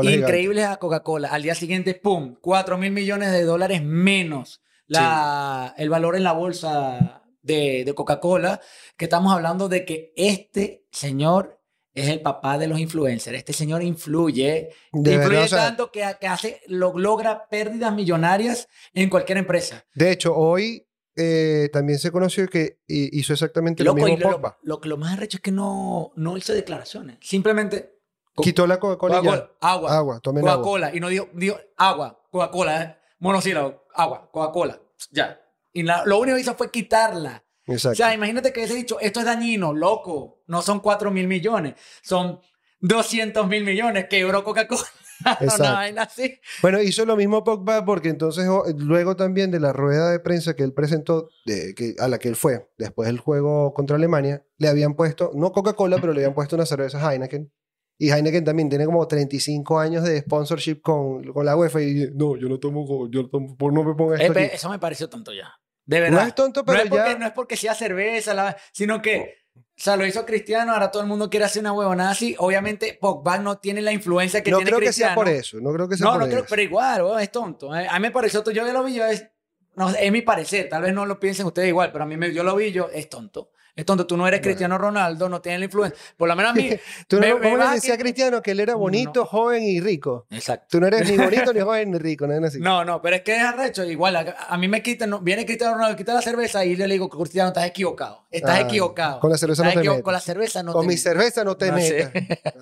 increíbles 0.02 0.66
a 0.66 0.76
Coca-Cola. 0.76 1.28
Al 1.28 1.42
día 1.42 1.54
siguiente, 1.54 1.94
pum, 1.94 2.36
4 2.42 2.76
mil 2.76 2.90
millones 2.90 3.32
de 3.32 3.42
dólares 3.42 3.82
menos 3.82 4.60
la, 4.86 5.74
el 5.76 5.90
valor 5.90 6.16
en 6.16 6.24
la 6.24 6.32
bolsa 6.32 7.22
de, 7.42 7.84
de 7.84 7.94
Coca-Cola, 7.94 8.60
que 8.96 9.06
estamos 9.06 9.32
hablando 9.32 9.68
de 9.68 9.84
que 9.84 10.12
este 10.16 10.86
señor 10.90 11.60
es 11.96 12.08
el 12.08 12.20
papá 12.20 12.58
de 12.58 12.68
los 12.68 12.78
influencers. 12.78 13.38
Este 13.38 13.54
señor 13.54 13.82
influye, 13.82 14.70
influye 14.92 15.48
tanto 15.48 15.90
que, 15.90 16.04
que, 16.20 16.26
hace, 16.26 16.60
lo, 16.66 16.96
logra 16.96 17.48
pérdidas 17.48 17.92
millonarias 17.94 18.68
en 18.92 19.08
cualquier 19.08 19.38
empresa. 19.38 19.84
De 19.94 20.12
hecho, 20.12 20.36
hoy 20.36 20.86
eh, 21.16 21.70
también 21.72 21.98
se 21.98 22.10
conoció 22.10 22.46
que 22.48 22.80
hizo 22.86 23.32
exactamente 23.32 23.82
lo 23.82 23.94
mismo 23.94 24.18
Pogba. 24.18 24.58
Lo, 24.62 24.78
que 24.78 24.90
lo 24.90 24.98
más 24.98 25.14
arrecho 25.14 25.38
es 25.38 25.42
que 25.42 25.52
no, 25.52 26.12
no 26.16 26.36
hizo 26.36 26.52
declaraciones. 26.52 27.16
Simplemente... 27.22 27.94
Quitó 28.38 28.66
la 28.66 28.78
Coca-Cola 28.78 29.16
Agua. 29.16 29.56
Agua, 29.62 30.20
Coca-Cola. 30.20 30.94
Y 30.94 31.00
no 31.00 31.08
dijo, 31.08 31.30
dijo 31.32 31.56
agua, 31.78 32.22
Coca-Cola. 32.30 33.00
Monosílabo, 33.18 33.84
agua, 33.94 34.28
Coca-Cola, 34.30 34.80
ya. 35.10 35.40
Y 35.72 35.82
lo 35.82 36.18
único 36.18 36.36
que 36.36 36.42
hizo 36.42 36.54
fue 36.54 36.70
quitarla. 36.70 37.44
Exacto. 37.66 37.92
O 37.92 37.96
sea, 37.96 38.14
imagínate 38.14 38.52
que 38.52 38.60
hubiese 38.60 38.74
dicho, 38.74 38.98
esto 39.00 39.20
es 39.20 39.26
dañino, 39.26 39.74
loco, 39.74 40.42
no 40.46 40.62
son 40.62 40.80
4 40.80 41.10
mil 41.10 41.26
millones, 41.26 41.74
son 42.02 42.40
200 42.80 43.46
mil 43.48 43.64
millones 43.64 44.04
que 44.04 44.18
quebró 44.18 44.44
Coca-Cola. 44.44 44.82
así. 45.98 46.38
Bueno, 46.62 46.80
hizo 46.80 47.04
lo 47.06 47.16
mismo 47.16 47.42
Pogba 47.42 47.84
porque 47.84 48.08
entonces 48.08 48.46
luego 48.76 49.16
también 49.16 49.50
de 49.50 49.60
la 49.60 49.72
rueda 49.72 50.10
de 50.10 50.20
prensa 50.20 50.54
que 50.54 50.62
él 50.62 50.72
presentó, 50.72 51.28
de, 51.44 51.74
que, 51.74 51.94
a 51.98 52.08
la 52.08 52.18
que 52.18 52.28
él 52.28 52.36
fue, 52.36 52.70
después 52.78 53.06
del 53.06 53.18
juego 53.18 53.72
contra 53.74 53.96
Alemania, 53.96 54.44
le 54.58 54.68
habían 54.68 54.94
puesto, 54.94 55.30
no 55.34 55.52
Coca-Cola, 55.52 55.98
pero 56.00 56.12
le 56.12 56.20
habían 56.20 56.34
puesto 56.34 56.56
una 56.56 56.66
cerveza 56.66 57.00
Heineken 57.00 57.50
y 57.98 58.10
Heineken 58.10 58.44
también 58.44 58.68
tiene 58.68 58.84
como 58.84 59.06
35 59.06 59.78
años 59.78 60.04
de 60.04 60.20
sponsorship 60.20 60.80
con, 60.82 61.24
con 61.32 61.46
la 61.46 61.56
UEFA 61.56 61.80
y 61.82 62.10
no, 62.14 62.36
yo 62.36 62.48
no 62.48 62.58
tomo, 62.58 63.08
yo 63.10 63.22
no, 63.22 63.28
tomo, 63.28 63.56
no 63.70 63.84
me 63.84 63.94
ponga 63.94 64.16
esto. 64.16 64.38
eso 64.38 64.68
me 64.68 64.78
pareció 64.78 65.08
tonto 65.08 65.32
ya. 65.32 65.52
De 65.86 66.00
verdad. 66.00 66.20
No 66.20 66.26
es 66.26 66.34
tonto, 66.34 66.64
pero 66.64 66.78
no 66.78 66.84
es 66.84 66.90
porque, 66.90 67.18
No 67.18 67.26
es 67.26 67.32
porque 67.32 67.56
sea 67.56 67.74
cerveza, 67.74 68.56
sino 68.72 69.00
que 69.00 69.36
O 69.54 69.60
sea, 69.76 69.96
lo 69.96 70.04
hizo 70.04 70.26
Cristiano, 70.26 70.72
ahora 70.72 70.90
todo 70.90 71.02
el 71.02 71.08
mundo 71.08 71.30
quiere 71.30 71.46
hacer 71.46 71.60
una 71.60 71.72
huevonada 71.72 72.10
así. 72.10 72.34
Obviamente, 72.38 72.98
Pogba 73.00 73.38
no 73.38 73.58
tiene 73.58 73.80
la 73.80 73.92
influencia 73.92 74.42
que 74.42 74.50
tiene 74.50 74.70
Cristiano. 74.70 74.76
No 74.76 74.78
creo 74.78 74.88
que 74.88 74.92
sea 74.92 75.14
por 75.14 75.28
eso, 75.28 75.60
no 75.60 75.72
creo 75.72 75.88
que 75.88 75.96
sea 75.96 76.04
no, 76.04 76.12
por 76.12 76.20
no 76.20 76.26
eso. 76.26 76.34
Creo, 76.34 76.46
pero 76.50 76.62
igual, 76.62 77.22
es 77.22 77.30
tonto. 77.30 77.74
Eh. 77.74 77.86
A 77.88 77.98
mí 77.98 78.02
me 78.02 78.10
pareció, 78.10 78.42
yo 78.44 78.66
ya 78.66 78.72
lo 78.72 78.84
vi, 78.84 78.94
yo 78.94 79.06
es, 79.06 79.26
no, 79.74 79.88
es 79.88 80.12
mi 80.12 80.22
parecer, 80.22 80.68
tal 80.68 80.82
vez 80.82 80.92
no 80.92 81.06
lo 81.06 81.18
piensen 81.18 81.46
ustedes 81.46 81.68
igual, 81.68 81.92
pero 81.92 82.04
a 82.04 82.06
mí 82.06 82.16
me, 82.16 82.32
yo 82.32 82.42
lo 82.42 82.56
vi, 82.56 82.72
yo, 82.72 82.90
es 82.92 83.08
tonto. 83.08 83.52
Es 83.76 83.84
tonto, 83.84 84.06
tú 84.06 84.16
no 84.16 84.26
eres 84.26 84.40
Cristiano 84.40 84.78
Ronaldo, 84.78 85.28
no 85.28 85.42
tienes 85.42 85.60
la 85.60 85.64
influencia. 85.66 85.98
Por 86.16 86.26
lo 86.30 86.34
menos 86.34 86.52
a 86.52 86.54
mí. 86.54 86.70
¿Tú 87.08 87.20
no, 87.20 87.38
¿Cómo 87.38 87.58
le 87.58 87.68
decía 87.72 87.92
a 87.92 87.98
Cristiano 87.98 88.40
que 88.40 88.52
él 88.52 88.60
era 88.60 88.74
bonito, 88.74 89.26
joven 89.26 89.62
y 89.64 89.80
rico? 89.80 90.26
Exacto. 90.30 90.66
Tú 90.70 90.80
no 90.80 90.86
eres 90.86 91.10
ni 91.10 91.16
bonito, 91.22 91.52
ni 91.52 91.60
joven, 91.60 91.90
ni 91.90 91.98
rico, 91.98 92.26
no 92.26 92.46
así. 92.46 92.58
No, 92.58 92.86
no, 92.86 93.02
pero 93.02 93.16
es 93.16 93.22
que 93.22 93.36
es 93.36 93.42
arrecho. 93.42 93.84
Igual, 93.84 94.16
a, 94.16 94.56
mí 94.56 94.66
me 94.66 94.82
quitan, 94.82 95.22
viene 95.22 95.44
Cristiano 95.44 95.74
Ronaldo, 95.74 95.94
quita 95.94 96.14
la 96.14 96.22
cerveza 96.22 96.64
y 96.64 96.74
le 96.74 96.86
digo, 96.86 97.10
Cristiano, 97.10 97.48
estás 97.48 97.66
equivocado. 97.66 98.24
Estás 98.30 98.60
ah, 98.60 98.60
equivocado. 98.62 99.20
Con 99.20 99.30
la 99.30 99.36
cerveza 99.36 99.62
no 99.62 99.70
te 99.70 99.76
metas. 99.76 100.02
Con 100.02 100.12
la 100.14 100.20
cerveza 100.20 100.62
no 100.62 100.72
Con 100.72 100.86
mi 100.86 100.96
cerveza 100.96 101.44
no 101.44 101.56
te 101.58 101.70
metas. 101.70 102.12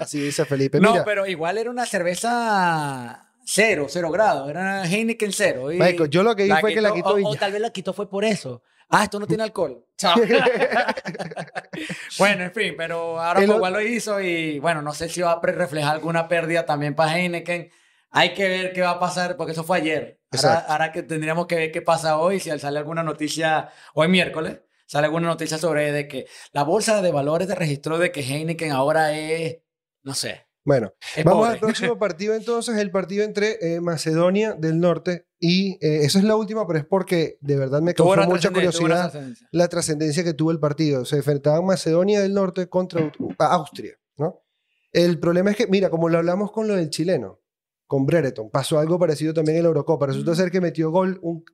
Así 0.00 0.18
dice 0.18 0.44
Felipe. 0.44 0.80
No, 0.80 1.04
pero 1.04 1.28
igual 1.28 1.58
era 1.58 1.70
una 1.70 1.86
cerveza 1.86 3.30
cero, 3.44 3.86
cero 3.88 4.10
grado. 4.10 4.50
Era 4.50 4.84
Heineken 4.84 5.32
cero. 5.32 5.70
Y 5.70 5.78
Michael, 5.78 6.10
yo 6.10 6.24
lo 6.24 6.34
que 6.34 6.44
vi 6.44 6.52
fue 6.60 6.74
que 6.74 6.80
la 6.80 6.92
quitó. 6.92 7.14
O, 7.14 7.28
o, 7.28 7.36
tal 7.36 7.52
vez 7.52 7.60
la 7.60 7.70
quitó 7.70 7.92
fue 7.92 8.10
por 8.10 8.24
eso. 8.24 8.62
Ah, 8.96 9.02
esto 9.02 9.18
no 9.18 9.26
tiene 9.26 9.42
alcohol. 9.42 9.84
Chao. 9.96 10.14
bueno, 12.18 12.44
en 12.44 12.52
fin, 12.52 12.74
pero 12.76 13.20
ahora 13.20 13.42
igual 13.42 13.72
lo 13.72 13.80
hizo 13.80 14.20
y 14.20 14.60
bueno, 14.60 14.82
no 14.82 14.92
sé 14.92 15.08
si 15.08 15.20
va 15.20 15.32
a 15.32 15.40
reflejar 15.40 15.94
alguna 15.94 16.28
pérdida 16.28 16.64
también 16.64 16.94
para 16.94 17.18
Heineken. 17.18 17.72
Hay 18.10 18.34
que 18.34 18.48
ver 18.48 18.72
qué 18.72 18.82
va 18.82 18.90
a 18.90 19.00
pasar, 19.00 19.36
porque 19.36 19.50
eso 19.50 19.64
fue 19.64 19.78
ayer. 19.78 20.20
Ahora, 20.30 20.58
ahora, 20.68 20.92
que 20.92 21.02
tendríamos 21.02 21.48
que 21.48 21.56
ver 21.56 21.72
qué 21.72 21.82
pasa 21.82 22.18
hoy, 22.18 22.38
si 22.38 22.56
sale 22.56 22.78
alguna 22.78 23.02
noticia, 23.02 23.68
hoy 23.94 24.06
miércoles, 24.06 24.60
sale 24.86 25.06
alguna 25.06 25.26
noticia 25.26 25.58
sobre 25.58 25.90
de 25.90 26.06
que 26.06 26.26
la 26.52 26.62
bolsa 26.62 27.02
de 27.02 27.10
valores 27.10 27.48
de 27.48 27.56
registro 27.56 27.98
de 27.98 28.12
que 28.12 28.20
Heineken 28.20 28.70
ahora 28.70 29.18
es, 29.18 29.58
no 30.04 30.14
sé, 30.14 30.46
bueno, 30.64 30.94
vamos 31.24 31.48
al 31.48 31.58
próximo 31.58 31.98
partido 31.98 32.34
entonces, 32.34 32.76
el 32.78 32.90
partido 32.90 33.22
entre 33.22 33.58
eh, 33.60 33.80
Macedonia 33.80 34.54
del 34.54 34.80
Norte 34.80 35.26
y 35.38 35.72
eh, 35.86 36.04
esa 36.04 36.18
es 36.18 36.24
la 36.24 36.36
última, 36.36 36.66
pero 36.66 36.78
es 36.78 36.86
porque 36.86 37.36
de 37.42 37.56
verdad 37.56 37.82
me 37.82 37.92
causó 37.92 38.22
mucha 38.22 38.50
curiosidad 38.50 39.12
la 39.52 39.68
trascendencia 39.68 40.24
que 40.24 40.32
tuvo 40.32 40.50
el 40.50 40.58
partido. 40.58 41.04
Se 41.04 41.16
enfrentaban 41.16 41.66
Macedonia 41.66 42.22
del 42.22 42.32
Norte 42.32 42.66
contra 42.68 43.12
Austria, 43.38 43.98
¿no? 44.16 44.42
El 44.90 45.18
problema 45.18 45.50
es 45.50 45.56
que, 45.56 45.66
mira, 45.66 45.90
como 45.90 46.08
lo 46.08 46.16
hablamos 46.16 46.50
con 46.50 46.66
lo 46.66 46.76
del 46.76 46.88
chileno, 46.88 47.40
con 47.86 48.06
Brereton, 48.06 48.48
pasó 48.48 48.78
algo 48.78 48.98
parecido 48.98 49.34
también 49.34 49.58
en 49.58 49.64
la 49.64 49.68
Eurocopa. 49.68 50.06
Resulta 50.06 50.32
mm. 50.32 50.36
ser 50.36 50.50
que 50.50 50.62
metió 50.62 50.90
gol 50.90 51.20
un, 51.20 51.44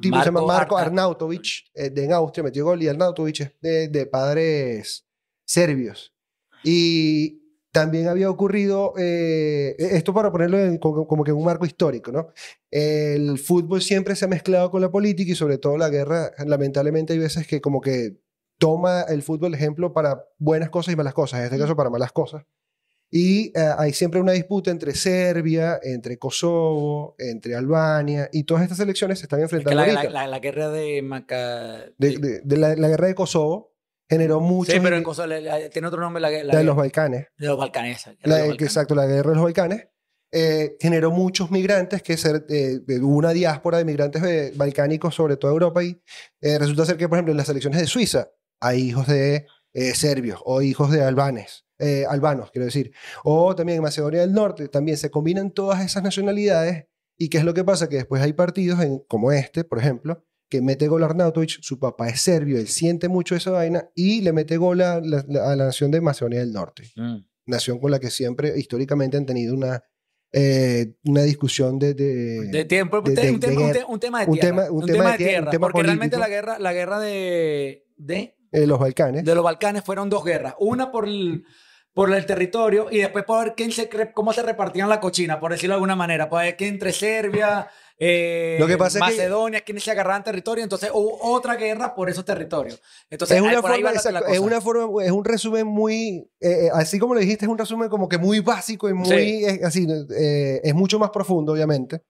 tipo 0.00 0.16
que 0.16 0.20
se 0.20 0.26
llama 0.26 0.42
Marco 0.42 0.78
Arnautovic, 0.78 1.66
eh, 1.74 1.90
de 1.90 2.04
en 2.04 2.12
Austria, 2.14 2.44
metió 2.44 2.64
gol 2.64 2.82
y 2.82 2.88
Arnautovic 2.88 3.40
es 3.40 3.52
de, 3.60 3.88
de 3.88 4.06
padres 4.06 5.06
serbios. 5.44 6.14
Y 6.62 7.43
también 7.74 8.06
había 8.06 8.30
ocurrido, 8.30 8.94
eh, 8.96 9.74
e-, 9.76 9.96
esto 9.96 10.14
para 10.14 10.30
ponerlo 10.30 10.58
como, 10.78 11.24
que 11.24 11.32
en 11.32 11.36
un 11.36 11.44
marco 11.44 11.66
histórico, 11.66 12.12
¿no? 12.12 12.28
El 12.70 13.36
fútbol 13.36 13.82
siempre 13.82 14.14
se 14.14 14.24
ha 14.24 14.28
mezclado 14.28 14.70
con 14.70 14.80
la 14.80 14.92
política 14.92 15.32
y 15.32 15.34
sobre 15.34 15.58
todo 15.58 15.76
la 15.76 15.88
guerra, 15.88 16.30
lamentablemente 16.46 17.14
hay 17.14 17.18
veces 17.18 17.48
que 17.48 17.60
como 17.60 17.80
que 17.80 18.16
toma 18.58 19.02
el 19.02 19.22
fútbol 19.22 19.54
ejemplo 19.54 19.92
para 19.92 20.24
buenas 20.38 20.70
cosas 20.70 20.94
y 20.94 20.96
malas 20.96 21.14
cosas, 21.14 21.40
en 21.40 21.46
este 21.46 21.58
caso 21.58 21.74
para 21.74 21.90
malas 21.90 22.12
cosas. 22.12 22.44
Y 23.10 23.46
eh, 23.58 23.70
hay 23.76 23.92
siempre 23.92 24.20
una 24.20 24.32
disputa 24.32 24.70
entre 24.70 24.94
Serbia, 24.94 25.80
entre 25.82 26.16
Kosovo, 26.16 27.16
entre 27.18 27.56
Albania, 27.56 28.28
y 28.32 28.44
todas 28.44 28.62
estas 28.62 28.78
elecciones 28.78 29.18
se 29.18 29.24
están 29.24 29.40
enfrentando. 29.40 29.84
la, 29.84 30.26
la, 30.28 30.38
guerra 30.38 30.68
de 30.68 31.02
Maca... 31.02 31.86
De, 31.98 32.40
la, 32.56 32.74
guerra 32.88 33.08
de 33.08 33.14
Kosovo 33.16 33.73
generó 34.08 34.40
mucho. 34.40 34.72
Sí, 34.72 34.80
pero 34.80 34.96
en 34.96 35.02
Kosovo 35.02 35.28
tiene 35.72 35.88
otro 35.88 36.00
nombre. 36.00 36.20
La, 36.20 36.30
la, 36.30 36.58
de 36.58 36.64
los 36.64 36.76
Balcanes. 36.76 37.26
De 37.36 37.46
los 37.46 37.58
Balcanes. 37.58 38.06
Exacto, 38.58 38.94
la 38.94 39.06
guerra 39.06 39.30
de 39.30 39.36
los 39.36 39.44
Balcanes. 39.44 39.88
Eh, 40.36 40.76
generó 40.80 41.12
muchos 41.12 41.52
migrantes, 41.52 42.02
que 42.02 42.16
ser, 42.16 42.44
eh, 42.48 42.80
hubo 43.00 43.16
una 43.16 43.30
diáspora 43.30 43.78
de 43.78 43.84
migrantes 43.84 44.20
eh, 44.24 44.52
balcánicos 44.56 45.14
sobre 45.14 45.36
toda 45.36 45.52
Europa 45.52 45.84
y 45.84 46.02
resulta 46.42 46.84
ser 46.84 46.96
que, 46.96 47.08
por 47.08 47.18
ejemplo, 47.18 47.30
en 47.30 47.36
las 47.36 47.48
elecciones 47.48 47.80
de 47.80 47.86
Suiza 47.86 48.30
hay 48.60 48.80
hijos 48.80 49.06
de 49.06 49.46
serbios 49.94 50.40
o 50.44 50.60
hijos 50.60 50.90
de 50.90 51.04
albanes, 51.04 51.66
albanos, 52.08 52.50
quiero 52.50 52.66
decir. 52.66 52.92
O 53.22 53.54
también 53.54 53.76
en 53.76 53.84
Macedonia 53.84 54.22
del 54.22 54.32
Norte, 54.32 54.66
también 54.66 54.96
se 54.96 55.08
combinan 55.08 55.52
todas 55.52 55.84
esas 55.84 56.02
nacionalidades 56.02 56.86
y 57.16 57.28
¿qué 57.28 57.38
es 57.38 57.44
lo 57.44 57.54
que 57.54 57.62
pasa? 57.62 57.88
Que 57.88 57.96
después 57.96 58.20
hay 58.20 58.32
partidos 58.32 58.80
en, 58.80 58.98
como 59.06 59.30
este, 59.30 59.62
por 59.62 59.78
ejemplo, 59.78 60.24
que 60.48 60.60
mete 60.60 60.88
gol 60.88 61.02
a 61.02 61.06
Arnautovic, 61.06 61.60
su 61.62 61.78
papá 61.78 62.08
es 62.08 62.20
serbio, 62.20 62.58
él 62.58 62.68
siente 62.68 63.08
mucho 63.08 63.34
esa 63.34 63.50
vaina 63.50 63.88
y 63.94 64.20
le 64.20 64.32
mete 64.32 64.56
gol 64.56 64.80
a 64.82 65.00
la, 65.00 65.56
nación 65.56 65.90
de 65.90 66.00
Macedonia 66.00 66.40
del 66.40 66.52
Norte. 66.52 66.92
Mm. 66.96 67.18
Nación 67.46 67.78
con 67.78 67.90
la 67.90 67.98
que 67.98 68.10
siempre 68.10 68.58
históricamente 68.58 69.16
han 69.16 69.26
tenido 69.26 69.54
una, 69.54 69.82
eh, 70.32 70.94
una 71.04 71.22
discusión 71.22 71.78
de, 71.78 71.94
de, 71.94 72.64
tiempo, 72.64 72.98
un, 72.98 73.04
tema, 73.04 73.14
de 73.14 73.38
tierra. 73.38 73.86
Un 73.88 74.00
tema, 74.00 75.12
de 75.12 75.16
tierra. 75.18 75.50
porque 75.58 75.82
realmente 75.82 76.18
la 76.18 76.28
guerra, 76.28 76.58
la 76.58 76.72
guerra 76.72 76.98
de, 77.00 77.86
de 77.96 78.34
eh, 78.54 78.66
los 78.66 78.78
Balcanes. 78.78 79.24
De 79.24 79.34
los 79.34 79.42
Balcanes 79.42 79.82
fueron 79.82 80.08
dos 80.08 80.24
guerras. 80.24 80.54
Una 80.60 80.92
por 80.92 81.08
el, 81.08 81.44
por 81.92 82.12
el 82.12 82.24
territorio 82.24 82.86
y 82.90 82.98
después 82.98 83.24
por 83.24 83.44
ver 83.44 83.54
quién 83.56 83.72
se, 83.72 83.90
cómo 84.12 84.32
se 84.32 84.42
repartían 84.42 84.88
la 84.88 85.00
cochina, 85.00 85.40
por 85.40 85.50
decirlo 85.50 85.72
de 85.72 85.76
alguna 85.76 85.96
manera. 85.96 86.28
Por 86.28 86.40
ver 86.40 86.56
que 86.56 86.68
entre 86.68 86.92
Serbia, 86.92 87.68
eh, 87.98 88.56
Lo 88.58 88.66
que 88.66 88.76
pasa 88.76 88.98
Macedonia, 88.98 89.58
es 89.58 89.64
quienes 89.64 89.84
se 89.84 89.90
agarraban 89.90 90.24
territorio, 90.24 90.64
entonces 90.64 90.90
hubo 90.92 91.18
otra 91.22 91.56
guerra 91.56 91.94
por 91.94 92.10
esos 92.10 92.24
territorios. 92.24 92.80
Entonces, 93.08 93.36
es 93.36 93.42
una, 93.42 93.60
forma, 93.62 93.92
es 93.92 94.38
una 94.38 94.60
forma, 94.60 95.04
es 95.04 95.10
un 95.10 95.24
resumen 95.24 95.66
muy, 95.66 96.28
eh, 96.40 96.66
eh, 96.66 96.70
así 96.72 96.98
como 96.98 97.14
lo 97.14 97.20
dijiste, 97.20 97.44
es 97.44 97.50
un 97.50 97.58
resumen 97.58 97.88
como 97.88 98.08
que 98.08 98.18
muy 98.18 98.40
básico 98.40 98.88
y 98.88 98.94
muy, 98.94 99.44
así, 99.62 99.86
es 100.10 100.74
mucho 100.74 100.98
más 100.98 101.10
profundo, 101.10 101.52
obviamente, 101.52 102.02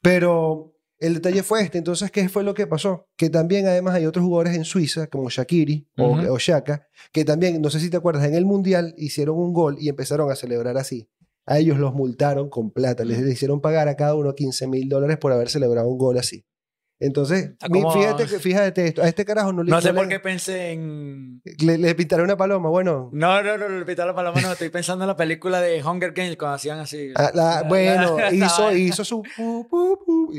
pero 0.00 0.74
el 1.02 1.14
detalle 1.14 1.42
fue 1.42 1.62
este, 1.62 1.78
entonces, 1.78 2.12
¿qué 2.12 2.28
fue 2.28 2.44
lo 2.44 2.54
que 2.54 2.68
pasó? 2.68 3.08
Que 3.16 3.28
también 3.28 3.66
además 3.66 3.94
hay 3.94 4.06
otros 4.06 4.24
jugadores 4.24 4.54
en 4.54 4.64
Suiza, 4.64 5.08
como 5.08 5.30
Shakiri 5.30 5.88
o, 5.98 6.12
o 6.30 6.38
Shaka, 6.38 6.86
que 7.10 7.24
también, 7.24 7.60
no 7.60 7.70
sé 7.70 7.80
si 7.80 7.90
te 7.90 7.96
acuerdas, 7.96 8.24
en 8.24 8.34
el 8.34 8.44
Mundial 8.44 8.94
hicieron 8.96 9.36
un 9.36 9.52
gol 9.52 9.76
y 9.80 9.88
empezaron 9.88 10.30
a 10.30 10.36
celebrar 10.36 10.76
así. 10.76 11.08
A 11.46 11.58
ellos 11.58 11.78
los 11.78 11.92
multaron 11.92 12.48
con 12.48 12.70
plata, 12.70 13.04
les 13.04 13.18
hicieron 13.20 13.60
pagar 13.60 13.88
a 13.88 13.96
cada 13.96 14.14
uno 14.14 14.34
15 14.34 14.68
mil 14.68 14.88
dólares 14.88 15.18
por 15.18 15.32
haber 15.32 15.48
celebrado 15.48 15.88
un 15.88 15.98
gol 15.98 16.18
así. 16.18 16.44
Entonces, 17.00 17.56
fíjate, 17.92 18.26
fíjate 18.28 18.86
esto, 18.86 19.02
a 19.02 19.08
este 19.08 19.24
carajo 19.24 19.52
no 19.52 19.64
le... 19.64 19.72
No 19.72 19.80
sé 19.80 19.92
por 19.92 20.06
qué 20.06 20.20
pensé 20.20 20.70
en... 20.70 21.42
Le, 21.58 21.76
le 21.76 21.96
pintaron 21.96 22.26
una 22.26 22.36
paloma, 22.36 22.68
bueno. 22.68 23.10
No, 23.12 23.42
no, 23.42 23.58
no, 23.58 23.68
le 23.68 23.84
pintaron 23.84 24.10
la 24.10 24.14
paloma, 24.14 24.40
no, 24.40 24.52
estoy 24.52 24.68
pensando 24.68 25.02
en 25.02 25.08
la 25.08 25.16
película 25.16 25.60
de 25.60 25.82
Hunger 25.82 26.12
Games 26.12 26.36
cuando 26.36 26.54
hacían 26.54 26.78
así. 26.78 27.12
Ah, 27.16 27.64
bueno, 27.66 28.18
hizo, 28.30 28.72
hizo 28.72 29.04
su... 29.04 29.22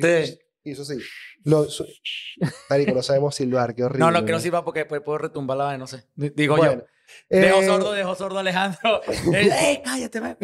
sí. 0.01 0.39
Hizo 0.65 0.83
así. 0.83 0.97
Lo, 1.43 1.67
Marico, 2.69 2.93
no 2.93 3.03
sabemos 3.03 3.35
silbar, 3.35 3.75
qué 3.75 3.83
horrible. 3.83 3.99
No, 3.99 4.11
no, 4.11 4.23
que 4.25 4.31
no 4.31 4.39
sirva 4.39 4.63
porque 4.63 4.81
después 4.81 5.01
puedo 5.01 5.17
retumbar 5.17 5.57
la 5.57 5.77
no 5.77 5.87
sé. 5.87 6.05
Digo 6.15 6.55
yo. 6.55 6.85
Dejo 7.29 7.61
eh, 7.61 7.65
sordo, 7.65 7.91
dejo 7.91 8.15
sordo 8.15 8.39
Alejandro. 8.39 9.01
¡Ey, 9.33 9.81
cállate! 9.83 10.21
Man! 10.21 10.37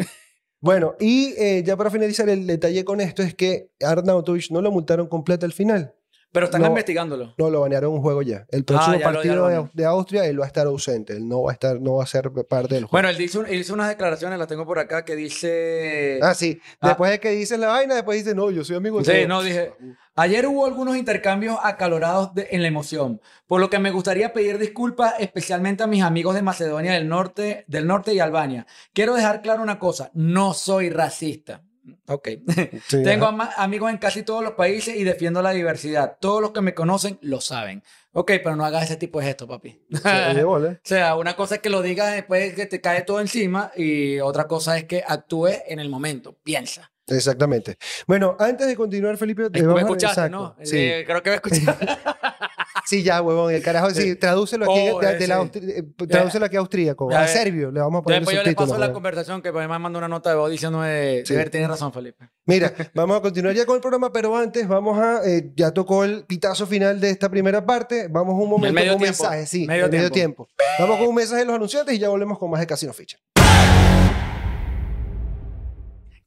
Bueno, 0.60 0.94
y 1.00 1.34
eh, 1.38 1.62
ya 1.64 1.76
para 1.76 1.90
finalizar, 1.90 2.28
el 2.28 2.46
detalle 2.46 2.84
con 2.84 3.00
esto 3.00 3.22
es 3.22 3.34
que 3.34 3.70
Arnautovic 3.80 4.50
no 4.50 4.60
lo 4.60 4.70
multaron 4.70 5.06
completo 5.08 5.46
al 5.46 5.52
final. 5.52 5.94
Pero 6.32 6.46
están 6.46 6.64
investigándolo. 6.64 7.34
No, 7.38 7.50
lo 7.50 7.62
banearon 7.62 7.92
un 7.92 8.02
juego 8.02 8.22
ya. 8.22 8.46
El 8.50 8.64
próximo 8.64 8.98
ah, 9.00 9.02
partido 9.02 9.68
de, 9.72 9.84
Austria, 9.84 10.26
él 10.26 10.38
va 10.38 10.44
a 10.44 10.46
estar 10.46 10.64
ausente. 10.64 11.14
Él 11.14 11.28
no 11.28 11.42
va 11.42 11.50
a 11.50 11.54
estar, 11.54 11.80
no 11.80 11.96
va 11.96 12.04
a 12.04 12.06
ser 12.06 12.30
parte 12.48 12.76
del 12.76 12.84
juego. 12.84 12.92
Bueno, 12.92 13.08
él 13.08 13.20
hizo, 13.20 13.44
hizo 13.52 13.74
unas 13.74 13.88
declaraciones, 13.88 14.38
las 14.38 14.46
tengo 14.46 14.64
por 14.64 14.78
acá, 14.78 15.04
que 15.04 15.16
dice. 15.16 16.20
Ah, 16.22 16.34
sí. 16.34 16.60
Ah. 16.80 16.88
Después 16.88 17.10
de 17.10 17.18
que 17.18 17.30
dice 17.30 17.58
la 17.58 17.68
vaina, 17.68 17.96
después 17.96 18.22
dice, 18.22 18.36
no, 18.36 18.52
yo 18.52 18.62
soy 18.62 18.76
amigo 18.76 19.02
de 19.02 19.22
Sí, 19.22 19.26
no, 19.26 19.42
dije. 19.42 19.72
Ayer 20.16 20.46
hubo 20.46 20.66
algunos 20.66 20.96
intercambios 20.96 21.58
acalorados 21.62 22.32
en 22.36 22.62
la 22.62 22.68
emoción, 22.68 23.20
por 23.46 23.60
lo 23.60 23.70
que 23.70 23.78
me 23.78 23.90
gustaría 23.90 24.32
pedir 24.32 24.58
disculpas 24.58 25.14
especialmente 25.18 25.82
a 25.82 25.86
mis 25.86 26.02
amigos 26.02 26.34
de 26.34 26.42
Macedonia 26.42 26.92
del 26.92 27.08
Norte, 27.08 27.64
del 27.68 27.86
Norte 27.86 28.12
y 28.12 28.20
Albania. 28.20 28.66
Quiero 28.92 29.14
dejar 29.14 29.40
claro 29.40 29.62
una 29.62 29.78
cosa, 29.78 30.10
no 30.14 30.52
soy 30.52 30.90
racista. 30.90 31.62
Ok. 32.06 32.28
Tengo 32.90 33.26
amigos 33.56 33.90
en 33.90 33.98
casi 33.98 34.22
todos 34.22 34.42
los 34.42 34.52
países 34.52 34.96
y 34.96 35.04
defiendo 35.04 35.42
la 35.42 35.50
diversidad. 35.50 36.18
Todos 36.20 36.42
los 36.42 36.50
que 36.50 36.60
me 36.60 36.74
conocen 36.74 37.18
lo 37.22 37.40
saben. 37.40 37.82
Ok, 38.12 38.32
pero 38.42 38.56
no 38.56 38.64
hagas 38.64 38.84
ese 38.84 38.96
tipo 38.96 39.20
de 39.20 39.26
gesto, 39.26 39.46
papi. 39.46 39.80
o 40.44 40.78
sea, 40.82 41.16
una 41.16 41.36
cosa 41.36 41.56
es 41.56 41.60
que 41.60 41.70
lo 41.70 41.82
digas 41.82 42.12
después 42.12 42.54
que 42.54 42.66
te 42.66 42.80
cae 42.80 43.02
todo 43.02 43.20
encima 43.20 43.70
y 43.76 44.18
otra 44.20 44.46
cosa 44.46 44.76
es 44.76 44.84
que 44.84 45.04
actúes 45.06 45.62
en 45.66 45.78
el 45.78 45.88
momento. 45.88 46.36
Piensa. 46.42 46.92
Exactamente. 47.10 47.76
Bueno, 48.06 48.36
antes 48.38 48.66
de 48.66 48.76
continuar, 48.76 49.16
Felipe, 49.16 49.50
te 49.50 49.62
vamos 49.62 50.04
a 50.04 50.28
¿no? 50.28 50.56
Sí. 50.62 50.78
Eh, 50.78 51.04
creo 51.06 51.22
que 51.22 51.30
me 51.30 51.36
escuchaste. 51.36 51.86
Sí, 52.86 53.02
ya, 53.02 53.22
huevón, 53.22 53.52
el 53.54 53.62
carajo, 53.62 53.90
sí, 53.90 54.16
tradúcelo 54.16 54.64
aquí, 54.64 54.90
oh, 54.92 55.00
de, 55.00 55.28
la 55.28 55.48
eh, 55.54 55.84
tradúcelo 56.08 56.46
aquí 56.46 56.56
a 56.56 56.60
austríaco, 56.60 57.10
a 57.14 57.26
serbio, 57.26 57.70
le 57.70 57.80
vamos 57.80 58.00
a 58.00 58.02
poner 58.02 58.20
Después 58.20 58.36
yo 58.36 58.42
le 58.42 58.54
paso 58.54 58.78
la 58.78 58.92
conversación 58.92 59.42
que 59.42 59.52
pues, 59.52 59.68
me 59.68 59.78
manda 59.78 59.98
una 59.98 60.08
nota 60.08 60.30
de 60.30 60.36
voz 60.36 60.50
diciéndome, 60.50 61.22
sí. 61.24 61.34
tienes 61.50 61.68
razón, 61.68 61.92
Felipe. 61.92 62.28
Mira, 62.46 62.72
vamos 62.94 63.18
a 63.18 63.20
continuar 63.20 63.54
ya 63.54 63.66
con 63.66 63.76
el 63.76 63.80
programa, 63.80 64.12
pero 64.12 64.36
antes 64.36 64.66
vamos 64.66 64.98
a, 64.98 65.20
eh, 65.24 65.52
ya 65.54 65.72
tocó 65.72 66.04
el 66.04 66.24
pitazo 66.24 66.66
final 66.66 67.00
de 67.00 67.10
esta 67.10 67.28
primera 67.28 67.64
parte, 67.64 68.08
vamos 68.08 68.34
un 68.34 68.50
momento 68.50 68.80
con 68.80 68.94
un 68.94 69.02
mensaje, 69.02 69.46
sí, 69.46 69.66
medio, 69.66 69.88
tiempo. 69.88 69.96
medio 69.96 70.10
tiempo. 70.10 70.48
Vamos 70.78 70.98
con 70.98 71.08
un 71.08 71.14
mensaje 71.14 71.40
de 71.40 71.46
los 71.46 71.54
anunciantes 71.54 71.94
y 71.94 71.98
ya 71.98 72.08
volvemos 72.08 72.38
con 72.38 72.50
más 72.50 72.60
de 72.60 72.66
Casino 72.66 72.92
Ficha. 72.92 73.18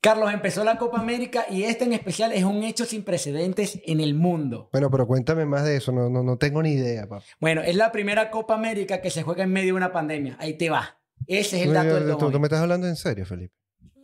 Carlos, 0.04 0.34
empezó 0.34 0.66
la 0.66 0.78
Copa 0.78 1.00
América 1.00 1.46
y 1.50 1.64
este 1.64 1.86
en 1.86 1.94
especial 1.94 2.34
es 2.34 2.44
un 2.44 2.62
hecho 2.62 2.84
sin 2.84 3.06
precedentes 3.06 3.80
en 3.86 4.02
el 4.02 4.16
mundo. 4.16 4.68
Bueno, 4.74 4.92
pero 4.92 5.08
cuéntame 5.08 5.46
más 5.46 5.64
de 5.64 5.78
eso, 5.78 5.94
no, 5.94 6.10
no, 6.10 6.24
no 6.24 6.38
tengo 6.38 6.62
ni 6.62 6.72
idea, 6.72 7.08
papá. 7.08 7.24
Bueno, 7.40 7.62
es 7.62 7.78
la 7.78 7.90
primera 7.94 8.30
Copa 8.30 8.54
América 8.54 9.00
que 9.00 9.10
se 9.10 9.24
juega 9.24 9.46
en 9.46 9.54
medio 9.54 9.68
de 9.68 9.78
una 9.78 9.94
pandemia. 9.94 10.36
Ahí 10.42 10.58
te 10.58 10.70
va. 10.70 11.00
Ese 11.26 11.62
es 11.62 11.68
el 11.68 11.74
dato 11.74 11.96
del 11.96 12.18
¿Tú, 12.18 12.30
¿Tú 12.30 12.38
me 12.38 12.48
estás 12.48 12.60
hablando 12.60 12.86
en 12.86 12.98
serio, 12.98 13.26
Felipe? 13.26 13.56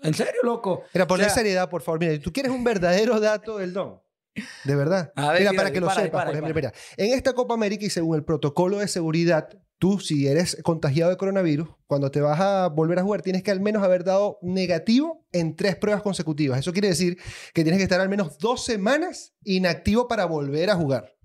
¿En 0.02 0.14
serio, 0.14 0.42
loco? 0.42 0.84
Mira, 0.94 1.06
ponle 1.06 1.30
seriedad, 1.30 1.70
por 1.70 1.82
favor. 1.82 2.00
Mira, 2.00 2.18
tú 2.18 2.32
quieres 2.32 2.54
un 2.54 2.64
verdadero 2.64 3.20
dato 3.20 3.58
del 3.58 3.74
don. 3.74 4.00
De 4.64 4.76
verdad. 4.76 5.12
mira, 5.38 5.54
para 5.54 5.72
que 5.72 5.82
lo 5.82 5.90
sepas, 5.90 6.26
por 6.26 6.34
ejemplo, 6.34 6.54
mira, 6.54 6.74
en 6.98 7.14
esta 7.14 7.34
Copa 7.34 7.54
América 7.54 7.86
y 7.86 7.90
según 7.90 8.16
el 8.16 8.24
protocolo 8.24 8.80
de 8.80 8.88
seguridad, 8.88 9.50
tú 9.80 10.00
si 10.00 10.28
eres 10.28 10.58
contagiado 10.64 11.10
de 11.10 11.18
coronavirus, 11.18 11.70
cuando 11.88 12.12
te 12.12 12.22
vas 12.22 12.40
a 12.40 12.68
volver 12.68 13.00
a 13.00 13.04
jugar 13.04 13.22
tienes 13.22 13.44
que 13.44 13.52
al 13.52 13.62
menos 13.62 13.82
haber 13.82 14.04
dado 14.04 14.38
negativo 14.42 15.26
en 15.32 15.56
tres 15.56 15.76
pruebas 15.76 16.04
consecutivas. 16.04 16.60
Eso 16.60 16.74
quiere 16.74 16.90
decir 16.90 17.18
que 17.54 17.64
tienes 17.64 17.80
que 17.80 17.84
estar 17.84 18.00
al 18.00 18.10
menos 18.10 18.38
dos 18.38 18.64
semanas 18.64 19.34
inactivo 19.44 20.08
para 20.08 20.26
volver 20.26 20.70
a 20.70 20.76
jugar. 20.76 21.16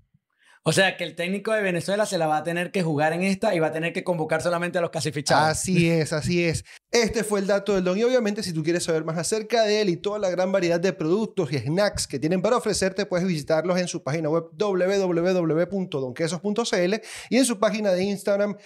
O 0.67 0.73
sea, 0.73 0.97
que 0.97 1.05
el 1.05 1.15
técnico 1.15 1.53
de 1.53 1.61
Venezuela 1.61 2.07
se 2.07 2.17
la 2.17 2.27
va 2.27 2.39
a 2.39 2.43
tener 2.43 2.71
que 2.71 2.83
jugar 2.83 3.13
en 3.13 3.23
esta 3.23 3.55
y 3.55 3.59
va 3.59 3.67
a 3.67 3.73
tener 3.73 3.93
que 3.93 4.03
convocar 4.03 4.41
solamente 4.41 4.79
a 4.79 4.81
los 4.81 4.89
casi 4.89 5.13
fichados. 5.13 5.47
Así 5.47 5.91
es, 5.91 6.15
así 6.15 6.43
es. 6.43 6.65
Este 6.91 7.23
fue 7.23 7.41
el 7.41 7.47
dato 7.47 7.75
del 7.75 7.85
Don. 7.85 7.99
Y 7.99 8.03
obviamente, 8.03 8.43
si 8.43 8.55
tú 8.55 8.63
quieres 8.63 8.83
saber 8.83 9.05
más 9.05 9.19
acerca 9.19 9.65
de 9.65 9.83
él 9.83 9.91
y 9.91 9.99
toda 9.99 10.19
la 10.19 10.31
gran 10.31 10.53
variedad 10.53 10.81
de 10.81 10.95
productos 10.95 11.53
y 11.53 11.59
snacks 11.59 12.07
que 12.07 12.19
tienen 12.19 12.41
para 12.41 12.57
ofrecerte, 12.57 13.05
puedes 13.05 13.27
visitarlos 13.27 13.79
en 13.79 13.89
su 13.89 14.03
página 14.03 14.31
web 14.31 14.45
www.donquesos.cl 14.53 16.95
y 17.29 17.37
en 17.37 17.45
su 17.45 17.59
página 17.59 17.93
de 17.93 18.05
Instagram, 18.05 18.57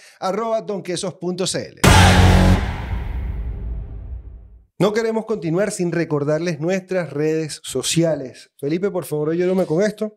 donquesos.cl. 0.67 1.81
No 4.79 4.93
queremos 4.93 5.27
continuar 5.27 5.73
sin 5.73 5.91
recordarles 5.91 6.61
nuestras 6.61 7.13
redes 7.13 7.61
sociales. 7.65 8.53
Felipe, 8.57 8.93
por 8.93 9.05
favor, 9.05 9.31
ayúdame 9.31 9.67
con 9.67 9.83
esto. 9.83 10.17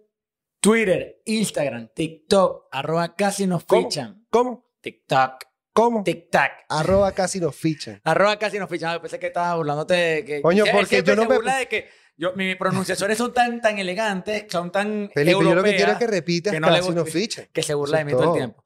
Twitter, 0.62 1.20
Instagram, 1.26 1.90
TikTok, 1.92 2.68
arroba 2.72 3.16
casi 3.16 3.48
nos 3.48 3.64
fichan. 3.64 4.28
¿Cómo? 4.30 4.70
TikTok. 4.82 5.46
¿Cómo? 5.74 6.04
TikTok. 6.04 6.52
Arroba 6.70 7.14
casi 7.14 7.40
nos 7.40 7.56
fichan. 7.56 8.00
arroba 8.04 8.38
casi 8.38 8.60
nos 8.60 8.70
fichan. 8.70 8.94
Yo 8.94 9.02
pensé 9.02 9.18
que 9.18 9.28
estabas 9.28 9.58
burlándote 9.58 9.94
de 9.96 10.26
que... 10.26 10.42
Coño, 10.44 10.64
porque 10.72 11.02
yo 11.02 11.16
no 11.16 11.26
me... 11.26 11.36
burla 11.36 11.58
de 11.58 11.68
que 11.68 11.90
yo, 12.16 12.34
mis 12.36 12.56
pronunciaciones 12.58 13.18
son 13.18 13.34
tan, 13.34 13.60
tan 13.60 13.80
elegantes, 13.80 14.46
son 14.50 14.72
tan 14.72 15.10
Felipe, 15.12 15.32
yo 15.32 15.56
lo 15.56 15.64
que 15.64 15.76
quiero 15.76 15.94
es 15.94 15.98
que 15.98 16.06
repitas 16.06 16.54
que 16.54 16.60
no 16.60 16.68
casi 16.68 16.92
nos 16.92 17.10
fichan. 17.10 17.48
Que 17.52 17.64
se 17.64 17.74
burla 17.74 17.98
de 17.98 18.06
mí 18.06 18.12
todo 18.12 18.34
el 18.36 18.38
tiempo. 18.38 18.64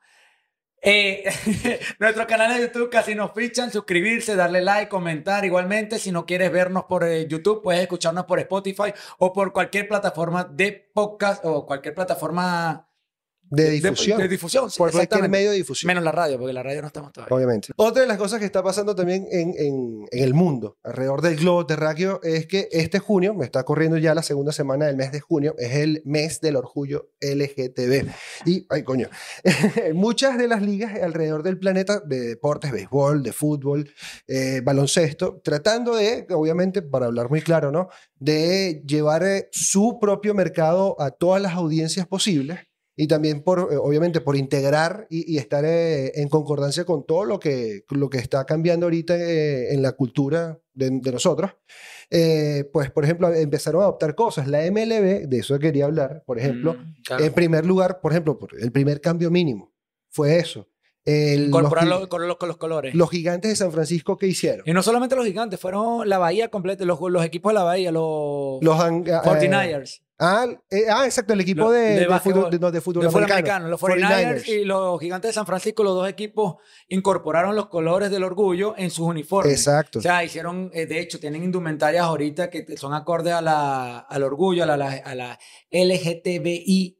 Eh, 0.87 1.23
nuestro 1.99 2.27
canal 2.27 2.53
de 2.53 2.61
YouTube 2.61 2.91
casi 2.91 3.15
nos 3.15 3.31
fichan, 3.33 3.71
suscribirse, 3.71 4.35
darle 4.35 4.61
like, 4.61 4.87
comentar. 4.87 5.43
Igualmente, 5.43 5.97
si 5.97 6.11
no 6.11 6.27
quieres 6.27 6.51
vernos 6.51 6.83
por 6.85 7.03
eh, 7.03 7.27
YouTube, 7.27 7.63
puedes 7.63 7.81
escucharnos 7.81 8.25
por 8.25 8.37
Spotify 8.37 8.93
o 9.17 9.33
por 9.33 9.51
cualquier 9.51 9.87
plataforma 9.87 10.43
de 10.43 10.91
podcast 10.93 11.43
o 11.43 11.65
cualquier 11.65 11.95
plataforma 11.95 12.87
de 13.49 13.69
difusión. 13.71 14.17
De, 14.19 14.27
difusión, 14.27 14.69
Por 14.77 14.91
cualquier 14.91 15.29
medio 15.29 15.51
de 15.51 15.57
difusión. 15.57 15.87
Menos 15.87 16.03
la 16.03 16.11
radio, 16.11 16.37
porque 16.37 16.53
la 16.53 16.63
radio 16.63 16.81
no 16.81 16.87
estamos 16.87 17.13
todavía. 17.13 17.35
Obviamente. 17.35 17.73
Otra 17.75 18.01
de 18.01 18.07
las 18.07 18.17
cosas 18.17 18.39
que 18.39 18.45
está 18.45 18.63
pasando 18.63 18.95
también 18.95 19.27
en, 19.31 19.53
en, 19.57 20.05
en, 20.11 20.23
el 20.23 20.33
mundo, 20.33 20.77
alrededor 20.83 21.21
del 21.21 21.35
globo 21.35 21.65
terráqueo, 21.65 22.19
es 22.23 22.47
que 22.47 22.67
este 22.71 22.99
junio, 22.99 23.33
me 23.33 23.45
está 23.45 23.63
corriendo 23.63 23.97
ya 23.97 24.15
la 24.15 24.23
segunda 24.23 24.51
semana 24.51 24.85
del 24.85 24.95
mes 24.95 25.11
de 25.11 25.19
junio, 25.19 25.55
es 25.57 25.75
el 25.75 26.01
mes 26.05 26.41
del 26.41 26.55
orgullo 26.55 27.11
LGTB. 27.21 28.09
Y, 28.45 28.65
ay 28.69 28.83
coño, 28.83 29.09
muchas 29.93 30.37
de 30.37 30.47
las 30.47 30.61
ligas 30.61 30.99
alrededor 31.01 31.43
del 31.43 31.59
planeta 31.59 31.99
de 31.99 32.19
deportes, 32.19 32.71
béisbol, 32.71 33.23
de 33.23 33.31
fútbol, 33.31 33.89
eh, 34.27 34.61
baloncesto, 34.63 35.41
tratando 35.43 35.95
de, 35.95 36.25
obviamente, 36.31 36.81
para 36.81 37.05
hablar 37.05 37.29
muy 37.29 37.41
claro, 37.41 37.71
¿no? 37.71 37.89
De 38.17 38.81
llevar 38.85 39.23
eh, 39.23 39.49
su 39.51 39.97
propio 39.99 40.33
mercado 40.33 40.99
a 40.99 41.11
todas 41.11 41.41
las 41.41 41.53
audiencias 41.53 42.07
posibles 42.07 42.59
y 42.97 43.07
también 43.07 43.41
por, 43.43 43.69
eh, 43.71 43.77
obviamente, 43.77 44.21
por 44.21 44.37
integrar 44.37 45.07
y, 45.09 45.37
estar 45.37 45.65
eh, 45.65 46.13
en 46.15 46.29
concordancia 46.29 46.85
con 46.85 47.05
todo 47.05 47.25
lo 47.25 47.39
que, 47.39 47.83
lo 47.89 48.09
que 48.09 48.19
está 48.19 48.45
cambiando 48.45 48.85
ahorita 48.85 49.15
eh, 49.17 49.73
en 49.73 49.81
la 49.81 49.91
cultura 49.93 50.59
de, 50.73 50.91
nosotros. 50.91 51.51
pues, 52.09 52.91
por 52.91 53.03
ejemplo, 53.03 53.33
empezaron 53.33 53.81
a 53.81 53.85
adoptar 53.85 54.15
cosas. 54.15 54.47
La 54.47 54.59
MLB, 54.59 55.27
de 55.27 55.37
eso 55.39 55.59
quería 55.59 55.85
hablar, 55.85 56.23
por 56.25 56.39
ejemplo, 56.39 56.73
mm, 56.73 57.23
en 57.23 57.33
primer 57.33 57.65
lugar, 57.65 57.99
por 57.99 58.13
ejemplo, 58.13 58.39
el 58.59 58.71
primer 58.71 59.01
cambio 59.01 59.29
mínimo 59.29 59.73
fue 60.09 60.37
eso. 60.37 60.69
Incorporar 61.07 61.85
los, 61.85 62.09
los, 62.41 62.57
colores. 62.57 62.95
Los 62.95 63.11
gigantes 63.11 63.51
de 63.51 63.55
San 63.55 63.71
Francisco, 63.71 64.17
¿qué 64.17 64.25
hicieron? 64.25 64.67
Y 64.67 64.73
no 64.73 64.81
solamente 64.81 65.15
los 65.15 65.25
gigantes, 65.25 65.59
fueron 65.59 66.09
la 66.09 66.17
bahía 66.17 66.49
completa, 66.49 66.83
los, 66.83 66.99
los 66.99 67.23
equipos 67.23 67.51
de 67.51 67.53
la 67.53 67.63
bahía, 67.63 67.91
los, 67.91 68.63
los 68.63 68.75
49ers. 68.75 70.01
Ah, 70.17 70.47
eh, 70.69 70.85
ah, 70.89 71.03
exacto, 71.05 71.33
el 71.33 71.41
equipo 71.41 71.69
de, 71.69 71.99
de, 71.99 72.19
fútbol, 72.19 72.49
de, 72.49 72.81
fútbol, 72.81 73.07
americano. 73.07 73.67
Los 73.67 73.81
49ers, 73.81 74.47
y 74.47 74.63
los 74.63 74.97
Gigantes 74.99 75.29
de 75.29 75.33
San 75.33 75.45
Francisco, 75.45 75.83
los 75.83 75.93
dos 75.93 76.07
equipos 76.07 76.55
incorporaron 76.87 77.53
los 77.53 77.67
colores 77.67 78.09
del 78.09 78.23
orgullo 78.23 78.75
en 78.77 78.91
sus 78.91 79.07
uniformes. 79.07 79.51
Exacto. 79.51 79.99
O 79.99 80.01
sea, 80.01 80.23
hicieron, 80.23 80.71
eh, 80.73 80.85
de 80.85 81.01
hecho, 81.01 81.19
tienen 81.19 81.43
indumentarias 81.43 82.05
ahorita 82.05 82.49
que 82.49 82.77
son 82.77 82.93
acordes 82.93 83.33
a 83.33 83.41
la, 83.41 83.99
al 83.99 84.23
orgullo, 84.23 84.63
a 84.63 84.77
la, 84.77 85.01
a 85.03 85.15
la 85.15 85.37
LGTBIQ+. 85.69 86.95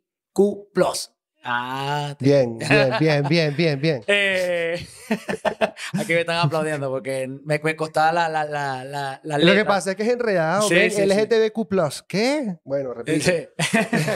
Ah, 1.47 2.15
bien, 2.19 2.57
bien, 2.57 2.89
bien, 2.99 3.23
bien, 3.29 3.55
bien, 3.55 3.79
bien. 3.79 4.03
Eh, 4.07 4.83
aquí 5.93 6.13
me 6.13 6.21
están 6.21 6.37
aplaudiendo 6.37 6.89
porque 6.89 7.27
me, 7.27 7.59
me 7.63 7.75
costaba 7.75 8.11
la, 8.11 8.27
la, 8.29 8.45
la, 8.83 9.19
la, 9.23 9.37
Lo 9.37 9.53
que 9.53 9.63
pasa 9.63 9.91
es 9.91 9.95
que 9.95 10.03
es 10.03 10.09
enredado. 10.09 10.67
Sí, 10.67 10.89
sí, 10.89 11.05
LGTBQ+. 11.05 12.07
¿Qué? 12.07 12.57
Bueno, 12.63 12.95
repite. 12.95 13.53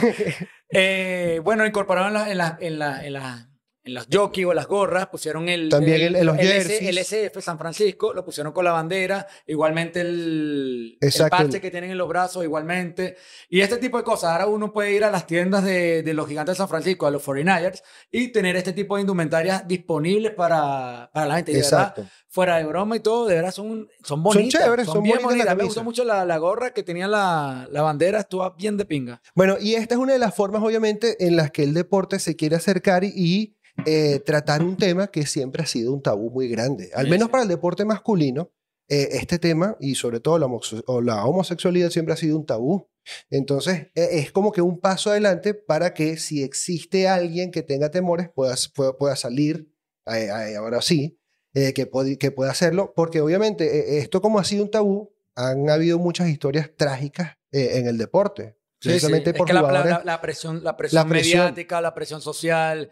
eh, 0.70 1.40
bueno, 1.44 1.68
incorporaron 1.68 2.18
en 2.28 2.40
en 2.60 2.80
la, 2.80 3.06
en 3.06 3.14
la 3.14 3.49
en 3.90 3.96
los 3.96 4.08
jockey 4.12 4.46
o 4.46 4.54
las 4.54 4.68
gorras 4.68 5.08
pusieron 5.08 5.50
el, 5.50 5.70
También 5.70 6.16
el, 6.16 6.26
los 6.26 6.38
el, 6.38 6.98
SF 6.98 7.42
San 7.42 7.58
Francisco, 7.58 8.14
lo 8.14 8.24
pusieron 8.24 8.54
con 8.54 8.64
la 8.64 8.72
bandera, 8.72 9.28
igualmente 9.48 10.02
el, 10.02 10.98
el 11.02 11.30
parche 11.30 11.60
que 11.60 11.72
tienen 11.72 11.92
en 11.92 11.98
los 11.98 12.08
brazos, 12.08 12.44
igualmente. 12.44 13.18
Y 13.50 13.62
este 13.62 13.78
tipo 13.78 13.98
de 13.98 14.04
cosas. 14.04 14.32
Ahora 14.32 14.48
uno 14.48 14.72
puede 14.72 14.94
ir 14.94 15.04
a 15.04 15.12
las 15.12 15.26
tiendas 15.28 15.64
de, 15.64 16.04
de 16.04 16.14
los 16.14 16.28
gigantes 16.28 16.54
de 16.54 16.58
San 16.58 16.70
Francisco, 16.70 17.08
a 17.08 17.12
los 17.12 17.26
49ers, 17.26 17.82
y 18.12 18.30
tener 18.30 18.56
este 18.56 18.74
tipo 18.74 18.96
de 18.96 19.02
indumentarias 19.02 19.68
disponibles 19.68 20.34
para, 20.34 21.10
para 21.14 21.26
la 21.26 21.36
gente. 21.38 21.58
Exacto. 21.58 22.06
fuera 22.28 22.58
de 22.58 22.66
broma 22.66 22.96
y 22.96 23.00
todo, 23.00 23.26
de 23.26 23.36
verdad 23.36 23.52
son, 23.52 23.90
son 24.04 24.24
bonitas. 24.24 24.52
Son 24.52 24.62
chéveres, 24.62 24.88
son, 24.88 25.04
bien 25.04 25.20
bonitas. 25.22 25.56
Me 25.58 25.64
gustó 25.64 25.84
mucho 25.84 26.04
la, 26.04 26.26
la, 26.26 26.38
gorra 26.38 26.72
que 26.72 26.84
tenía 26.84 27.08
la, 27.08 27.68
la 27.72 27.82
bandera, 27.82 28.20
estuvo 28.20 28.50
bien 28.56 28.78
de 28.78 28.86
pinga. 28.86 29.22
Bueno, 29.36 29.58
y 29.60 29.76
esta 29.76 29.96
es 29.96 30.00
una 30.00 30.14
de 30.14 30.20
las 30.20 30.36
formas, 30.36 30.62
obviamente, 30.62 31.26
en 31.26 31.36
las 31.36 31.52
que 31.52 31.64
el 31.64 31.74
deporte 31.74 32.20
se 32.20 32.36
quiere 32.36 32.56
acercar 32.56 33.04
y 33.04 33.59
eh, 33.86 34.20
tratar 34.20 34.64
un 34.64 34.78
tema 34.78 35.08
que 35.08 35.26
siempre 35.26 35.64
ha 35.64 35.66
sido 35.66 35.94
un 35.94 36.02
tabú 36.02 36.30
muy 36.32 36.48
grande. 36.48 36.92
Al 36.94 37.08
menos 37.08 37.30
para 37.30 37.44
el 37.44 37.50
deporte 37.50 37.86
masculino, 37.86 38.52
eh, 38.88 39.10
este 39.14 39.38
tema 39.38 39.78
y 39.80 39.96
sobre 39.96 40.20
todo 40.20 40.40
la, 40.40 41.26
homosexualidad 41.26 41.92
siempre 41.92 42.14
ha 42.14 42.18
sido 42.18 42.38
un 42.38 42.46
tabú. 42.46 42.90
Entonces, 43.30 43.88
e, 43.96 44.20
es 44.20 44.32
como 44.32 44.52
que 44.52 44.62
un 44.62 44.80
paso 44.80 45.12
adelante 45.12 45.54
para 45.54 45.94
que 45.94 46.18
si 46.18 46.44
existe 46.44 47.08
alguien 47.08 47.52
que 47.52 47.62
tenga 47.62 47.92
temores 47.92 48.30
pueda, 48.30 48.56
pueda, 48.98 49.16
salir, 49.16 49.72
ahora 50.06 50.82
sí, 50.82 51.20
eh, 51.54 51.74
que, 51.74 51.90
que 52.18 52.32
pueda 52.32 52.52
hacerlo, 52.52 52.94
porque 52.96 53.22
obviamente 53.22 53.96
e, 53.96 54.00
esto 54.00 54.22
como 54.22 54.40
ha 54.40 54.44
sido 54.44 54.64
un 54.64 54.72
tabú, 54.72 55.14
han 55.36 55.70
habido 55.70 56.00
muchas 56.00 56.28
historias 56.30 56.72
trágicas 56.76 57.38
en 57.52 57.88
el 57.88 57.98
deporte. 57.98 58.58
Precisamente 58.80 59.34
por 59.34 59.52
la, 59.52 60.22
presión, 60.22 60.64
la 60.64 60.78
presión 60.78 61.10
mediática, 61.10 61.82
la 61.82 61.94
presión 61.94 62.22
social, 62.22 62.90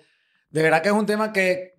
de 0.49 0.61
verdad 0.61 0.81
que 0.81 0.89
es 0.89 0.95
un 0.95 1.05
tema 1.05 1.33
que 1.33 1.77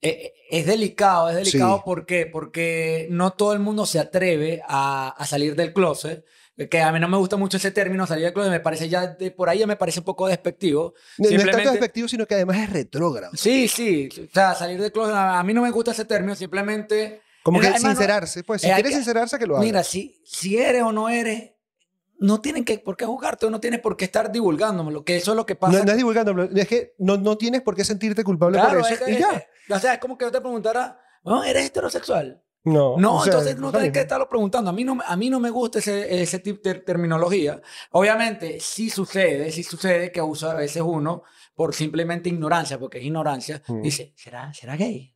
eh, 0.00 0.08
eh, 0.26 0.32
es 0.50 0.66
delicado, 0.66 1.30
es 1.30 1.36
delicado 1.36 1.82
¿por 1.82 2.04
qué? 2.04 2.26
porque 2.26 3.08
no 3.10 3.32
todo 3.32 3.54
el 3.54 3.60
mundo 3.60 3.86
se 3.86 3.98
atreve 3.98 4.62
a, 4.68 5.16
salir 5.26 5.56
del 5.56 5.72
closet. 5.72 6.24
Que 6.70 6.80
a 6.82 6.92
mí 6.92 7.00
no 7.00 7.08
me 7.08 7.16
gusta 7.16 7.36
mucho 7.36 7.56
ese 7.56 7.72
término, 7.72 8.06
salir 8.06 8.24
del 8.24 8.32
closet, 8.32 8.52
me 8.52 8.60
parece 8.60 8.88
ya, 8.88 9.16
por 9.36 9.48
ahí 9.48 9.58
ya 9.58 9.66
me 9.66 9.74
parece 9.74 9.98
un 10.00 10.04
poco 10.04 10.28
despectivo. 10.28 10.94
No, 11.18 11.28
es 11.28 11.44
tanto 11.50 11.70
despectivo, 11.70 12.06
sino 12.06 12.26
que 12.26 12.34
además 12.34 12.58
es 12.58 12.70
retrógrado. 12.70 13.32
Sí, 13.34 13.66
sí, 13.66 14.08
o 14.12 14.32
sea, 14.32 14.54
salir 14.54 14.80
del 14.80 14.92
closet, 14.92 15.16
a 15.16 15.42
mí 15.42 15.52
no 15.52 15.62
me 15.62 15.70
gusta 15.72 15.90
ese 15.90 16.04
término, 16.04 16.36
simplemente... 16.36 17.22
Como 17.42 17.58
que 17.58 17.76
sincerarse, 17.78 18.44
pues 18.44 18.62
si 18.62 18.70
eh, 18.70 18.74
quieres 18.74 18.94
sincerarse, 18.94 19.38
que 19.38 19.46
lo 19.46 19.56
hagas. 19.56 19.66
Mira, 19.66 19.82
si, 19.82 20.22
si 20.24 20.56
eres 20.56 20.82
o 20.82 20.92
no 20.92 21.08
eres, 21.08 21.53
no 22.24 22.40
tienen 22.40 22.64
que, 22.64 22.78
por 22.78 22.96
qué 22.96 23.04
jugarte, 23.04 23.48
no 23.50 23.60
tienes 23.60 23.80
por 23.80 23.96
qué 23.96 24.06
estar 24.06 24.32
divulgándome, 24.32 24.92
lo 24.92 25.04
que 25.04 25.16
eso 25.16 25.32
es 25.32 25.36
lo 25.36 25.44
que 25.44 25.56
pasa. 25.56 25.84
No, 25.84 25.90
es 25.90 25.96
divulgándolo, 25.96 26.44
es 26.44 26.68
que 26.68 26.94
no, 26.98 27.16
no 27.16 27.36
tienes 27.36 27.62
por 27.62 27.76
qué 27.76 27.84
sentirte 27.84 28.24
culpable 28.24 28.58
por 28.58 28.78
eso 28.78 29.08
y 29.08 29.18
ya. 29.18 29.46
o 29.70 29.78
sea, 29.78 29.94
es 29.94 29.98
como 29.98 30.16
que 30.16 30.24
yo 30.24 30.32
te 30.32 30.40
preguntara, 30.40 30.98
¿no? 31.24 31.44
¿eres 31.44 31.66
heterosexual? 31.66 32.42
No. 32.64 32.96
No, 32.96 33.22
entonces 33.22 33.58
no 33.58 33.70
tienes 33.70 33.92
que 33.92 34.00
estarlo 34.00 34.26
preguntando. 34.26 34.70
A 34.70 34.72
mí 34.72 34.84
no, 34.84 34.98
a 35.06 35.16
mí 35.16 35.28
no 35.28 35.38
me 35.38 35.50
gusta 35.50 35.80
ese, 35.80 36.22
ese 36.22 36.38
tipo 36.38 36.66
de 36.66 36.76
terminología. 36.76 37.60
Obviamente, 37.90 38.58
sí 38.58 38.88
sucede, 38.88 39.52
sí 39.52 39.62
sucede 39.62 40.10
que 40.10 40.22
usa 40.22 40.52
a 40.52 40.54
veces 40.54 40.82
uno 40.82 41.24
por 41.54 41.74
simplemente 41.74 42.30
ignorancia, 42.30 42.78
porque 42.78 42.98
es 42.98 43.04
ignorancia, 43.04 43.62
mm. 43.68 43.82
dice, 43.82 44.14
¿será, 44.16 44.52
¿será 44.54 44.76
gay? 44.76 45.13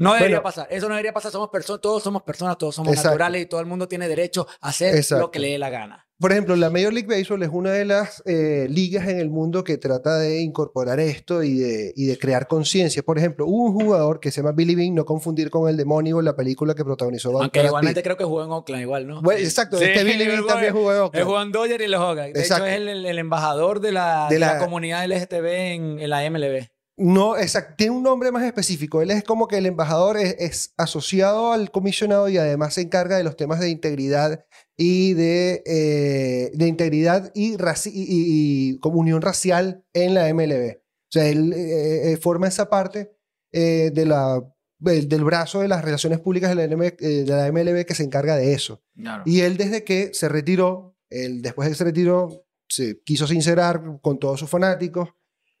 No 0.00 0.14
debería 0.14 0.42
pasar. 0.42 0.66
Eso 0.70 0.88
no 0.88 0.94
debería 0.94 1.12
pasar. 1.12 1.30
Somos 1.30 1.50
personas, 1.50 1.80
todos 1.82 2.02
somos 2.02 2.22
personas, 2.22 2.56
todos 2.56 2.74
somos 2.74 2.96
naturales 2.96 3.42
y 3.42 3.46
todo 3.46 3.60
el 3.60 3.66
mundo 3.66 3.86
tiene 3.86 4.08
derecho 4.08 4.46
a 4.60 4.70
hacer 4.70 5.04
lo 5.10 5.30
que 5.30 5.38
le 5.38 5.50
dé 5.50 5.58
la 5.58 5.68
gana. 5.68 6.06
Por 6.18 6.32
ejemplo, 6.32 6.54
la 6.54 6.68
Major 6.68 6.92
League 6.92 7.08
Baseball 7.08 7.42
es 7.42 7.48
una 7.50 7.72
de 7.72 7.86
las 7.86 8.22
eh, 8.26 8.66
ligas 8.68 9.08
en 9.08 9.18
el 9.18 9.30
mundo 9.30 9.64
que 9.64 9.78
trata 9.78 10.18
de 10.18 10.42
incorporar 10.42 11.00
esto 11.00 11.42
y 11.42 11.58
de, 11.58 11.94
y 11.96 12.04
de 12.04 12.18
crear 12.18 12.46
conciencia. 12.46 13.02
Por 13.02 13.16
ejemplo, 13.16 13.46
hubo 13.46 13.70
un 13.70 13.72
jugador 13.72 14.20
que 14.20 14.30
se 14.30 14.42
llama 14.42 14.52
Billy 14.52 14.74
Bean, 14.74 14.94
no 14.94 15.06
confundir 15.06 15.48
con 15.48 15.68
el 15.70 15.78
demonio, 15.78 16.20
la 16.20 16.36
película 16.36 16.74
que 16.74 16.84
protagonizó. 16.84 17.40
Aunque 17.40 17.64
igualmente 17.64 18.02
creo 18.02 18.18
que 18.18 18.24
jugó 18.24 18.44
en 18.44 18.50
Oakland, 18.50 18.82
igual, 18.82 19.06
¿no? 19.06 19.22
exacto, 19.32 19.78
este 19.80 20.04
Billy 20.04 20.26
Bean 20.26 20.46
también 20.46 20.74
jugó 20.74 20.92
en 20.92 21.00
Oakland. 21.00 21.26
jugó 21.26 21.42
en 21.42 21.52
Dodger 21.52 21.80
y 21.80 21.88
los 21.88 22.00
Hogan. 22.00 22.32
De 22.34 22.42
hecho, 22.42 22.66
es 22.66 22.76
el, 22.76 23.18
embajador 23.18 23.80
de 23.80 23.92
la, 23.92 24.26
de 24.28 24.38
la, 24.38 24.58
comunidad 24.58 25.06
LGTB 25.06 25.46
en, 25.46 26.00
en 26.00 26.10
la 26.10 26.28
MLB. 26.30 26.68
No, 27.02 27.38
exacto, 27.38 27.76
tiene 27.78 27.96
un 27.96 28.02
nombre 28.02 28.30
más 28.30 28.44
específico. 28.44 29.00
Él 29.00 29.10
es 29.10 29.24
como 29.24 29.48
que 29.48 29.56
el 29.56 29.64
embajador 29.64 30.18
es, 30.18 30.74
asociado 30.76 31.54
al 31.54 31.70
comisionado 31.70 32.28
y 32.28 32.36
además 32.36 32.74
se 32.74 32.82
encarga 32.82 33.16
de 33.16 33.24
los 33.24 33.36
temas 33.36 33.58
de 33.58 33.70
integridad 33.70 34.44
y 34.76 35.14
de, 35.14 35.62
eh, 35.64 36.50
de 36.52 36.66
integridad 36.68 37.32
y, 37.34 37.56
y, 37.86 38.78
comunión 38.80 39.22
racial 39.22 39.82
en 39.94 40.12
la 40.12 40.28
MLB. 40.34 40.76
O 40.76 41.08
sea, 41.08 41.26
él 41.26 41.54
eh, 41.54 42.12
eh, 42.12 42.16
forma 42.18 42.48
esa 42.48 42.68
parte 42.68 43.16
de 43.50 44.04
la, 44.04 44.44
del 44.78 45.24
brazo 45.24 45.60
de 45.60 45.68
las 45.68 45.82
relaciones 45.82 46.20
públicas 46.20 46.54
de 46.54 46.68
la, 46.68 46.76
MLB, 46.76 46.98
de 46.98 47.24
la 47.24 47.50
MLB 47.50 47.86
que 47.86 47.94
se 47.94 48.04
encarga 48.04 48.36
de 48.36 48.52
eso. 48.52 48.82
Y 49.24 49.40
él 49.40 49.56
desde 49.56 49.84
que 49.84 50.10
se 50.12 50.28
retiró, 50.28 50.98
él, 51.08 51.40
después 51.40 51.66
de 51.66 51.72
que 51.72 51.78
se 51.78 51.84
retiró, 51.84 52.44
se 52.68 53.00
quiso 53.04 53.26
sincerar 53.26 54.00
con 54.02 54.18
todos 54.18 54.38
sus 54.38 54.50
fanáticos 54.50 55.08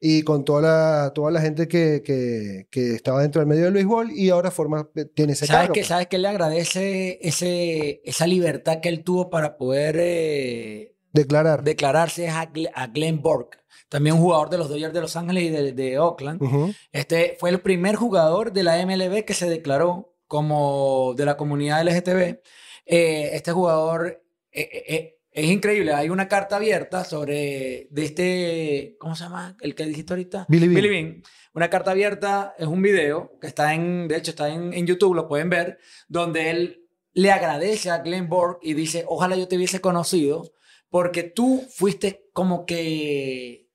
y 0.00 0.22
con 0.22 0.44
toda 0.44 0.62
la, 0.62 1.12
toda 1.14 1.30
la 1.30 1.42
gente 1.42 1.68
que, 1.68 2.02
que, 2.02 2.66
que, 2.70 2.94
estaba 2.94 3.20
dentro 3.20 3.40
del 3.40 3.48
medio 3.48 3.64
del 3.64 3.74
béisbol 3.74 4.10
y 4.12 4.30
ahora 4.30 4.50
forma, 4.50 4.88
eh, 4.96 5.04
tiene 5.04 5.34
ese 5.34 5.46
¿Sabes 5.46 5.60
cargo. 5.60 5.74
Que, 5.74 5.84
¿Sabes 5.84 6.06
que 6.06 6.16
le 6.16 6.28
agradece 6.28 7.18
ese, 7.20 8.00
esa 8.04 8.26
libertad 8.26 8.80
que 8.80 8.88
él 8.88 9.04
tuvo 9.04 9.28
para 9.28 9.58
poder 9.58 9.96
eh, 10.00 10.96
declarar 11.12 11.62
declararse 11.62 12.30
a, 12.30 12.50
a 12.74 12.86
Glenn 12.86 13.20
Borg? 13.20 13.50
También 13.90 14.16
un 14.16 14.22
jugador 14.22 14.48
de 14.48 14.58
los 14.58 14.68
Dodgers 14.70 14.94
de 14.94 15.00
Los 15.00 15.16
Ángeles 15.16 15.44
y 15.44 15.50
de, 15.50 15.72
de 15.72 15.98
Oakland. 15.98 16.40
Este 16.92 17.36
fue 17.38 17.50
el 17.50 17.60
primer 17.60 17.96
jugador 17.96 18.52
de 18.52 18.62
la 18.62 18.84
MLB 18.86 19.24
que 19.24 19.34
se 19.34 19.50
declaró 19.50 20.14
como 20.26 21.12
de 21.16 21.26
la 21.26 21.36
comunidad 21.36 21.84
LGTB. 21.84 22.40
Eh, 22.86 23.30
este 23.32 23.52
jugador 23.52 24.22
es 25.40 25.50
increíble, 25.50 25.92
hay 25.92 26.10
una 26.10 26.28
carta 26.28 26.56
abierta 26.56 27.04
sobre 27.04 27.88
de 27.90 28.04
este, 28.04 28.96
¿cómo 28.98 29.14
se 29.14 29.24
llama? 29.24 29.56
El 29.60 29.74
que 29.74 29.86
dijiste 29.86 30.12
ahorita. 30.12 30.46
Billy 30.48 30.68
Bean. 30.68 31.22
Una 31.52 31.68
carta 31.68 31.90
abierta 31.90 32.54
es 32.58 32.66
un 32.66 32.80
video 32.80 33.38
que 33.40 33.48
está 33.48 33.74
en, 33.74 34.06
de 34.06 34.16
hecho 34.16 34.30
está 34.30 34.48
en, 34.48 34.72
en, 34.72 34.86
YouTube, 34.86 35.14
lo 35.14 35.26
pueden 35.26 35.50
ver, 35.50 35.78
donde 36.08 36.50
él 36.50 36.86
le 37.12 37.32
agradece 37.32 37.90
a 37.90 37.98
Glenn 37.98 38.28
Borg 38.28 38.58
y 38.62 38.74
dice, 38.74 39.04
ojalá 39.08 39.36
yo 39.36 39.48
te 39.48 39.56
hubiese 39.56 39.80
conocido, 39.80 40.52
porque 40.88 41.24
tú 41.24 41.66
fuiste 41.74 42.28
como 42.32 42.66
que 42.66 43.68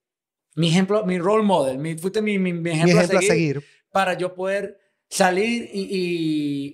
mi 0.56 0.70
ejemplo, 0.70 1.06
mi 1.06 1.20
role 1.20 1.44
model, 1.44 1.78
mi, 1.78 1.98
fuiste 1.98 2.22
mi, 2.22 2.38
mi, 2.40 2.70
ejemplo, 2.70 3.00
a, 3.00 3.22
seguir 3.22 3.64
para 3.92 4.18
yo 4.18 4.36
poder 4.36 4.78
salir 5.10 5.70
y, 5.74 5.82
y, 5.82 6.74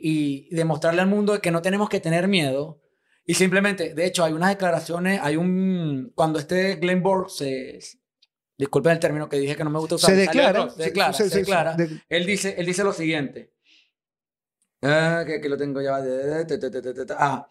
y 0.49 0.55
demostrarle 0.55 1.01
al 1.01 1.07
mundo 1.07 1.39
que 1.41 1.51
no 1.51 1.61
tenemos 1.61 1.89
que 1.89 1.99
tener 1.99 2.27
miedo 2.27 2.81
y 3.26 3.34
simplemente, 3.34 3.93
de 3.93 4.05
hecho, 4.05 4.24
hay 4.24 4.34
unas 4.34 4.49
declaraciones, 4.49 5.19
hay 5.22 5.36
un, 5.36 6.11
cuando 6.15 6.39
este 6.39 6.76
Glenn 6.76 7.03
Borg 7.03 7.30
se, 7.30 7.80
disculpen 8.57 8.93
el 8.93 8.99
término 8.99 9.30
que 9.30 9.38
dije 9.38 9.55
que 9.55 9.63
no 9.63 9.69
me 9.69 9.80
gusta 9.80 9.95
usar. 9.95 10.11
Se 10.11 10.15
declara. 10.15 10.69
Se 10.69 10.84
declara, 10.84 11.13
se, 11.13 11.30
declara. 11.30 11.78
Él, 12.09 12.26
dice, 12.26 12.55
él 12.57 12.65
dice 12.65 12.84
lo 12.84 12.93
siguiente. 12.93 13.53
Ah, 14.82 15.24
que, 15.26 15.39
que, 15.39 15.49
lo 15.49 15.57
tengo 15.57 15.82
ya. 15.82 15.99
Ah, 17.17 17.47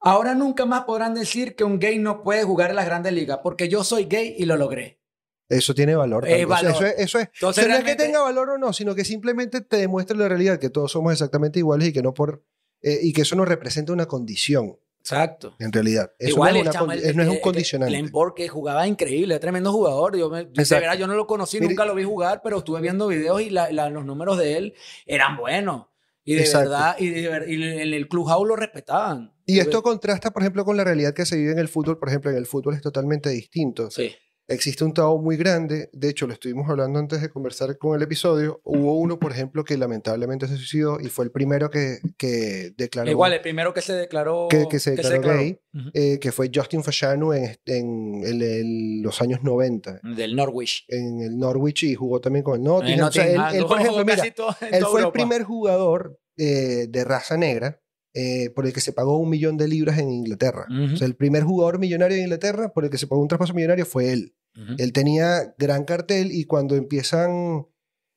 ahora 0.00 0.34
nunca 0.34 0.64
más 0.64 0.84
podrán 0.84 1.14
decir 1.14 1.54
que 1.54 1.64
un 1.64 1.78
gay 1.78 1.98
no 1.98 2.22
puede 2.22 2.42
jugar 2.42 2.70
en 2.70 2.76
las 2.76 2.86
grandes 2.86 3.12
ligas, 3.12 3.40
porque 3.42 3.68
yo 3.68 3.84
soy 3.84 4.04
gay 4.04 4.34
y 4.38 4.44
lo 4.44 4.56
logré. 4.56 5.00
Eso 5.48 5.74
tiene 5.74 5.96
valor. 5.96 6.28
eso, 6.28 6.86
es, 6.86 6.94
eso 6.96 7.18
es. 7.18 7.28
Entonces, 7.34 7.66
no 7.66 7.74
es 7.74 7.84
que 7.84 7.96
tenga 7.96 8.20
valor 8.20 8.50
o 8.50 8.58
no, 8.58 8.72
sino 8.72 8.94
que 8.94 9.04
simplemente 9.04 9.60
te 9.60 9.78
demuestra 9.78 10.16
la 10.16 10.28
realidad 10.28 10.58
que 10.58 10.70
todos 10.70 10.92
somos 10.92 11.12
exactamente 11.12 11.58
iguales 11.58 11.88
y 11.88 11.92
que 11.92 12.02
no 12.02 12.14
por 12.14 12.44
eh, 12.82 13.00
y 13.02 13.12
que 13.12 13.22
eso 13.22 13.34
no 13.34 13.44
representa 13.44 13.92
una 13.92 14.06
condición. 14.06 14.78
Exacto. 15.00 15.54
En 15.58 15.72
realidad. 15.72 16.12
Eso 16.18 16.30
Igual 16.30 16.54
no, 16.54 16.60
es, 16.60 16.80
una, 16.80 17.12
no 17.14 17.22
es 17.22 17.28
un 17.28 17.40
condicionante. 17.40 17.92
Glenn 17.92 18.48
jugaba 18.48 18.86
increíble, 18.86 19.38
tremendo 19.38 19.72
jugador. 19.72 20.16
Yo, 20.16 20.28
de 20.30 20.44
verdad, 20.54 20.96
yo 20.96 21.06
no 21.06 21.14
lo 21.14 21.26
conocí, 21.26 21.60
nunca 21.60 21.84
lo 21.84 21.94
vi 21.94 22.04
jugar, 22.04 22.40
pero 22.44 22.58
estuve 22.58 22.80
viendo 22.80 23.08
videos 23.08 23.40
y 23.42 23.50
los 23.50 24.04
números 24.04 24.38
de 24.38 24.56
él 24.56 24.74
eran 25.06 25.36
buenos. 25.36 25.86
Y 26.22 26.34
de 26.34 26.48
verdad, 26.52 26.96
y, 26.98 27.26
en 27.26 27.94
el 27.94 28.06
clubhouse 28.08 28.46
lo 28.46 28.54
respetaban. 28.54 29.34
Y 29.46 29.58
esto 29.58 29.82
contrasta, 29.82 30.30
por 30.30 30.42
ejemplo, 30.42 30.64
con 30.64 30.76
la 30.76 30.84
realidad 30.84 31.14
que 31.14 31.26
se 31.26 31.36
vive 31.36 31.52
en 31.52 31.58
el 31.58 31.68
fútbol. 31.68 31.98
Por 31.98 32.08
ejemplo, 32.08 32.30
en 32.30 32.36
el 32.36 32.46
fútbol 32.46 32.74
es 32.74 32.82
totalmente 32.82 33.30
distinto. 33.30 33.90
Sí 33.90 34.14
existe 34.50 34.84
un 34.84 34.92
tabú 34.92 35.22
muy 35.22 35.36
grande. 35.36 35.88
De 35.92 36.08
hecho, 36.08 36.26
lo 36.26 36.32
estuvimos 36.32 36.68
hablando 36.68 36.98
antes 36.98 37.22
de 37.22 37.30
conversar 37.30 37.78
con 37.78 37.96
el 37.96 38.02
episodio. 38.02 38.60
Hubo 38.64 38.98
uno, 38.98 39.18
por 39.18 39.32
ejemplo, 39.32 39.64
que 39.64 39.76
lamentablemente 39.76 40.46
se 40.48 40.56
suicidó 40.56 41.00
y 41.00 41.08
fue 41.08 41.24
el 41.24 41.30
primero 41.30 41.70
que, 41.70 41.98
que 42.18 42.72
declaró. 42.76 43.10
Igual, 43.10 43.32
el 43.32 43.40
primero 43.40 43.72
que 43.72 43.80
se 43.80 43.94
declaró. 43.94 44.48
Que, 44.48 44.78
se 44.78 44.96
declaró, 44.96 45.22
gay, 45.22 45.58
eh, 45.94 46.18
que 46.18 46.32
fue 46.32 46.50
Justin 46.52 46.82
Fashanu 46.82 47.32
en, 47.32 47.58
en, 47.64 49.02
los 49.02 49.22
años 49.22 49.42
90. 49.42 50.00
Del 50.02 50.36
Norwich. 50.36 50.84
En 50.88 51.20
el 51.20 51.38
Norwich 51.38 51.84
y 51.84 51.94
jugó 51.94 52.20
también 52.20 52.42
con 52.42 52.56
el 52.56 52.64
Nottingham. 52.64 53.08
O 53.08 53.12
sea, 53.12 53.52
él, 53.52 53.64
por 53.64 53.80
ejemplo, 53.80 54.04
mira, 54.04 54.24
él 54.24 54.84
fue 54.84 55.02
el 55.02 55.12
primer 55.12 55.44
jugador 55.44 56.18
eh, 56.36 56.86
de 56.88 57.04
raza 57.04 57.36
negra 57.36 57.80
eh, 58.12 58.50
por 58.50 58.66
el 58.66 58.72
que 58.72 58.80
se 58.80 58.92
pagó 58.92 59.18
un 59.18 59.30
millón 59.30 59.56
de 59.56 59.68
libras 59.68 59.98
en 59.98 60.10
Inglaterra. 60.10 60.66
O 60.92 60.96
sea, 60.96 61.06
el 61.06 61.14
primer 61.14 61.44
jugador 61.44 61.78
millonario 61.78 62.16
de 62.16 62.24
Inglaterra 62.24 62.72
por 62.72 62.84
el 62.84 62.90
que 62.90 62.98
se 62.98 63.06
pagó 63.06 63.22
un 63.22 63.28
traspaso 63.28 63.54
millonario 63.54 63.86
fue 63.86 64.12
él. 64.12 64.34
Él 64.78 64.92
tenía 64.92 65.54
gran 65.58 65.84
cartel 65.84 66.32
y 66.32 66.44
cuando 66.44 66.76
empiezan 66.76 67.66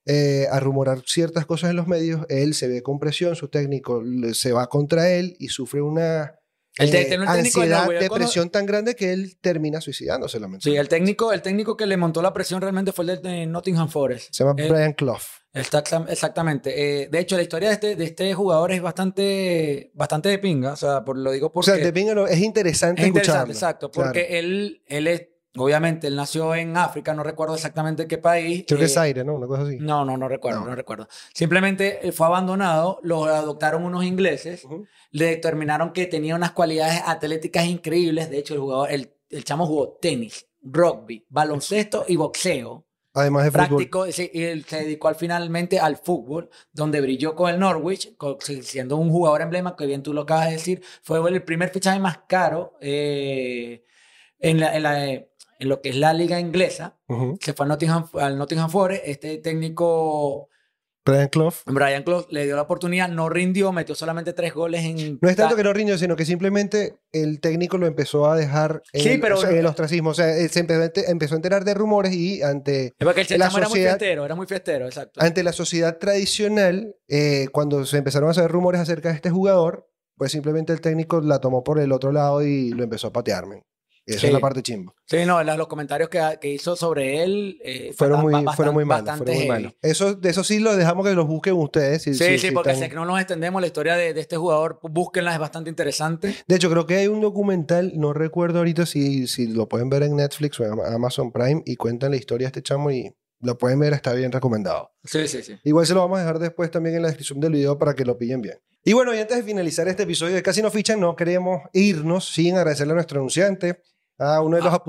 eh, 0.05 0.47
a 0.51 0.59
rumorar 0.59 1.01
ciertas 1.05 1.45
cosas 1.45 1.69
en 1.69 1.77
los 1.77 1.87
medios, 1.87 2.25
él 2.27 2.53
se 2.53 2.67
ve 2.67 2.83
con 2.83 2.99
presión, 2.99 3.35
su 3.35 3.47
técnico 3.47 4.03
se 4.33 4.51
va 4.51 4.67
contra 4.67 5.09
él 5.11 5.35
y 5.39 5.47
sufre 5.47 5.81
una 5.81 6.33
el 6.77 6.93
eh, 6.95 7.19
ansiedad, 7.27 7.87
depresión 7.87 8.49
tan 8.49 8.65
grande 8.65 8.95
que 8.95 9.13
él 9.13 9.37
termina 9.39 9.79
suicidándose. 9.79 10.39
Sí, 10.59 10.75
el 10.75 10.89
técnico, 10.89 11.31
el 11.31 11.43
técnico 11.43 11.77
que 11.77 11.85
le 11.85 11.97
montó 11.97 12.21
la 12.21 12.33
presión 12.33 12.61
realmente 12.61 12.91
fue 12.91 13.05
el 13.05 13.21
de 13.21 13.45
Nottingham 13.45 13.89
Forest. 13.89 14.33
Se 14.33 14.43
llama 14.43 14.53
Brian 14.53 14.93
Clough. 14.93 15.21
exactamente. 15.53 17.03
Eh, 17.03 17.09
de 17.09 17.19
hecho, 17.19 17.35
la 17.35 17.43
historia 17.43 17.69
de 17.69 17.73
este, 17.75 17.95
de 17.95 18.05
este 18.05 18.33
jugador 18.33 18.71
es 18.71 18.81
bastante, 18.81 19.91
bastante 19.93 20.29
de 20.29 20.39
pinga. 20.39 20.73
O 20.73 20.75
sea, 20.75 21.05
por, 21.05 21.15
lo 21.15 21.31
digo 21.31 21.51
porque... 21.51 21.71
O 21.71 21.75
sea, 21.75 21.83
de 21.83 21.93
pinga 21.93 22.27
es 22.27 22.39
interesante 22.39 23.03
Es 23.03 23.07
interesante, 23.07 23.51
exacto. 23.51 23.91
Porque 23.91 24.39
él, 24.39 24.81
él 24.87 25.05
es 25.07 25.27
Obviamente, 25.55 26.07
él 26.07 26.15
nació 26.15 26.55
en 26.55 26.75
África, 26.77 27.13
no 27.13 27.23
recuerdo 27.23 27.53
exactamente 27.53 28.07
qué 28.07 28.17
país. 28.17 28.65
Creo 28.67 28.79
que 28.79 28.85
es 28.85 28.97
Aire, 28.97 29.23
¿no? 29.23 29.35
Una 29.35 29.45
cosa 29.45 29.63
así. 29.63 29.77
No, 29.79 30.03
no, 30.03 30.17
no 30.17 30.27
recuerdo, 30.27 30.61
no, 30.61 30.75
recuerdo. 30.75 31.07
Simplemente 31.33 32.11
fue 32.11 32.25
abandonado, 32.25 32.99
lo 33.03 33.25
adoptaron 33.25 33.83
unos 33.83 34.03
ingleses, 34.03 34.65
le 35.11 35.25
determinaron 35.25 35.93
que 35.93 36.07
tenía 36.07 36.35
unas 36.35 36.51
cualidades 36.51 37.01
atléticas 37.05 37.65
increíbles. 37.65 38.31
De 38.31 38.39
hecho, 38.39 38.55
el 38.55 38.61
jugador, 38.61 38.91
el, 38.91 39.13
el 39.29 39.43
chamo 39.43 39.67
jugó 39.67 39.97
tenis, 40.01 40.47
rugby, 40.61 41.25
baloncesto 41.29 42.05
y 42.07 42.15
boxeo. 42.15 42.87
Además 43.15 43.43
de 43.43 43.51
Práctico, 43.51 44.07
y 44.07 44.43
él 44.43 44.65
se 44.65 44.77
dedicó 44.77 45.07
al, 45.07 45.13
finalmente 45.13 45.79
al 45.79 45.97
fútbol, 45.97 46.49
donde 46.71 46.99
brilló 46.99 47.35
con 47.35 47.51
el 47.51 47.59
Norwich, 47.59 48.15
siendo 48.63 48.97
un 48.97 49.11
jugador 49.11 49.41
emblema, 49.41 49.75
que 49.75 49.85
bien 49.85 50.01
tú 50.01 50.13
lo 50.13 50.21
acabas 50.21 50.47
de 50.47 50.53
decir, 50.53 50.81
fue 51.03 51.19
el 51.29 51.43
primer 51.43 51.69
fichaje 51.69 51.99
más 51.99 52.21
caro 52.27 52.75
eh, 52.81 53.83
en 54.39 54.59
la, 54.59 54.75
en 54.75 54.81
la 54.83 55.25
en 55.63 55.69
lo 55.69 55.81
que 55.81 55.89
es 55.89 55.95
la 55.95 56.13
liga 56.13 56.39
inglesa. 56.39 56.97
Se 57.39 57.53
fue 57.53 57.65
al 57.65 57.69
Nottingham, 57.69 58.07
al 58.13 58.37
Nottingham 58.37 58.69
Forest. 58.69 59.03
Este 59.05 59.37
técnico... 59.37 60.49
Brian 61.05 61.27
Clough. 61.27 61.55
Brian 61.65 62.03
Clough 62.03 62.27
le 62.29 62.45
dio 62.45 62.55
la 62.55 62.61
oportunidad, 62.61 63.09
no 63.09 63.27
rindió, 63.27 63.73
metió 63.73 63.93
solamente 63.93 64.31
tres 64.31 64.53
goles 64.53 64.85
en... 64.85 65.19
No 65.21 65.29
es 65.29 65.35
tanto 65.35 65.57
que 65.57 65.63
no 65.63 65.73
rindió, 65.73 65.97
sino 65.97 66.15
que 66.15 66.23
simplemente 66.23 66.95
el 67.11 67.41
técnico 67.41 67.77
lo 67.77 67.87
empezó 67.87 68.31
a 68.31 68.37
dejar 68.37 68.81
en, 68.93 69.01
sí, 69.01 69.17
pero, 69.17 69.41
el 69.45 69.65
ostracismo. 69.65 70.11
O 70.11 70.13
sea, 70.13 70.33
se 70.47 70.59
empezó, 70.59 71.33
a 71.33 71.35
enterar 71.35 71.65
de 71.65 71.73
rumores 71.73 72.13
y 72.13 72.41
ante 72.41 72.93
la 72.99 73.49
sociedad... 73.49 73.57
Era 73.57 73.67
muy 73.67 73.79
fiestero, 73.81 74.25
era 74.25 74.35
muy 74.35 74.47
fiestero, 74.47 74.85
exacto. 74.85 75.21
Ante 75.21 75.43
la 75.43 75.51
sociedad 75.51 75.97
tradicional, 75.97 76.95
eh, 77.09 77.47
cuando 77.51 77.85
se 77.85 77.97
empezaron 77.97 78.29
a 78.29 78.33
saber 78.33 78.51
rumores 78.51 78.79
acerca 78.79 79.09
de 79.09 79.15
este 79.15 79.29
jugador, 79.29 79.89
pues 80.15 80.31
simplemente 80.31 80.71
el 80.71 80.79
técnico 80.79 81.19
la 81.19 81.39
tomó 81.39 81.65
por 81.65 81.79
el 81.79 81.91
otro 81.91 82.13
lado 82.13 82.41
y 82.43 82.69
lo 82.69 82.83
empezó 82.83 83.07
a 83.07 83.13
patearme. 83.13 83.63
Esa 84.05 84.27
es 84.27 84.33
la 84.33 84.39
parte 84.39 84.61
chimbo. 84.61 84.93
Sí, 85.05 85.25
no, 85.25 85.41
los 85.43 85.67
comentarios 85.67 86.09
que, 86.09 86.21
que 86.41 86.49
hizo 86.53 86.75
sobre 86.75 87.23
él 87.23 87.59
eh, 87.63 87.93
fueron, 87.95 88.21
muy, 88.21 88.33
fueron 88.55 88.73
muy 88.73 88.85
malos. 88.85 89.17
Fueron 89.17 89.35
muy 89.35 89.47
malos. 89.47 89.73
Eso, 89.81 90.15
de 90.15 90.29
eso 90.29 90.43
sí 90.43 90.59
lo 90.59 90.75
dejamos 90.75 91.05
que 91.05 91.13
los 91.13 91.27
busquen 91.27 91.53
ustedes. 91.53 92.03
sí, 92.03 92.13
sí, 92.13 92.51
porque 92.51 92.75
sé 92.75 92.89
que 92.89 92.95
no 92.95 93.05
nos 93.05 93.19
extendemos 93.19 93.61
la 93.61 93.67
historia 93.67 93.95
de, 93.95 94.13
de, 94.13 94.21
este 94.21 94.37
jugador, 94.37 94.79
búsquenla, 94.81 95.33
es 95.33 95.39
bastante 95.39 95.69
interesante. 95.69 96.35
De 96.47 96.55
hecho, 96.55 96.69
creo 96.69 96.85
que 96.85 96.95
hay 96.95 97.07
un 97.07 97.21
documental, 97.21 97.93
no 97.95 98.13
recuerdo 98.13 98.59
ahorita 98.59 98.85
si, 98.85 99.27
si 99.27 99.47
lo 99.47 99.69
pueden 99.69 99.89
ver 99.89 100.03
en 100.03 100.15
Netflix 100.15 100.59
o 100.59 100.65
en 100.65 100.73
Amazon 100.93 101.31
Prime, 101.31 101.63
y 101.65 101.75
cuentan 101.75 102.11
la 102.11 102.17
historia 102.17 102.45
de 102.45 102.49
este 102.49 102.63
chamo 102.63 102.91
y 102.91 103.15
lo 103.43 103.57
pueden 103.57 103.79
ver, 103.79 103.93
está 103.93 104.13
bien 104.13 104.31
recomendado. 104.31 104.91
Sí, 105.03 105.27
sí, 105.27 105.43
sí. 105.43 105.57
Igual 105.63 105.85
se 105.85 105.93
lo 105.93 106.01
vamos 106.01 106.17
a 106.17 106.21
dejar 106.21 106.39
después 106.39 106.71
también 106.71 106.95
en 106.95 107.01
la 107.01 107.09
descripción 107.09 107.39
del 107.39 107.51
video 107.51 107.77
para 107.77 107.93
que 107.93 108.05
lo 108.05 108.17
pillen 108.17 108.41
bien. 108.41 108.57
Y 108.85 108.93
bueno, 108.93 109.13
y 109.13 109.19
antes 109.19 109.37
de 109.37 109.43
finalizar 109.43 109.87
este 109.87 110.03
episodio 110.03 110.35
de 110.35 110.43
Casi 110.43 110.61
No 110.61 110.69
Fichan, 110.69 110.99
no 110.99 111.15
queremos 111.15 111.61
irnos 111.71 112.33
sin 112.33 112.57
agradecerle 112.57 112.91
a 112.91 112.95
nuestro 112.95 113.19
anunciante, 113.19 113.81
a 114.17 114.41
uno 114.41 114.57
de 114.57 114.63
los 114.63 114.73
ah. 114.73 114.83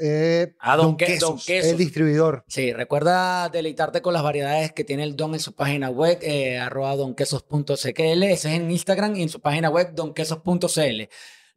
eh, 0.00 0.54
a 0.58 0.76
Don, 0.76 0.96
Quesos, 0.96 1.48
el 1.48 1.76
distribuidor. 1.76 2.44
Sí, 2.48 2.72
recuerda 2.72 3.48
deleitarte 3.48 4.02
con 4.02 4.12
las 4.12 4.22
variedades 4.22 4.72
que 4.72 4.84
tiene 4.84 5.04
el 5.04 5.16
Don 5.16 5.34
en 5.34 5.40
su 5.40 5.54
página 5.54 5.90
web, 5.90 6.18
eh, 6.22 6.58
arroba 6.58 6.96
donquesos.cl, 6.96 7.72
ese 7.74 8.32
es 8.32 8.44
en 8.44 8.70
Instagram 8.70 9.16
y 9.16 9.22
en 9.22 9.28
su 9.28 9.40
página 9.40 9.70
web 9.70 9.94
donquesos.cl. 9.94 11.02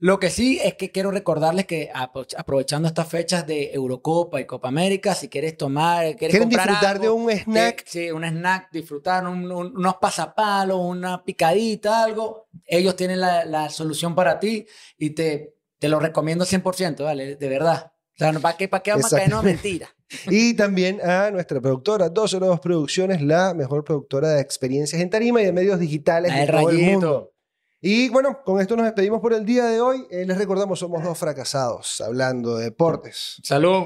Lo 0.01 0.17
que 0.17 0.29
sí 0.29 0.61
es 0.63 0.75
que 0.75 0.91
quiero 0.91 1.11
recordarles 1.11 1.65
que 1.65 1.91
aprovechando 1.93 2.87
estas 2.87 3.09
fechas 3.09 3.45
de 3.45 3.73
Eurocopa 3.73 4.39
y 4.39 4.45
Copa 4.45 4.69
América, 4.69 5.13
si 5.13 5.27
quieres 5.27 5.57
tomar, 5.57 6.15
quieres 6.15 6.37
¿Quieren 6.37 6.47
disfrutar 6.47 7.01
de 7.01 7.09
un 7.09 7.29
snack? 7.29 7.83
sí, 7.85 8.09
un 8.09 8.23
snack, 8.23 8.71
disfrutar 8.71 9.27
unos 9.27 9.95
pasapalos, 9.97 10.79
una 10.79 11.21
picadita, 11.21 12.05
algo, 12.05 12.47
ellos 12.65 12.95
tienen 12.95 13.19
la, 13.19 13.69
solución 13.69 14.15
para 14.15 14.39
ti 14.39 14.65
y 14.97 15.09
te, 15.09 15.58
te 15.79 15.89
lo 15.89 15.99
recomiendo 15.99 16.45
100%, 16.45 17.03
¿vale? 17.03 17.35
De 17.35 17.49
verdad. 17.49 17.93
O 18.15 18.17
sea, 18.19 18.33
¿para 18.33 18.57
qué, 18.57 18.67
para 18.67 18.83
qué 18.83 18.91
vamos 18.91 19.13
a 19.13 19.17
caer? 19.17 19.29
No, 19.29 19.41
mentira. 19.41 19.89
y 20.27 20.53
también 20.53 20.99
a 21.01 21.31
nuestra 21.31 21.61
productora, 21.61 22.09
202 22.09 22.59
Producciones, 22.59 23.21
la 23.21 23.53
mejor 23.53 23.83
productora 23.83 24.29
de 24.29 24.41
experiencias 24.41 25.01
en 25.01 25.09
tarima 25.09 25.41
y 25.41 25.45
de 25.45 25.53
medios 25.53 25.79
digitales 25.79 26.35
de 26.35 26.47
todo 26.47 26.69
el 26.69 26.79
mundo. 26.79 27.33
Y 27.81 28.09
bueno, 28.09 28.41
con 28.43 28.59
esto 28.59 28.75
nos 28.75 28.85
despedimos 28.85 29.21
por 29.21 29.31
el 29.33 29.45
día 29.45 29.65
de 29.65 29.79
hoy. 29.79 30.05
Eh, 30.11 30.25
les 30.25 30.37
recordamos, 30.37 30.79
somos 30.79 31.01
dos 31.01 31.17
fracasados 31.17 32.01
hablando 32.01 32.57
de 32.57 32.65
deportes. 32.65 33.39
Salud. 33.41 33.85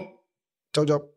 Chau, 0.74 0.86
chau. 0.86 1.14